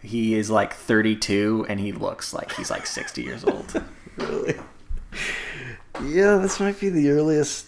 He 0.03 0.35
is 0.35 0.51
like 0.51 0.75
32 0.75 1.65
and 1.69 1.81
he 1.81 1.93
looks 1.93 2.35
like 2.35 2.53
he's 2.53 2.71
like 2.71 2.87
60 2.87 3.23
years 3.23 3.45
old. 3.45 3.83
really. 4.19 4.57
Yeah, 6.05 6.37
this 6.37 6.61
might 6.61 6.79
be 6.79 6.89
the 6.91 7.11
earliest 7.11 7.67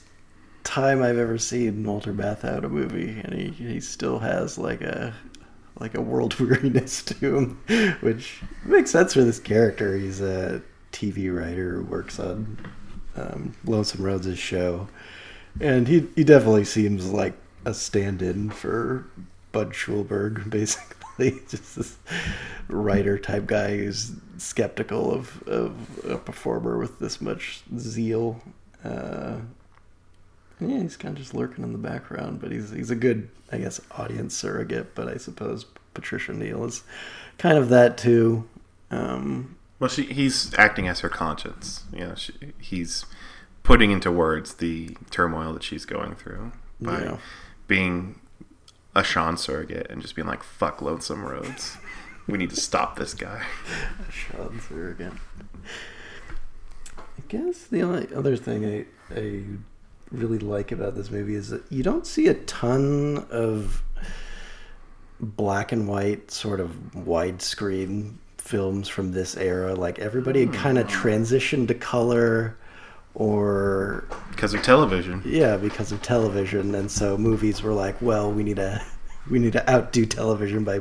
time 0.66 1.02
I've 1.02 1.16
ever 1.16 1.38
seen 1.38 1.85
Walter 1.85 2.12
Matthau 2.12 2.59
in 2.59 2.64
a 2.64 2.68
movie, 2.68 3.20
and 3.24 3.33
he, 3.33 3.50
he 3.50 3.81
still 3.81 4.18
has 4.18 4.59
like 4.59 4.83
a 4.83 5.14
like 5.79 5.94
a 5.94 6.00
world 6.00 6.35
weariness 6.40 7.02
to 7.05 7.14
him, 7.14 7.96
which 8.00 8.40
makes 8.64 8.90
sense 8.90 9.14
for 9.14 9.22
this 9.22 9.38
character. 9.38 9.96
He's 9.96 10.20
a 10.20 10.61
TV 10.92 11.35
writer 11.35 11.76
who 11.76 11.85
works 11.85 12.18
on 12.18 12.59
um, 13.16 13.55
Lonesome 13.64 14.02
Rhodes' 14.02 14.38
show, 14.38 14.88
and 15.61 15.87
he 15.87 16.09
he 16.16 16.24
definitely 16.24 16.64
seems 16.64 17.11
like 17.11 17.35
a 17.64 17.72
stand-in 17.72 18.50
for 18.50 19.07
Bud 19.52 19.72
Schulberg, 19.72 20.50
basically, 20.50 21.40
just 21.48 21.76
this 21.76 21.96
writer 22.68 23.18
type 23.18 23.46
guy 23.46 23.76
who's 23.76 24.12
skeptical 24.38 25.12
of, 25.12 25.42
of 25.46 26.05
a 26.05 26.18
performer 26.18 26.76
with 26.76 26.98
this 26.98 27.20
much 27.20 27.62
zeal. 27.79 28.42
Uh, 28.85 29.38
yeah, 30.61 30.81
he's 30.81 30.97
kind 30.97 31.16
of 31.16 31.23
just 31.23 31.35
lurking 31.35 31.64
in 31.64 31.73
the 31.73 31.79
background, 31.79 32.40
but 32.40 32.51
he's 32.51 32.71
he's 32.71 32.90
a 32.90 32.97
good, 32.97 33.29
I 33.53 33.59
guess, 33.59 33.81
audience 33.92 34.35
surrogate. 34.37 34.95
But 34.95 35.09
I 35.09 35.16
suppose 35.16 35.64
Patricia 35.95 36.33
Neal 36.33 36.64
is 36.64 36.83
kind 37.38 37.57
of 37.59 37.69
that 37.71 37.99
too. 37.99 38.49
Um, 38.90 39.57
Well, 39.79 39.90
she, 39.90 40.05
he's 40.05 40.55
acting 40.55 40.88
as 40.88 41.01
her 41.01 41.09
conscience. 41.09 41.85
You 41.92 42.01
know, 42.01 42.14
she, 42.14 42.33
he's 42.59 43.05
putting 43.62 43.90
into 43.90 44.11
words 44.12 44.55
the 44.55 44.97
turmoil 45.11 45.53
that 45.55 45.62
she's 45.62 45.85
going 45.85 46.14
through 46.14 46.53
by 46.81 47.03
Yeah. 47.03 47.16
being 47.66 48.21
a 48.95 49.03
Sean 49.05 49.37
surrogate 49.37 49.89
and 49.91 50.01
just 50.01 50.14
being 50.14 50.28
like, 50.28 50.43
"Fuck 50.43 50.80
Lonesome 50.80 51.24
Rhodes. 51.24 51.76
We 52.26 52.39
need 52.39 52.51
to 52.51 52.57
stop 52.57 52.97
this 52.99 53.12
guy." 53.12 53.45
A 54.09 54.11
Sean 54.12 54.61
surrogate. 54.61 55.12
I 56.99 57.22
guess 57.28 57.64
the 57.64 57.83
only 57.83 58.09
other 58.14 58.37
thing 58.37 58.64
I 58.64 58.87
I 59.14 59.43
really 60.11 60.38
like 60.38 60.72
about 60.72 60.94
this 60.94 61.11
movie 61.11 61.34
is 61.34 61.50
that 61.50 61.62
you 61.70 61.82
don't 61.82 62.07
see 62.07 62.28
a 62.28 62.34
ton 62.34 63.26
of 63.30 63.82
black 65.20 65.72
and 65.72 65.88
white 65.88 66.30
sort 66.30 66.61
of 66.61 66.70
widescreen 66.94 68.14
films 68.38 68.88
from 68.88 69.12
this 69.12 69.36
era. 69.36 69.74
Like 69.74 69.98
everybody 69.98 70.44
had 70.46 70.54
kind 70.54 70.78
of 70.78 70.86
hmm. 70.86 71.09
transitioned 71.09 71.68
to 71.68 71.74
color 71.74 72.57
or 73.14 74.04
Because 74.30 74.54
of 74.54 74.62
television. 74.62 75.22
yeah, 75.24 75.57
because 75.57 75.90
of 75.90 76.02
television, 76.02 76.74
and 76.74 76.90
so 76.90 77.16
movies 77.16 77.62
were 77.62 77.72
like, 77.72 78.00
well, 78.02 78.30
we 78.30 78.42
need 78.42 78.57
to 78.57 78.84
we 79.30 79.38
need 79.38 79.54
to 79.54 79.70
outdo 79.70 80.04
television 80.04 80.64
by 80.64 80.80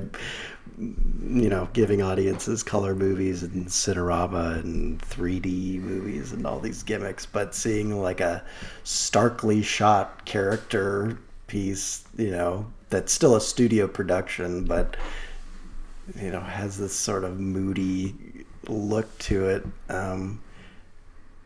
you 0.77 1.49
know, 1.49 1.69
giving 1.73 2.01
audiences 2.01 2.63
color 2.63 2.95
movies 2.95 3.43
and 3.43 3.67
Cinerama 3.67 4.59
and 4.59 4.99
3D 5.01 5.79
movies 5.81 6.33
and 6.33 6.45
all 6.45 6.59
these 6.59 6.83
gimmicks, 6.83 7.25
but 7.25 7.55
seeing 7.55 8.01
like 8.01 8.19
a 8.19 8.43
starkly 8.83 9.61
shot 9.61 10.25
character 10.25 11.17
piece, 11.47 12.03
you 12.17 12.31
know, 12.31 12.65
that's 12.89 13.13
still 13.13 13.35
a 13.35 13.41
studio 13.41 13.87
production, 13.87 14.65
but 14.65 14.97
you 16.21 16.29
know, 16.29 16.41
has 16.41 16.77
this 16.77 16.93
sort 16.93 17.23
of 17.23 17.39
moody 17.39 18.45
look 18.67 19.17
to 19.19 19.45
it. 19.49 19.65
Um, 19.89 20.41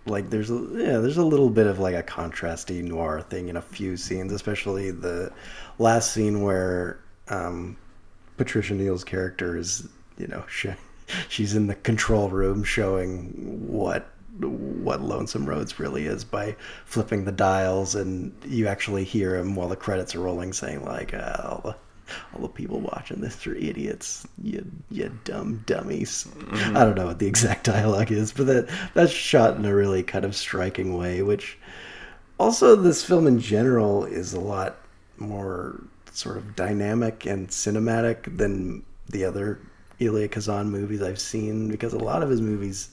like 0.06 0.30
there's 0.30 0.50
a 0.50 0.56
yeah 0.74 0.98
there's 0.98 1.18
a 1.18 1.24
little 1.24 1.50
bit 1.50 1.68
of 1.68 1.78
like 1.78 1.94
a 1.94 2.02
contrasty 2.02 2.82
noir 2.84 3.22
thing 3.22 3.48
in 3.50 3.58
a 3.58 3.62
few 3.62 3.96
scenes 3.96 4.32
especially 4.32 4.90
the 4.90 5.32
last 5.78 6.14
scene 6.14 6.42
where 6.42 7.00
um 7.28 7.78
patricia 8.40 8.74
neal's 8.74 9.04
character 9.04 9.58
is 9.58 9.90
you 10.18 10.26
know 10.26 10.42
she, 10.50 10.70
she's 11.28 11.56
in 11.56 11.68
the 11.68 11.76
control 11.76 12.30
room 12.30 12.64
showing 12.64 13.34
what 13.68 14.14
what 14.40 15.02
lonesome 15.02 15.46
rhodes 15.46 15.78
really 15.78 16.06
is 16.06 16.24
by 16.24 16.56
flipping 16.86 17.26
the 17.26 17.34
dials 17.34 17.96
and 17.96 18.34
you 18.46 18.66
actually 18.66 19.04
hear 19.04 19.36
him 19.36 19.56
while 19.56 19.68
the 19.68 19.76
credits 19.76 20.16
are 20.16 20.22
rolling 20.22 20.54
saying 20.54 20.86
like 20.86 21.14
uh, 21.14 21.36
all 21.44 21.62
the 21.66 21.76
all 22.34 22.42
the 22.42 22.48
people 22.48 22.80
watching 22.80 23.20
this 23.20 23.46
are 23.46 23.56
idiots 23.56 24.26
you 24.42 24.66
you 24.90 25.12
dumb 25.26 25.62
dummies. 25.66 26.26
I 26.54 26.86
don't 26.86 26.96
know 26.96 27.08
what 27.08 27.20
the 27.20 27.28
exact 27.28 27.66
dialogue 27.66 28.10
is 28.10 28.32
but 28.32 28.48
that 28.48 28.70
that's 28.94 29.12
shot 29.12 29.58
in 29.58 29.66
a 29.66 29.76
really 29.76 30.02
kind 30.02 30.24
of 30.24 30.34
striking 30.34 30.98
way 30.98 31.24
which 31.24 31.58
also 32.40 32.78
this 32.78 33.04
film 33.04 33.28
in 33.28 33.42
general 33.42 34.06
is 34.06 34.34
a 34.34 34.40
lot 34.40 34.78
more 35.18 35.84
sort 36.12 36.38
of 36.38 36.56
dynamic 36.56 37.26
and 37.26 37.48
cinematic 37.50 38.38
than 38.38 38.84
the 39.10 39.26
other 39.26 39.60
Elia 40.00 40.28
Kazan 40.28 40.70
movies 40.70 41.02
I've 41.02 41.20
seen 41.20 41.70
because 41.70 41.94
a 41.94 42.00
lot 42.00 42.24
of 42.24 42.30
his 42.30 42.42
movies 42.42 42.90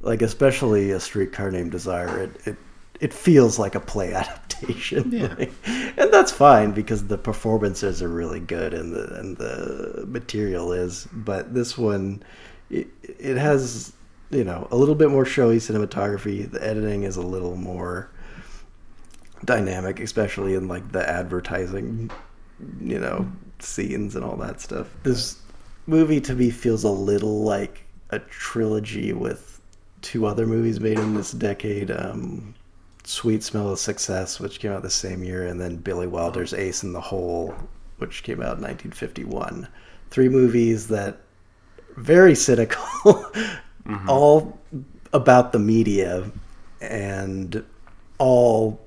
like 0.00 0.22
especially 0.22 0.90
a 0.90 1.00
streetcar 1.00 1.50
named 1.50 1.72
desire 1.72 2.24
it 2.24 2.46
it, 2.46 2.56
it 3.00 3.12
feels 3.12 3.58
like 3.58 3.74
a 3.74 3.80
play 3.80 4.12
adaptation. 4.14 5.10
Like, 5.36 5.52
and 5.66 6.12
that's 6.12 6.30
fine 6.30 6.72
because 6.72 7.06
the 7.06 7.18
performances 7.18 8.02
are 8.02 8.08
really 8.08 8.40
good 8.40 8.72
and 8.72 8.94
the 8.94 9.14
and 9.18 9.36
the 9.36 10.04
material 10.06 10.72
is 10.72 11.08
but 11.12 11.54
this 11.54 11.76
one 11.76 12.22
it, 12.70 12.88
it 13.02 13.36
has 13.36 13.92
you 14.30 14.44
know 14.44 14.68
a 14.70 14.76
little 14.76 14.94
bit 14.94 15.10
more 15.10 15.24
showy 15.24 15.58
cinematography. 15.58 16.50
The 16.50 16.64
editing 16.64 17.04
is 17.04 17.16
a 17.16 17.22
little 17.22 17.56
more 17.56 18.10
dynamic 19.44 20.00
especially 20.00 20.54
in 20.54 20.68
like 20.68 20.92
the 20.92 21.08
advertising 21.08 22.10
you 22.80 22.98
know 22.98 23.30
scenes 23.58 24.16
and 24.16 24.24
all 24.24 24.36
that 24.36 24.60
stuff. 24.60 24.88
This 25.02 25.38
movie 25.86 26.20
to 26.20 26.34
me 26.34 26.50
feels 26.50 26.84
a 26.84 26.90
little 26.90 27.42
like 27.42 27.84
a 28.10 28.18
trilogy 28.18 29.12
with 29.12 29.60
two 30.02 30.26
other 30.26 30.46
movies 30.46 30.80
made 30.80 30.98
in 30.98 31.14
this 31.14 31.32
decade 31.32 31.90
um, 31.90 32.54
sweet 33.04 33.42
smell 33.42 33.70
of 33.70 33.78
success 33.78 34.40
which 34.40 34.60
came 34.60 34.72
out 34.72 34.82
the 34.82 34.90
same 34.90 35.22
year 35.22 35.46
and 35.46 35.60
then 35.60 35.76
billy 35.76 36.06
wilder's 36.06 36.54
ace 36.54 36.82
in 36.82 36.92
the 36.92 37.00
hole 37.00 37.54
which 37.98 38.22
came 38.22 38.40
out 38.40 38.56
in 38.56 38.62
1951 38.62 39.68
three 40.10 40.28
movies 40.28 40.88
that 40.88 41.18
very 41.96 42.34
cynical 42.34 42.84
all 44.08 44.58
about 45.12 45.52
the 45.52 45.58
media 45.58 46.30
and 46.80 47.64
all 48.18 48.80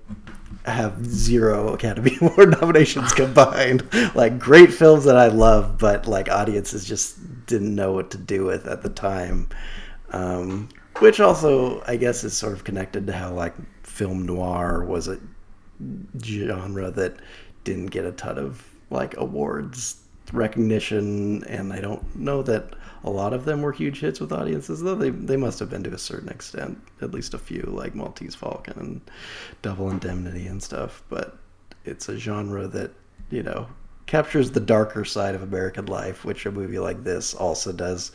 have 0.71 1.05
zero 1.05 1.73
Academy 1.73 2.17
Award 2.21 2.59
nominations 2.59 3.13
combined. 3.13 3.87
Like 4.15 4.39
great 4.39 4.73
films 4.73 5.05
that 5.05 5.17
I 5.17 5.27
love, 5.27 5.77
but 5.77 6.07
like 6.07 6.29
audiences 6.29 6.85
just 6.85 7.45
didn't 7.45 7.73
know 7.73 7.93
what 7.93 8.11
to 8.11 8.17
do 8.17 8.45
with 8.45 8.67
at 8.67 8.81
the 8.81 8.89
time. 8.89 9.49
Um, 10.11 10.69
which 10.99 11.19
also, 11.19 11.83
I 11.85 11.95
guess, 11.95 12.23
is 12.23 12.35
sort 12.35 12.53
of 12.53 12.63
connected 12.63 13.07
to 13.07 13.13
how 13.13 13.33
like 13.33 13.53
film 13.83 14.25
noir 14.25 14.83
was 14.83 15.07
a 15.07 15.19
genre 16.23 16.91
that 16.91 17.17
didn't 17.63 17.87
get 17.87 18.05
a 18.05 18.11
ton 18.11 18.37
of 18.37 18.65
like 18.89 19.15
awards 19.17 19.97
recognition, 20.33 21.43
and 21.45 21.71
I 21.71 21.81
don't 21.81 22.15
know 22.15 22.41
that 22.43 22.73
a 23.07 23.09
lot 23.09 23.33
of 23.33 23.45
them 23.45 23.61
were 23.61 23.71
huge 23.71 24.01
hits 24.01 24.19
with 24.19 24.33
audiences, 24.33 24.81
though 24.81 24.95
they 24.95 25.09
they 25.09 25.37
must 25.37 25.59
have 25.59 25.69
been 25.69 25.83
to 25.83 25.93
a 25.93 25.97
certain 25.97 26.29
extent, 26.29 26.79
at 27.01 27.11
least 27.11 27.33
a 27.33 27.39
few 27.39 27.61
like 27.63 27.95
Maltese 27.95 28.35
Falcon 28.35 28.79
and 28.79 29.01
Double 29.61 29.89
Indemnity 29.89 30.47
and 30.47 30.61
stuff. 30.61 31.03
But 31.09 31.37
it's 31.85 32.09
a 32.09 32.17
genre 32.17 32.67
that 32.67 32.91
you 33.29 33.43
know 33.43 33.67
captures 34.05 34.51
the 34.51 34.59
darker 34.59 35.05
side 35.05 35.35
of 35.35 35.41
American 35.41 35.85
life, 35.85 36.25
which 36.25 36.45
a 36.45 36.51
movie 36.51 36.79
like 36.79 37.03
this 37.03 37.33
also 37.33 37.71
does. 37.71 38.11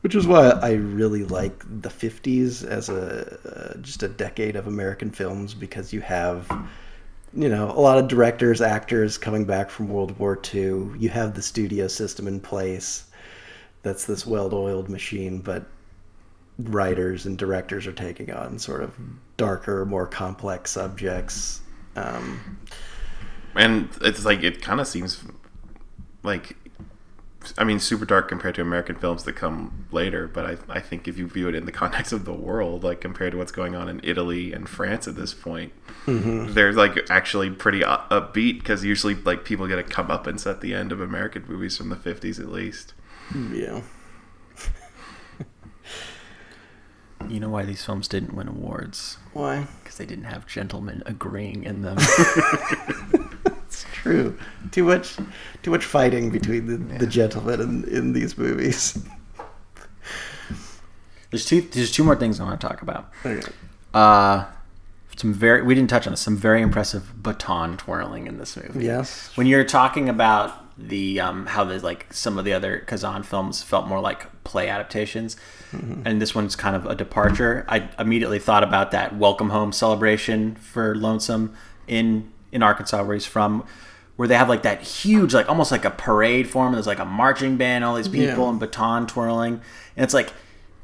Which 0.00 0.16
is 0.16 0.26
why 0.26 0.48
I 0.50 0.72
really 0.72 1.24
like 1.24 1.62
the 1.82 1.90
'50s 1.90 2.66
as 2.66 2.88
a 2.88 3.38
uh, 3.44 3.78
just 3.80 4.02
a 4.02 4.08
decade 4.08 4.56
of 4.56 4.66
American 4.66 5.10
films 5.10 5.54
because 5.54 5.92
you 5.92 6.00
have 6.00 6.50
you 7.34 7.48
know, 7.48 7.70
a 7.70 7.80
lot 7.80 7.98
of 7.98 8.08
directors, 8.08 8.60
actors 8.60 9.16
coming 9.16 9.44
back 9.44 9.70
from 9.70 9.88
World 9.88 10.18
War 10.18 10.38
II. 10.54 10.90
You 10.98 11.08
have 11.08 11.34
the 11.34 11.42
studio 11.42 11.88
system 11.88 12.28
in 12.28 12.40
place. 12.40 13.04
That's 13.82 14.04
this 14.04 14.26
well-oiled 14.26 14.88
machine, 14.88 15.40
but 15.40 15.66
writers 16.58 17.26
and 17.26 17.36
directors 17.36 17.86
are 17.86 17.92
taking 17.92 18.30
on 18.32 18.58
sort 18.58 18.82
of 18.82 18.94
darker, 19.36 19.84
more 19.84 20.06
complex 20.06 20.70
subjects. 20.70 21.60
Um, 21.96 22.58
and 23.54 23.88
it's 24.00 24.24
like 24.24 24.42
it 24.42 24.62
kind 24.62 24.80
of 24.80 24.86
seems 24.86 25.22
like 26.22 26.56
I 27.58 27.64
mean 27.64 27.80
super 27.80 28.04
dark 28.04 28.28
compared 28.28 28.54
to 28.54 28.62
American 28.62 28.94
films 28.96 29.24
that 29.24 29.34
come 29.34 29.86
later, 29.90 30.28
but 30.28 30.46
I, 30.46 30.76
I 30.76 30.80
think 30.80 31.08
if 31.08 31.18
you 31.18 31.26
view 31.26 31.48
it 31.48 31.54
in 31.54 31.66
the 31.66 31.72
context 31.72 32.12
of 32.12 32.24
the 32.24 32.32
world, 32.32 32.84
like 32.84 33.00
compared 33.00 33.32
to 33.32 33.38
what's 33.38 33.52
going 33.52 33.74
on 33.74 33.88
in 33.88 34.00
Italy 34.04 34.52
and 34.52 34.68
France 34.68 35.08
at 35.08 35.16
this 35.16 35.34
point, 35.34 35.72
they're 36.54 36.72
like 36.72 37.10
actually 37.10 37.50
pretty 37.50 37.80
upbeat 37.80 38.60
because 38.60 38.84
usually 38.84 39.14
like 39.16 39.44
people 39.44 39.66
get 39.66 39.78
a 39.78 39.82
comeuppance 39.82 40.48
at 40.48 40.60
the 40.60 40.72
end 40.72 40.92
of 40.92 41.00
American 41.00 41.44
movies 41.48 41.76
from 41.76 41.88
the 41.88 41.96
fifties 41.96 42.38
at 42.38 42.48
least. 42.48 42.94
Yeah. 43.52 43.82
You 47.28 47.38
know 47.38 47.48
why 47.48 47.64
these 47.64 47.84
films 47.84 48.08
didn't 48.08 48.34
win 48.34 48.48
awards? 48.48 49.16
Why? 49.32 49.66
Because 49.82 49.96
they 49.96 50.06
didn't 50.06 50.24
have 50.24 50.46
gentlemen 50.46 51.02
agreeing 51.06 51.62
in 51.64 51.82
them. 51.82 51.98
It's 53.72 53.86
true. 53.94 54.36
Too 54.70 54.84
much, 54.84 55.16
too 55.62 55.70
much 55.70 55.86
fighting 55.86 56.28
between 56.28 56.66
the, 56.66 56.98
the 56.98 57.06
gentlemen 57.06 57.58
in, 57.58 57.84
in 57.84 58.12
these 58.12 58.36
movies. 58.36 59.02
there's 61.30 61.46
two. 61.46 61.62
There's 61.62 61.90
two 61.90 62.04
more 62.04 62.14
things 62.14 62.38
I 62.38 62.44
want 62.44 62.60
to 62.60 62.66
talk 62.66 62.82
about. 62.82 63.10
Okay. 63.24 63.50
Uh, 63.94 64.44
some 65.16 65.32
very. 65.32 65.62
We 65.62 65.74
didn't 65.74 65.88
touch 65.88 66.06
on 66.06 66.12
this. 66.12 66.20
Some 66.20 66.36
very 66.36 66.60
impressive 66.60 67.22
baton 67.22 67.78
twirling 67.78 68.26
in 68.26 68.36
this 68.36 68.58
movie. 68.58 68.84
Yes. 68.84 69.34
When 69.36 69.46
you're 69.46 69.64
talking 69.64 70.10
about 70.10 70.61
the 70.88 71.20
um, 71.20 71.46
how 71.46 71.64
there's 71.64 71.82
like 71.84 72.12
some 72.12 72.38
of 72.38 72.44
the 72.44 72.52
other 72.52 72.78
Kazan 72.80 73.22
films 73.22 73.62
felt 73.62 73.86
more 73.86 74.00
like 74.00 74.26
play 74.44 74.68
adaptations, 74.68 75.36
and 75.72 76.20
this 76.20 76.34
one's 76.34 76.56
kind 76.56 76.76
of 76.76 76.86
a 76.86 76.94
departure. 76.94 77.64
I 77.68 77.88
immediately 77.98 78.38
thought 78.38 78.62
about 78.64 78.90
that 78.90 79.16
welcome 79.16 79.50
home 79.50 79.72
celebration 79.72 80.54
for 80.56 80.94
Lonesome 80.94 81.54
in 81.86 82.30
in 82.50 82.62
Arkansas 82.62 83.02
where 83.04 83.14
he's 83.14 83.26
from, 83.26 83.64
where 84.16 84.28
they 84.28 84.36
have 84.36 84.48
like 84.48 84.62
that 84.62 84.82
huge 84.82 85.32
like 85.34 85.48
almost 85.48 85.70
like 85.72 85.84
a 85.84 85.90
parade 85.90 86.48
form. 86.48 86.68
And 86.68 86.74
there's 86.74 86.86
like 86.86 86.98
a 86.98 87.04
marching 87.04 87.56
band, 87.56 87.84
all 87.84 87.94
these 87.94 88.08
people 88.08 88.44
Yeah. 88.44 88.50
and 88.50 88.60
baton 88.60 89.06
twirling, 89.06 89.60
and 89.96 90.04
it's 90.04 90.14
like. 90.14 90.32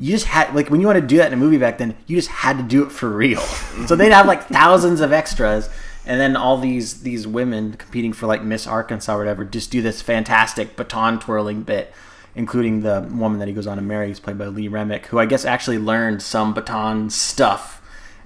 You 0.01 0.13
just 0.13 0.27
had 0.27 0.55
like 0.55 0.71
when 0.71 0.81
you 0.81 0.87
want 0.87 1.01
to 1.01 1.05
do 1.05 1.17
that 1.17 1.27
in 1.27 1.33
a 1.33 1.37
movie 1.37 1.59
back 1.59 1.79
then, 1.79 1.97
you 2.07 2.15
just 2.15 2.29
had 2.29 2.57
to 2.59 2.63
do 2.63 2.85
it 2.85 2.93
for 2.93 3.09
real. 3.09 3.41
so 3.89 3.97
they'd 3.97 4.13
have 4.13 4.27
like 4.27 4.45
thousands 4.47 5.01
of 5.01 5.13
extras, 5.13 5.69
and 6.09 6.21
then 6.21 6.35
all 6.37 6.59
these 6.59 7.03
these 7.03 7.27
women 7.27 7.75
competing 7.75 8.13
for 8.13 8.27
like 8.27 8.43
Miss 8.43 8.67
Arkansas 8.67 9.15
or 9.15 9.19
whatever 9.19 9.45
just 9.45 9.71
do 9.71 9.81
this 9.83 10.03
fantastic 10.03 10.75
baton 10.75 11.21
twirling 11.21 11.63
bit, 11.63 11.93
including 12.35 12.81
the 12.81 13.09
woman 13.13 13.39
that 13.39 13.47
he 13.49 13.55
goes 13.55 13.67
on 13.69 13.77
to 13.77 13.83
marry, 13.83 14.09
who's 14.09 14.19
played 14.21 14.39
by 14.39 14.47
Lee 14.47 14.69
Remick, 14.69 15.07
who 15.07 15.19
I 15.21 15.27
guess 15.27 15.45
actually 15.45 15.79
learned 15.79 16.23
some 16.23 16.55
baton 16.55 17.11
stuff, 17.11 17.81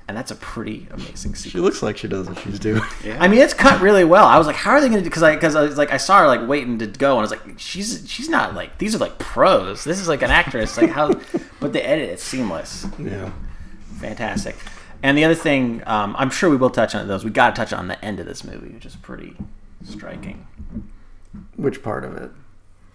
and 0.09 0.17
that's 0.17 0.31
a 0.31 0.35
pretty 0.37 0.87
amazing 0.91 1.35
sequence. 1.35 1.47
She 1.53 1.59
looks 1.59 1.83
like 1.83 1.97
she 1.97 2.09
does 2.09 2.29
what 2.29 2.39
she's 2.39 2.59
doing. 2.59 2.83
Yeah. 3.05 3.17
I 3.21 3.29
mean, 3.29 3.41
it's 3.41 3.55
cut 3.55 3.81
really 3.81 4.05
well. 4.05 4.25
I 4.27 4.39
was 4.39 4.47
like, 4.47 4.57
how 4.57 4.71
are 4.73 4.81
they 4.81 4.89
going 4.89 4.99
to 5.01 5.05
do? 5.05 5.11
Because 5.11 5.23
I 5.23 5.35
because 5.35 5.55
I 5.57 5.63
was 5.63 5.77
like, 5.77 5.91
I 5.93 5.97
saw 5.97 6.21
her 6.21 6.27
like 6.27 6.47
waiting 6.49 6.79
to 6.79 6.87
go, 6.87 7.13
and 7.13 7.19
I 7.19 7.23
was 7.23 7.31
like, 7.31 7.59
she's 7.59 8.05
she's 8.09 8.29
not 8.29 8.55
like 8.55 8.79
these 8.79 8.95
are 8.95 8.99
like 8.99 9.19
pros. 9.19 9.85
This 9.85 10.01
is 10.01 10.09
like 10.09 10.23
an 10.23 10.31
actress. 10.31 10.77
Like 10.77 10.91
how, 10.91 11.13
but 11.61 11.73
the 11.73 11.85
edit 11.87 12.11
it's 12.11 12.23
seamless, 12.23 12.87
Yeah. 12.99 13.33
fantastic. 13.99 14.57
And 15.03 15.19
the 15.19 15.25
other 15.25 15.35
thing, 15.35 15.83
um, 15.87 16.15
I'm 16.19 16.31
sure 16.31 16.49
we 16.51 16.57
will 16.57 16.71
touch 16.71 16.95
on 16.95 17.09
those. 17.09 17.25
We 17.25 17.31
got 17.31 17.55
to 17.55 17.61
touch 17.61 17.73
on 17.73 17.89
the 17.89 18.03
end 18.05 18.21
of 18.21 18.27
this 18.27 18.45
movie, 18.45 18.69
which 18.69 18.87
is 18.87 18.95
pretty 18.97 19.37
striking. 19.85 20.47
Which 21.57 21.83
part 21.83 22.05
of 22.05 22.17
it? 22.17 22.31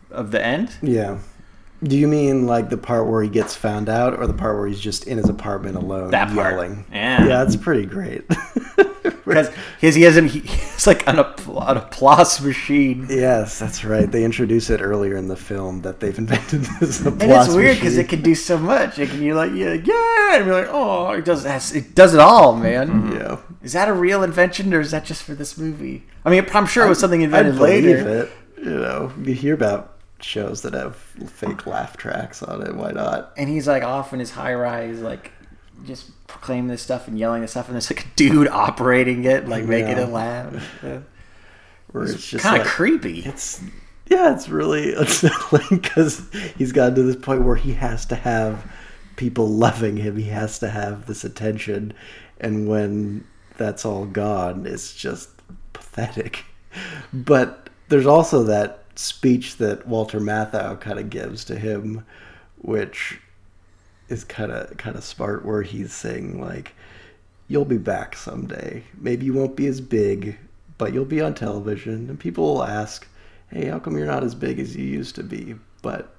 Of 0.10 0.32
the 0.32 0.44
end, 0.44 0.76
Yeah. 0.82 1.20
Do 1.84 1.96
you 1.96 2.08
mean 2.08 2.48
like 2.48 2.70
the 2.70 2.78
part 2.78 3.06
where 3.08 3.22
he 3.22 3.30
gets 3.30 3.56
found 3.56 3.88
out, 3.88 4.18
or 4.18 4.26
the 4.26 4.34
part 4.34 4.58
where 4.58 4.66
he's 4.68 4.80
just 4.80 5.06
in 5.06 5.18
his 5.20 5.30
apartment 5.30 5.76
alone, 5.76 6.10
That 6.10 6.34
part. 6.34 6.54
yelling? 6.54 6.86
Yeah. 6.92 7.26
Yeah, 7.28 7.44
it's 7.44 7.56
pretty 7.56 7.86
great. 7.86 8.24
because 9.28 9.96
he 9.96 10.02
has 10.04 10.18
an 10.18 10.28
he, 10.28 10.40
it's 10.46 10.88
like 10.88 11.08
an, 11.08 11.20
an 11.20 11.78
applause 11.78 12.42
machine. 12.42 13.08
Yes, 13.10 13.60
that's 13.60 13.84
right. 13.84 14.10
They 14.10 14.24
introduce 14.24 14.70
it 14.70 14.82
earlier 14.82 15.16
in 15.16 15.28
the 15.28 15.36
film 15.36 15.82
that 15.82 16.00
they've 16.00 16.18
invented 16.18 16.62
this 16.80 17.02
applause. 17.02 17.22
And 17.22 17.32
it's 17.32 17.54
weird 17.54 17.76
because 17.78 17.98
it 17.98 18.10
can 18.10 18.22
do 18.22 18.36
so 18.36 18.58
much. 18.58 19.00
It 19.00 19.10
can 19.10 19.22
you're 19.22 19.36
like 19.36 19.52
yeah 19.54 19.74
yeah, 19.74 20.38
and 20.38 20.46
you're 20.46 20.62
like 20.62 20.70
oh 20.70 21.12
it 21.12 21.26
does 21.26 21.46
it 21.76 21.96
does 21.96 22.14
it 22.14 22.20
all 22.20 22.56
man. 22.56 22.90
Mm-hmm. 22.90 23.12
Yeah. 23.14 23.38
Is 23.64 23.74
that 23.74 23.90
a 23.90 23.94
real 23.94 24.24
invention 24.24 24.74
or 24.74 24.80
is 24.80 24.92
that 24.92 25.06
just 25.06 25.24
for 25.24 25.36
this 25.36 25.58
movie? 25.58 26.06
I 26.24 26.30
mean, 26.30 26.46
I'm 26.54 26.66
sure 26.66 26.86
it 26.86 26.90
was 26.90 27.00
something 27.00 27.22
I 27.22 27.26
invented 27.26 27.56
believe 27.58 27.84
later. 27.84 28.24
it. 28.24 28.32
You 28.58 28.80
know, 28.80 29.14
you 29.24 29.34
hear 29.34 29.54
about 29.54 29.98
shows 30.20 30.62
that 30.64 30.74
have 30.74 30.96
fake 30.96 31.68
laugh 31.68 31.98
tracks 31.98 32.42
on 32.42 32.62
it. 32.66 32.76
Why 32.76 32.92
not? 32.92 33.34
And 33.38 33.50
he's 33.50 33.68
like 33.68 33.84
off 33.84 34.14
in 34.14 34.20
his 34.20 34.32
high 34.32 34.54
rise, 34.54 35.02
like 35.02 35.32
just 35.86 36.10
proclaiming 36.28 36.68
this 36.68 36.82
stuff 36.82 37.08
and 37.08 37.18
yelling 37.18 37.42
this 37.42 37.52
stuff, 37.52 37.68
and 37.68 37.76
there's 37.76 37.90
like 37.90 38.06
a 38.06 38.10
dude 38.16 38.48
operating 38.48 39.26
it, 39.26 39.48
like 39.48 39.66
making 39.66 39.98
Yeah. 39.98 40.04
it 40.04 40.10
laugh. 40.10 40.80
Yeah. 40.84 41.00
Where 41.92 42.04
it's 42.04 42.28
just 42.28 42.44
Kind 42.44 42.58
of 42.62 42.66
like, 42.66 42.74
creepy. 42.74 43.20
It's 43.22 43.62
yeah, 44.08 44.34
it's 44.34 44.50
really 44.50 44.94
unsettling 44.96 45.80
because 45.82 46.22
he's 46.58 46.72
gotten 46.72 46.96
to 46.96 47.04
this 47.04 47.16
point 47.16 47.44
where 47.44 47.56
he 47.56 47.74
has 47.74 48.06
to 48.08 48.16
have 48.16 48.70
people 49.16 49.48
loving 49.48 49.98
him. 49.98 50.18
He 50.18 50.30
has 50.30 50.60
to 50.60 50.70
have 50.70 51.06
this 51.06 51.24
attention, 51.24 51.94
and 52.40 52.68
when 52.68 53.26
that's 53.58 53.86
all 53.86 54.06
gone, 54.06 54.66
it's 54.66 54.94
just 54.96 55.30
pathetic. 55.74 56.46
But 57.14 57.70
there's 57.90 58.06
also 58.06 58.44
that 58.44 58.84
speech 58.96 59.58
that 59.58 59.88
Walter 59.88 60.20
Matthau 60.20 60.80
kind 60.80 61.00
of 61.00 61.10
gives 61.10 61.46
to 61.46 61.58
him, 61.58 62.06
which 62.60 63.20
is 64.10 64.24
kind 64.24 64.52
of 64.52 64.76
kind 64.78 64.96
of 64.96 65.04
smart, 65.04 65.46
where 65.46 65.62
he's 65.62 65.94
saying 65.94 66.42
like, 66.42 66.74
"You'll 67.48 67.66
be 67.66 67.78
back 67.78 68.16
someday. 68.16 68.84
Maybe 69.00 69.26
you 69.26 69.34
won't 69.34 69.56
be 69.56 69.68
as 69.68 69.82
big, 69.82 70.38
but 70.78 70.94
you'll 70.94 71.06
be 71.06 71.22
on 71.22 71.34
television, 71.34 72.10
and 72.10 72.20
people 72.20 72.44
will 72.46 72.64
ask." 72.64 73.08
hey, 73.52 73.68
how 73.68 73.80
come 73.80 73.98
you're 73.98 74.08
not 74.08 74.24
as 74.24 74.36
big 74.36 74.60
as 74.60 74.76
you 74.76 74.86
used 74.86 75.16
to 75.16 75.24
be? 75.24 75.56
But 75.82 76.14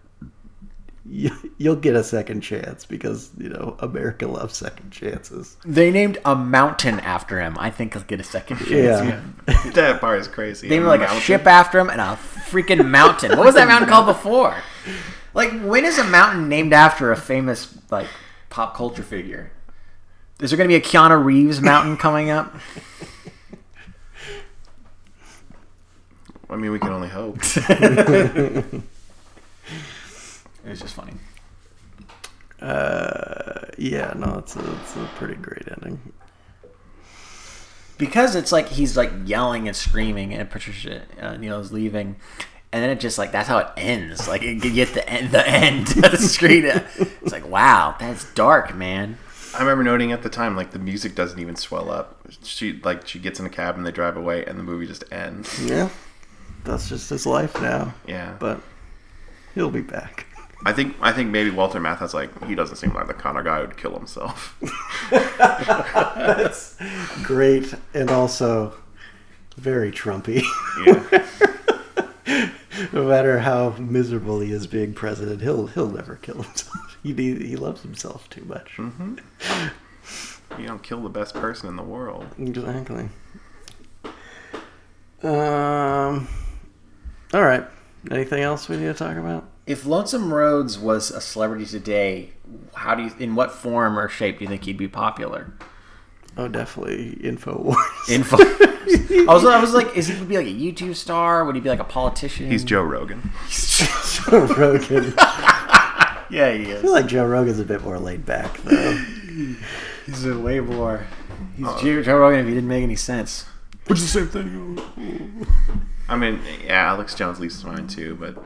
you, 1.07 1.30
you'll 1.59 1.76
get 1.76 1.97
a 1.97 2.05
second 2.05 2.41
chance 2.41 2.84
because, 2.84 3.30
you 3.39 3.49
know, 3.49 3.76
America 3.80 4.26
loves 4.26 4.57
second 4.57 4.91
chances. 4.91 5.57
They 5.64 5.91
named 5.91 6.18
a 6.24 6.34
mountain 6.34 7.01
after 7.01 7.41
him. 7.41 7.57
I 7.59 7.70
think 7.70 7.95
he'll 7.95 8.03
get 8.03 8.20
a 8.20 8.24
second 8.24 8.59
chance. 8.59 8.70
Yeah. 8.70 9.22
that 9.72 10.01
part 10.01 10.20
is 10.20 10.28
crazy. 10.28 10.68
They 10.68 10.76
named 10.76 10.86
A 10.86 10.89
like 10.89 11.09
a 11.09 11.20
ship 11.20 11.47
after 11.47 11.78
him 11.78 11.91
and 11.91 12.01
a 12.01 12.18
freaking 12.51 12.89
mountain. 12.89 13.36
what 13.36 13.45
was 13.45 13.55
that 13.55 13.68
mountain 13.68 13.89
called 13.89 14.07
before? 14.07 14.57
Like, 15.39 15.53
when 15.62 15.84
is 15.84 15.99
a 15.99 16.05
mountain 16.05 16.49
named 16.49 16.72
after 16.72 17.12
a 17.12 17.16
famous 17.16 17.72
like 17.93 18.09
pop 18.51 18.74
culture 18.74 19.05
figure? 19.05 19.53
Is 20.41 20.51
there 20.51 20.57
going 20.57 20.68
to 20.68 20.72
be 20.72 20.74
a 20.74 20.80
Keanu 20.80 21.24
Reeves 21.24 21.61
mountain 21.61 21.97
coming 22.07 22.28
up? 22.28 22.57
I 26.51 26.57
mean, 26.57 26.72
we 26.72 26.80
can 26.80 26.89
only 26.89 27.07
hope. 27.07 27.36
it's 27.45 27.61
just 30.80 30.95
funny. 30.95 31.12
Uh, 32.61 33.61
yeah, 33.78 34.14
no, 34.16 34.39
it's 34.39 34.57
a, 34.57 34.72
it's 34.80 34.97
a 34.97 35.09
pretty 35.14 35.36
great 35.36 35.68
ending. 35.70 36.01
because 37.97 38.34
it's 38.34 38.51
like 38.51 38.70
he's 38.70 38.97
like 38.97 39.12
yelling 39.24 39.68
and 39.68 39.76
screaming 39.76 40.34
and 40.34 40.51
Patricia 40.51 41.03
uh, 41.22 41.39
is 41.41 41.70
leaving 41.70 42.16
and 42.72 42.82
then 42.82 42.90
it 42.90 43.00
just 43.00 43.18
like 43.18 43.32
that's 43.32 43.48
how 43.48 43.58
it 43.58 43.68
ends 43.76 44.28
like 44.28 44.42
you 44.42 44.58
get 44.58 44.92
the 44.94 45.08
end 45.08 45.30
the 45.30 45.46
end 45.48 45.88
of 46.04 46.10
the 46.10 46.18
screen 46.18 46.64
it's 46.64 47.32
like 47.32 47.48
wow 47.48 47.94
that's 47.98 48.24
dark 48.34 48.74
man 48.74 49.16
I 49.54 49.60
remember 49.60 49.82
noting 49.82 50.12
at 50.12 50.22
the 50.22 50.28
time, 50.28 50.56
like 50.56 50.72
the 50.72 50.78
music 50.78 51.14
doesn't 51.14 51.38
even 51.38 51.56
swell 51.56 51.90
up. 51.90 52.20
She 52.42 52.78
like 52.84 53.08
she 53.08 53.18
gets 53.18 53.40
in 53.40 53.46
a 53.46 53.48
cab 53.48 53.76
and 53.76 53.86
they 53.86 53.90
drive 53.90 54.16
away, 54.16 54.44
and 54.44 54.58
the 54.58 54.62
movie 54.62 54.86
just 54.86 55.10
ends. 55.10 55.64
Yeah, 55.64 55.88
that's 56.64 56.88
just 56.88 57.10
his 57.10 57.26
life 57.26 57.60
now. 57.60 57.94
Yeah, 58.06 58.36
But 58.38 58.60
he'll 59.54 59.70
be 59.70 59.80
back. 59.80 60.26
I 60.64 60.72
think 60.72 60.96
I 61.00 61.12
think 61.12 61.30
maybe 61.30 61.50
Walter 61.50 61.80
Matthau's 61.80 62.14
like 62.14 62.44
he 62.44 62.54
doesn't 62.54 62.76
seem 62.76 62.92
like 62.92 63.06
the 63.06 63.14
kind 63.14 63.38
of 63.38 63.44
guy 63.44 63.60
who'd 63.60 63.76
kill 63.76 63.94
himself. 63.94 64.56
Great, 67.22 67.74
and 67.94 68.10
also 68.10 68.74
very 69.56 69.90
Trumpy. 69.90 70.42
yeah, 70.84 71.26
no 72.99 73.05
matter 73.09 73.38
how 73.38 73.70
miserable 73.78 74.40
he 74.40 74.51
is 74.51 74.66
being 74.66 74.92
president, 74.92 75.40
he'll 75.40 75.68
he'll 75.68 75.88
never 75.88 76.16
kill 76.16 76.42
himself. 76.42 76.96
He 77.05 77.14
he 77.14 77.55
loves 77.55 77.82
himself 77.82 78.28
too 78.28 78.44
much. 78.44 78.76
you 78.76 80.66
don't 80.66 80.82
kill 80.82 81.01
the 81.01 81.09
best 81.09 81.32
person 81.32 81.68
in 81.68 81.76
the 81.76 81.82
world. 81.84 82.26
Exactly. 82.38 83.09
Um. 85.22 86.26
All 87.32 87.42
right. 87.44 87.64
Anything 88.11 88.42
else 88.42 88.68
we 88.68 88.76
need 88.76 88.86
to 88.86 88.94
talk 88.94 89.16
about? 89.16 89.49
if 89.66 89.84
Lonesome 89.84 90.32
Rhodes 90.32 90.78
was 90.78 91.11
a 91.11 91.20
celebrity 91.20 91.66
today 91.66 92.30
how 92.74 92.94
do 92.94 93.03
you 93.05 93.12
in 93.18 93.34
what 93.34 93.53
form 93.53 93.99
or 93.99 94.09
shape 94.09 94.38
do 94.38 94.44
you 94.44 94.49
think 94.49 94.64
he'd 94.64 94.78
be 94.78 94.88
popular 94.88 95.53
Oh, 96.36 96.46
definitely 96.48 97.16
Infowars. 97.20 97.74
info 98.08 98.36
I 98.38 99.24
was, 99.34 99.44
I 99.44 99.60
was 99.60 99.74
like 99.74 99.96
is 99.96 100.06
he 100.08 100.18
would 100.18 100.28
be 100.28 100.36
like 100.36 100.46
a 100.46 100.50
YouTube 100.50 100.94
star 100.94 101.44
would 101.44 101.54
he 101.56 101.60
be 101.60 101.68
like 101.68 101.80
a 101.80 101.84
politician 101.84 102.50
He's 102.50 102.62
Joe 102.64 102.82
Rogan. 102.82 103.30
Joe 103.50 104.46
Rogan. 104.56 105.14
Yeah 106.30 106.52
he 106.52 106.64
is 106.70 106.78
I 106.78 106.82
feel 106.82 106.92
like 106.92 107.06
Joe 107.06 107.26
Rogan's 107.26 107.58
a 107.58 107.64
bit 107.64 107.82
more 107.82 107.98
laid 107.98 108.26
back, 108.26 108.58
though. 108.62 108.92
he's 110.06 110.26
a 110.26 110.38
way 110.38 110.60
more 110.60 111.06
he's 111.56 111.66
uh, 111.66 111.80
Joe, 111.80 112.02
Joe 112.02 112.18
Rogan 112.18 112.40
if 112.40 112.46
he 112.46 112.52
didn't 112.54 112.68
make 112.68 112.82
any 112.82 112.96
sense 112.96 113.46
Which 113.86 113.98
is 113.98 114.12
the 114.12 114.20
same 114.20 114.28
thing. 114.28 115.46
I 116.08 116.16
mean, 116.16 116.40
yeah, 116.64 116.88
Alex 116.90 117.14
Jones 117.14 117.40
leaves 117.40 117.62
mine 117.64 117.86
too, 117.86 118.14
but 118.20 118.36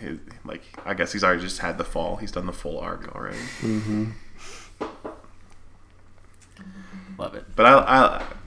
his, 0.00 0.18
like 0.44 0.62
I 0.84 0.94
guess 0.94 1.12
he's 1.12 1.22
already 1.24 1.40
just 1.42 1.58
had 1.60 1.78
the 1.78 1.84
fall. 1.84 2.16
He's 2.16 2.30
done 2.32 2.46
the 2.46 2.52
full 2.52 2.78
arc 2.80 3.14
already. 3.14 3.38
Mm-hmm. 3.60 4.10
Love 7.18 7.34
it 7.34 7.44
But 7.56 7.66
I 7.66 7.72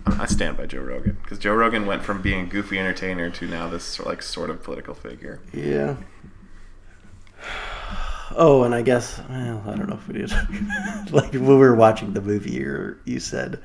I, 0.07 0.21
I 0.23 0.25
stand 0.25 0.57
by 0.57 0.65
Joe 0.65 0.81
Rogan 0.81 1.17
because 1.21 1.39
Joe 1.39 1.53
Rogan 1.53 1.85
went 1.85 2.03
from 2.03 2.21
being 2.21 2.41
a 2.41 2.45
goofy 2.45 2.79
entertainer 2.79 3.29
to 3.31 3.47
now 3.47 3.67
this 3.69 3.99
like 3.99 4.21
sort 4.21 4.49
of 4.49 4.63
political 4.63 4.93
figure. 4.93 5.39
Yeah. 5.53 5.97
Oh, 8.35 8.63
and 8.63 8.75
I 8.75 8.81
guess 8.81 9.19
well, 9.29 9.63
I 9.65 9.75
don't 9.75 9.87
know 9.87 9.95
if 9.95 10.05
we 10.07 10.15
did. 10.15 10.31
like 11.13 11.31
when 11.31 11.45
we 11.47 11.55
were 11.55 11.75
watching 11.75 12.11
the 12.13 12.21
movie, 12.21 12.51
you 12.51 12.97
you 13.05 13.19
said 13.21 13.59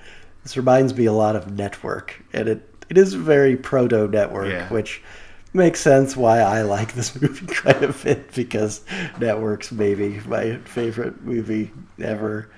this 0.44 0.56
reminds 0.56 0.96
me 0.96 1.06
a 1.06 1.12
lot 1.12 1.34
of 1.34 1.50
Network, 1.50 2.22
and 2.32 2.48
it 2.48 2.68
it 2.88 2.96
is 2.96 3.12
very 3.14 3.56
proto 3.56 4.06
Network, 4.06 4.48
Yeah. 4.50 4.68
which 4.72 5.02
makes 5.52 5.80
sense 5.80 6.16
why 6.16 6.38
I 6.38 6.62
like 6.62 6.94
this 6.94 7.14
movie 7.20 7.44
quite 7.52 7.82
a 7.82 7.92
bit 7.92 8.32
because 8.34 8.82
Network's 9.18 9.72
maybe 9.72 10.20
my 10.26 10.56
favorite 10.58 11.22
movie 11.22 11.72
ever, 12.00 12.48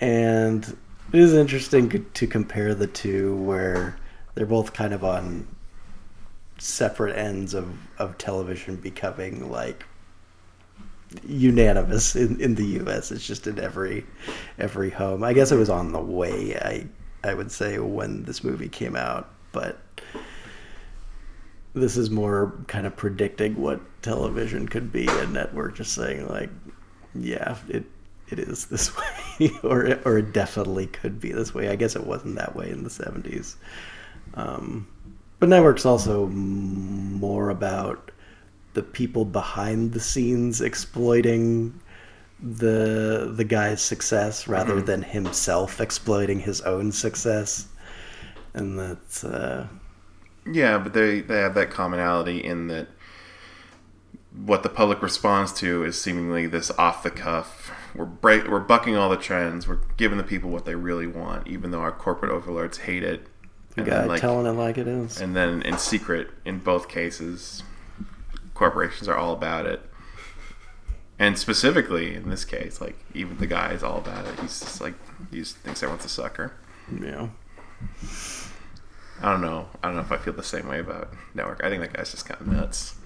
and 0.00 0.76
it 1.14 1.20
is 1.20 1.32
interesting 1.32 2.04
to 2.12 2.26
compare 2.26 2.74
the 2.74 2.88
two 2.88 3.36
where 3.36 3.96
they're 4.34 4.44
both 4.44 4.72
kind 4.72 4.92
of 4.92 5.04
on 5.04 5.46
separate 6.58 7.16
ends 7.16 7.54
of, 7.54 7.72
of 7.98 8.18
television 8.18 8.74
becoming 8.74 9.48
like 9.48 9.84
unanimous 11.24 12.16
in, 12.16 12.40
in 12.40 12.56
the 12.56 12.66
US. 12.80 13.12
It's 13.12 13.24
just 13.24 13.46
in 13.46 13.60
every 13.60 14.04
every 14.58 14.90
home. 14.90 15.22
I 15.22 15.34
guess 15.34 15.52
it 15.52 15.56
was 15.56 15.70
on 15.70 15.92
the 15.92 16.00
way, 16.00 16.56
I 16.56 16.88
I 17.22 17.32
would 17.32 17.52
say, 17.52 17.78
when 17.78 18.24
this 18.24 18.42
movie 18.42 18.68
came 18.68 18.96
out, 18.96 19.30
but 19.52 19.78
this 21.74 21.96
is 21.96 22.10
more 22.10 22.54
kind 22.66 22.88
of 22.88 22.96
predicting 22.96 23.54
what 23.54 23.80
television 24.02 24.68
could 24.68 24.90
be 24.90 25.06
a 25.06 25.26
network 25.28 25.76
just 25.76 25.92
saying 25.92 26.26
like, 26.26 26.50
yeah, 27.14 27.56
it 27.68 27.84
it 28.30 28.38
is 28.38 28.66
this 28.66 28.92
way 29.40 29.50
or 29.62 29.98
or 30.04 30.18
it 30.18 30.32
definitely 30.32 30.86
could 30.86 31.20
be 31.20 31.32
this 31.32 31.54
way. 31.54 31.68
I 31.68 31.76
guess 31.76 31.96
it 31.96 32.06
wasn't 32.06 32.36
that 32.36 32.56
way 32.56 32.70
in 32.70 32.84
the 32.84 32.90
70s. 32.90 33.56
Um, 34.34 34.88
but 35.38 35.48
network's 35.48 35.86
also 35.86 36.26
more 36.28 37.50
about 37.50 38.10
the 38.74 38.82
people 38.82 39.24
behind 39.24 39.92
the 39.92 40.00
scenes 40.00 40.60
exploiting 40.60 41.80
the 42.40 43.32
the 43.34 43.44
guy's 43.44 43.80
success 43.80 44.48
rather 44.48 44.80
than 44.80 45.02
himself 45.02 45.80
exploiting 45.80 46.40
his 46.40 46.60
own 46.62 46.92
success. 46.92 47.68
And 48.52 48.78
that's 48.78 49.24
uh, 49.24 49.66
Yeah, 50.50 50.78
but 50.78 50.92
they 50.92 51.20
they 51.20 51.38
have 51.38 51.54
that 51.54 51.70
commonality 51.70 52.38
in 52.42 52.68
that 52.68 52.88
what 54.34 54.62
the 54.62 54.68
public 54.68 55.00
responds 55.00 55.52
to 55.52 55.84
is 55.84 56.00
seemingly 56.00 56.46
this 56.46 56.70
off 56.72 57.02
the 57.02 57.10
cuff. 57.10 57.70
We're 57.94 58.04
break, 58.04 58.48
we're 58.48 58.60
bucking 58.60 58.96
all 58.96 59.08
the 59.08 59.16
trends. 59.16 59.68
We're 59.68 59.78
giving 59.96 60.18
the 60.18 60.24
people 60.24 60.50
what 60.50 60.64
they 60.64 60.74
really 60.74 61.06
want, 61.06 61.46
even 61.46 61.70
though 61.70 61.80
our 61.80 61.92
corporate 61.92 62.32
overlords 62.32 62.78
hate 62.78 63.02
it. 63.04 63.26
guy 63.76 63.84
then, 63.84 64.08
like- 64.08 64.20
telling 64.20 64.46
it 64.46 64.52
like 64.58 64.78
it 64.78 64.88
is. 64.88 65.20
And 65.20 65.34
then 65.36 65.62
in 65.62 65.78
secret, 65.78 66.30
in 66.44 66.58
both 66.58 66.88
cases, 66.88 67.62
corporations 68.54 69.08
are 69.08 69.16
all 69.16 69.32
about 69.32 69.66
it. 69.66 69.80
And 71.18 71.38
specifically 71.38 72.14
in 72.14 72.28
this 72.28 72.44
case, 72.44 72.80
like 72.80 72.98
even 73.14 73.36
the 73.38 73.46
guy 73.46 73.70
is 73.72 73.84
all 73.84 73.98
about 73.98 74.26
it. 74.26 74.38
He's 74.40 74.58
just 74.60 74.80
like 74.80 74.94
he 75.30 75.38
just 75.38 75.56
thinks 75.58 75.82
everyone's 75.82 76.04
a 76.04 76.08
sucker. 76.08 76.52
Yeah. 77.00 77.28
I 79.22 79.30
don't 79.30 79.40
know. 79.40 79.68
I 79.82 79.86
don't 79.86 79.96
know 79.96 80.02
if 80.02 80.10
I 80.10 80.16
feel 80.16 80.32
the 80.34 80.42
same 80.42 80.66
way 80.66 80.80
about 80.80 81.12
Network. 81.34 81.62
I 81.62 81.68
think 81.70 81.82
that 81.82 81.92
guy's 81.92 82.10
just 82.10 82.26
kind 82.26 82.40
of 82.40 82.48
nuts. 82.48 82.96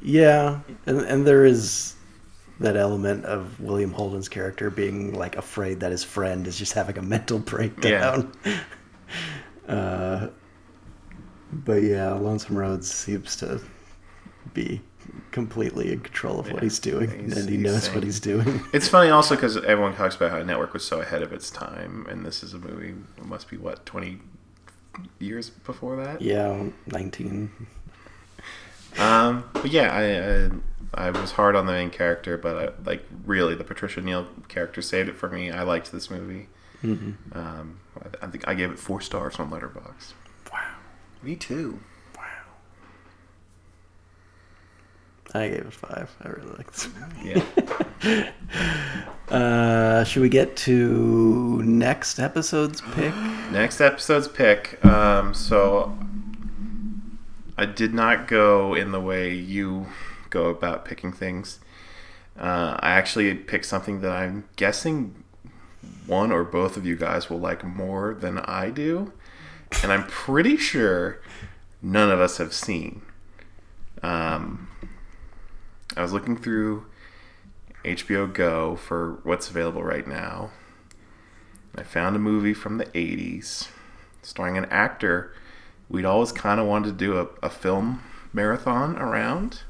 Yeah, 0.00 0.60
and 0.86 1.00
and 1.02 1.26
there 1.26 1.44
is 1.44 1.94
that 2.60 2.76
element 2.76 3.24
of 3.24 3.58
William 3.60 3.92
Holden's 3.92 4.28
character 4.28 4.70
being 4.70 5.14
like 5.14 5.36
afraid 5.36 5.80
that 5.80 5.90
his 5.90 6.04
friend 6.04 6.46
is 6.46 6.58
just 6.58 6.72
having 6.74 6.98
a 6.98 7.02
mental 7.02 7.38
breakdown. 7.52 8.32
uh, 9.68 10.28
but 11.52 11.82
yeah, 11.82 12.12
Lonesome 12.12 12.56
Rhodes 12.56 12.90
seems 12.92 13.36
to 13.36 13.60
be 14.54 14.80
completely 15.30 15.92
in 15.92 16.00
control 16.00 16.38
of 16.40 16.50
what 16.50 16.62
he's 16.62 16.78
doing, 16.78 17.10
he's- 17.10 17.36
and 17.36 17.48
he 17.48 17.56
knows 17.56 17.84
sane. 17.84 17.94
what 17.94 18.04
he's 18.04 18.20
doing. 18.20 18.62
It's 18.72 18.88
funny 18.88 19.10
also 19.10 19.34
because 19.34 19.56
everyone 19.58 19.94
talks 19.94 20.14
about 20.16 20.30
how 20.30 20.42
Network 20.42 20.72
was 20.72 20.84
so 20.84 21.00
ahead 21.00 21.22
of 21.22 21.32
its 21.32 21.50
time, 21.50 22.06
and 22.08 22.24
this 22.24 22.42
is 22.42 22.54
a 22.54 22.58
movie. 22.58 22.94
It 23.18 23.24
must 23.24 23.50
be 23.50 23.56
what 23.56 23.84
twenty 23.86 24.20
years 25.18 25.50
before 25.50 25.96
that. 25.96 26.22
yeah, 26.22 26.64
nineteen. 26.86 27.50
Um, 28.98 29.44
but 29.54 29.70
yeah, 29.70 29.92
I, 29.92 31.04
I 31.04 31.06
I 31.08 31.10
was 31.10 31.32
hard 31.32 31.56
on 31.56 31.66
the 31.66 31.72
main 31.72 31.90
character, 31.90 32.36
but 32.36 32.56
I, 32.56 32.88
like 32.88 33.04
really 33.24 33.54
the 33.54 33.64
Patricia 33.64 34.00
Neal 34.00 34.26
character 34.48 34.82
saved 34.82 35.08
it 35.08 35.16
for 35.16 35.28
me. 35.28 35.50
I 35.50 35.62
liked 35.62 35.90
this 35.92 36.10
movie. 36.10 36.48
Um, 36.84 37.78
I, 38.00 38.26
I 38.26 38.30
think 38.30 38.46
I 38.48 38.54
gave 38.54 38.70
it 38.70 38.78
four 38.78 39.00
stars 39.00 39.38
on 39.38 39.50
Letterboxd. 39.50 40.12
Wow. 40.52 40.60
Me 41.22 41.36
too. 41.36 41.78
Wow. 42.16 42.24
I 45.32 45.48
gave 45.48 45.60
it 45.60 45.72
five. 45.72 46.10
I 46.22 46.28
really 46.28 46.56
like 46.56 46.72
this. 46.72 46.88
Yeah. 47.22 48.30
Uh, 49.28 50.04
should 50.04 50.20
we 50.20 50.28
get 50.28 50.54
to 50.56 51.62
next 51.62 52.18
episode's 52.18 52.82
pick? 52.92 53.14
Next 53.50 53.80
episode's 53.80 54.28
pick. 54.28 54.84
Um, 54.84 55.32
so 55.32 55.96
I 57.62 57.66
did 57.66 57.94
not 57.94 58.26
go 58.26 58.74
in 58.74 58.90
the 58.90 59.00
way 59.00 59.32
you 59.32 59.86
go 60.30 60.46
about 60.46 60.84
picking 60.84 61.12
things. 61.12 61.60
Uh, 62.36 62.76
I 62.80 62.90
actually 62.90 63.32
picked 63.36 63.66
something 63.66 64.00
that 64.00 64.10
I'm 64.10 64.48
guessing 64.56 65.22
one 66.04 66.32
or 66.32 66.42
both 66.42 66.76
of 66.76 66.84
you 66.84 66.96
guys 66.96 67.30
will 67.30 67.38
like 67.38 67.62
more 67.62 68.14
than 68.14 68.38
I 68.38 68.70
do, 68.70 69.12
and 69.80 69.92
I'm 69.92 70.08
pretty 70.08 70.56
sure 70.56 71.20
none 71.80 72.10
of 72.10 72.18
us 72.18 72.38
have 72.38 72.52
seen. 72.52 73.02
Um, 74.02 74.68
I 75.96 76.02
was 76.02 76.12
looking 76.12 76.36
through 76.36 76.86
HBO 77.84 78.32
Go 78.34 78.74
for 78.74 79.20
what's 79.22 79.48
available 79.48 79.84
right 79.84 80.08
now. 80.08 80.50
I 81.76 81.84
found 81.84 82.16
a 82.16 82.18
movie 82.18 82.54
from 82.54 82.78
the 82.78 82.86
80s 82.86 83.68
starring 84.20 84.58
an 84.58 84.64
actor 84.64 85.32
we'd 85.92 86.06
always 86.06 86.32
kind 86.32 86.58
of 86.58 86.66
wanted 86.66 86.88
to 86.88 86.92
do 87.04 87.18
a, 87.18 87.28
a 87.46 87.50
film 87.50 88.02
marathon 88.32 88.96
around. 88.96 89.60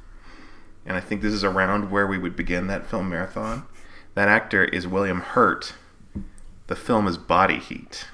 And 0.87 0.97
I 0.97 1.01
think 1.01 1.21
this 1.21 1.35
is 1.35 1.45
around 1.45 1.91
where 1.91 2.07
we 2.07 2.17
would 2.17 2.37
begin 2.37 2.69
that 2.69 2.87
film 2.87 3.11
marathon. 3.11 3.65
That 4.15 4.29
actor 4.29 4.65
is 4.65 4.87
William 4.87 5.21
Hurt. 5.21 5.75
The 6.69 6.77
film 6.77 7.07
is 7.07 7.19
Body 7.19 7.59
Heat. 7.59 8.07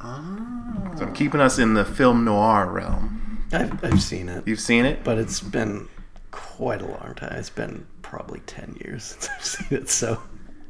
So 0.00 0.08
I'm 0.08 0.98
ah. 1.00 1.10
keeping 1.14 1.40
us 1.40 1.58
in 1.58 1.74
the 1.74 1.84
film 1.84 2.24
noir 2.24 2.70
realm. 2.70 3.44
I've, 3.52 3.84
I've 3.84 4.02
seen 4.02 4.28
it, 4.28 4.46
You've 4.46 4.60
seen 4.60 4.84
it? 4.84 5.04
but 5.04 5.18
it's 5.18 5.40
been 5.40 5.88
quite 6.30 6.82
a 6.82 6.86
long 6.86 7.14
time. 7.16 7.32
It's 7.32 7.50
been 7.50 7.86
probably 8.02 8.40
10 8.40 8.78
years 8.84 9.04
since 9.18 9.28
I've 9.30 9.44
seen 9.44 9.78
it, 9.78 9.88
so 9.88 10.22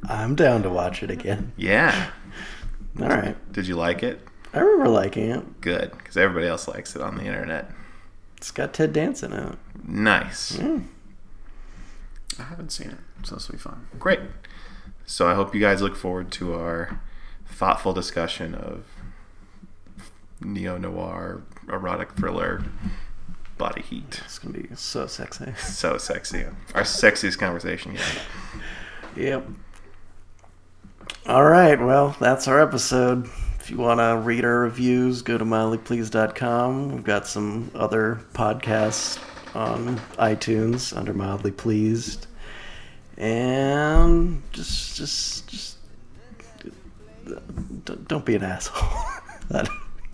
I'm 0.09 0.35
down 0.35 0.63
to 0.63 0.71
watch 0.71 1.03
it 1.03 1.11
again. 1.11 1.53
Yeah. 1.57 2.11
All 3.01 3.09
right. 3.09 3.53
Did 3.53 3.67
you 3.67 3.77
like 3.77 4.03
it? 4.03 4.26
I 4.53 4.61
remember 4.61 4.89
liking 4.89 5.31
it. 5.31 5.61
Good, 5.61 5.93
because 5.97 6.17
everybody 6.17 6.47
else 6.47 6.67
likes 6.69 6.97
it 6.97 7.03
on 7.03 7.17
the 7.17 7.25
internet. 7.25 7.71
It's 8.37 8.51
got 8.51 8.73
Ted 8.73 8.93
Danson 8.93 9.33
in 9.33 9.45
it. 9.49 9.59
Nice. 9.87 10.59
I 10.61 12.43
haven't 12.43 12.71
seen 12.71 12.91
it, 12.91 12.99
so 13.25 13.37
this 13.37 13.49
will 13.49 13.55
be 13.55 13.59
fun. 13.61 13.87
Great. 13.99 14.21
So 15.07 15.29
I 15.29 15.35
hope 15.35 15.55
you 15.55 15.61
guys 15.61 15.81
look 15.83 15.97
forward 15.97 16.31
to 16.33 16.55
our 16.55 17.01
thoughtful 17.47 17.93
discussion 17.93 18.55
of 18.55 18.85
neo 20.41 20.77
noir 20.77 21.43
erotic 21.69 22.13
thriller 22.13 22.63
Body 23.57 23.83
Heat. 23.83 24.21
It's 24.25 24.39
going 24.39 24.55
to 24.55 24.69
be 24.69 24.75
so 24.75 25.07
sexy. 25.07 25.53
So 25.59 25.97
sexy. 25.97 26.45
Our 26.75 26.83
sexiest 26.83 27.39
conversation 27.39 27.95
yet. 27.95 28.19
Yep. 29.17 29.47
All 31.27 31.45
right. 31.45 31.81
Well, 31.81 32.17
that's 32.21 32.47
our 32.49 32.61
episode. 32.61 33.29
If 33.67 33.73
you 33.73 33.79
want 33.79 33.99
to 33.99 34.17
read 34.25 34.45
our 34.45 34.61
reviews, 34.61 35.23
go 35.23 35.37
to 35.37 35.45
mildlypleased.com. 35.45 36.93
We've 36.93 37.03
got 37.03 37.27
some 37.27 37.69
other 37.75 38.21
podcasts 38.33 39.19
on 39.57 39.97
iTunes 40.21 40.97
under 40.97 41.13
Mildly 41.13 41.51
Pleased. 41.51 42.29
And 43.17 44.41
just, 44.53 44.97
just, 44.97 45.49
just 45.49 45.79
don't 48.07 48.25
be 48.25 48.37
an 48.37 48.45
asshole. 48.45 48.89
That- 49.49 49.69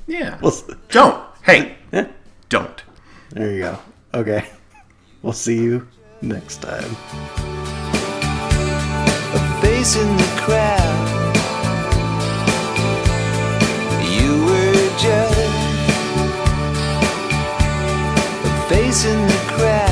Yeah. 0.06 0.38
we'll 0.40 0.54
Don't. 0.88 1.22
Hey, 1.42 1.76
yeah, 1.92 2.08
don't. 2.48 2.82
there 3.32 3.52
you 3.52 3.60
go. 3.60 3.78
Okay. 4.14 4.48
We'll 5.20 5.34
see 5.34 5.62
you 5.62 5.86
next 6.22 6.62
time. 6.62 6.96
a 9.34 9.60
face 9.60 9.96
in 9.96 10.16
the 10.16 10.40
crowd. 10.40 11.11
Face 18.68 19.04
in 19.04 19.26
the 19.26 19.40
crowd. 19.48 19.91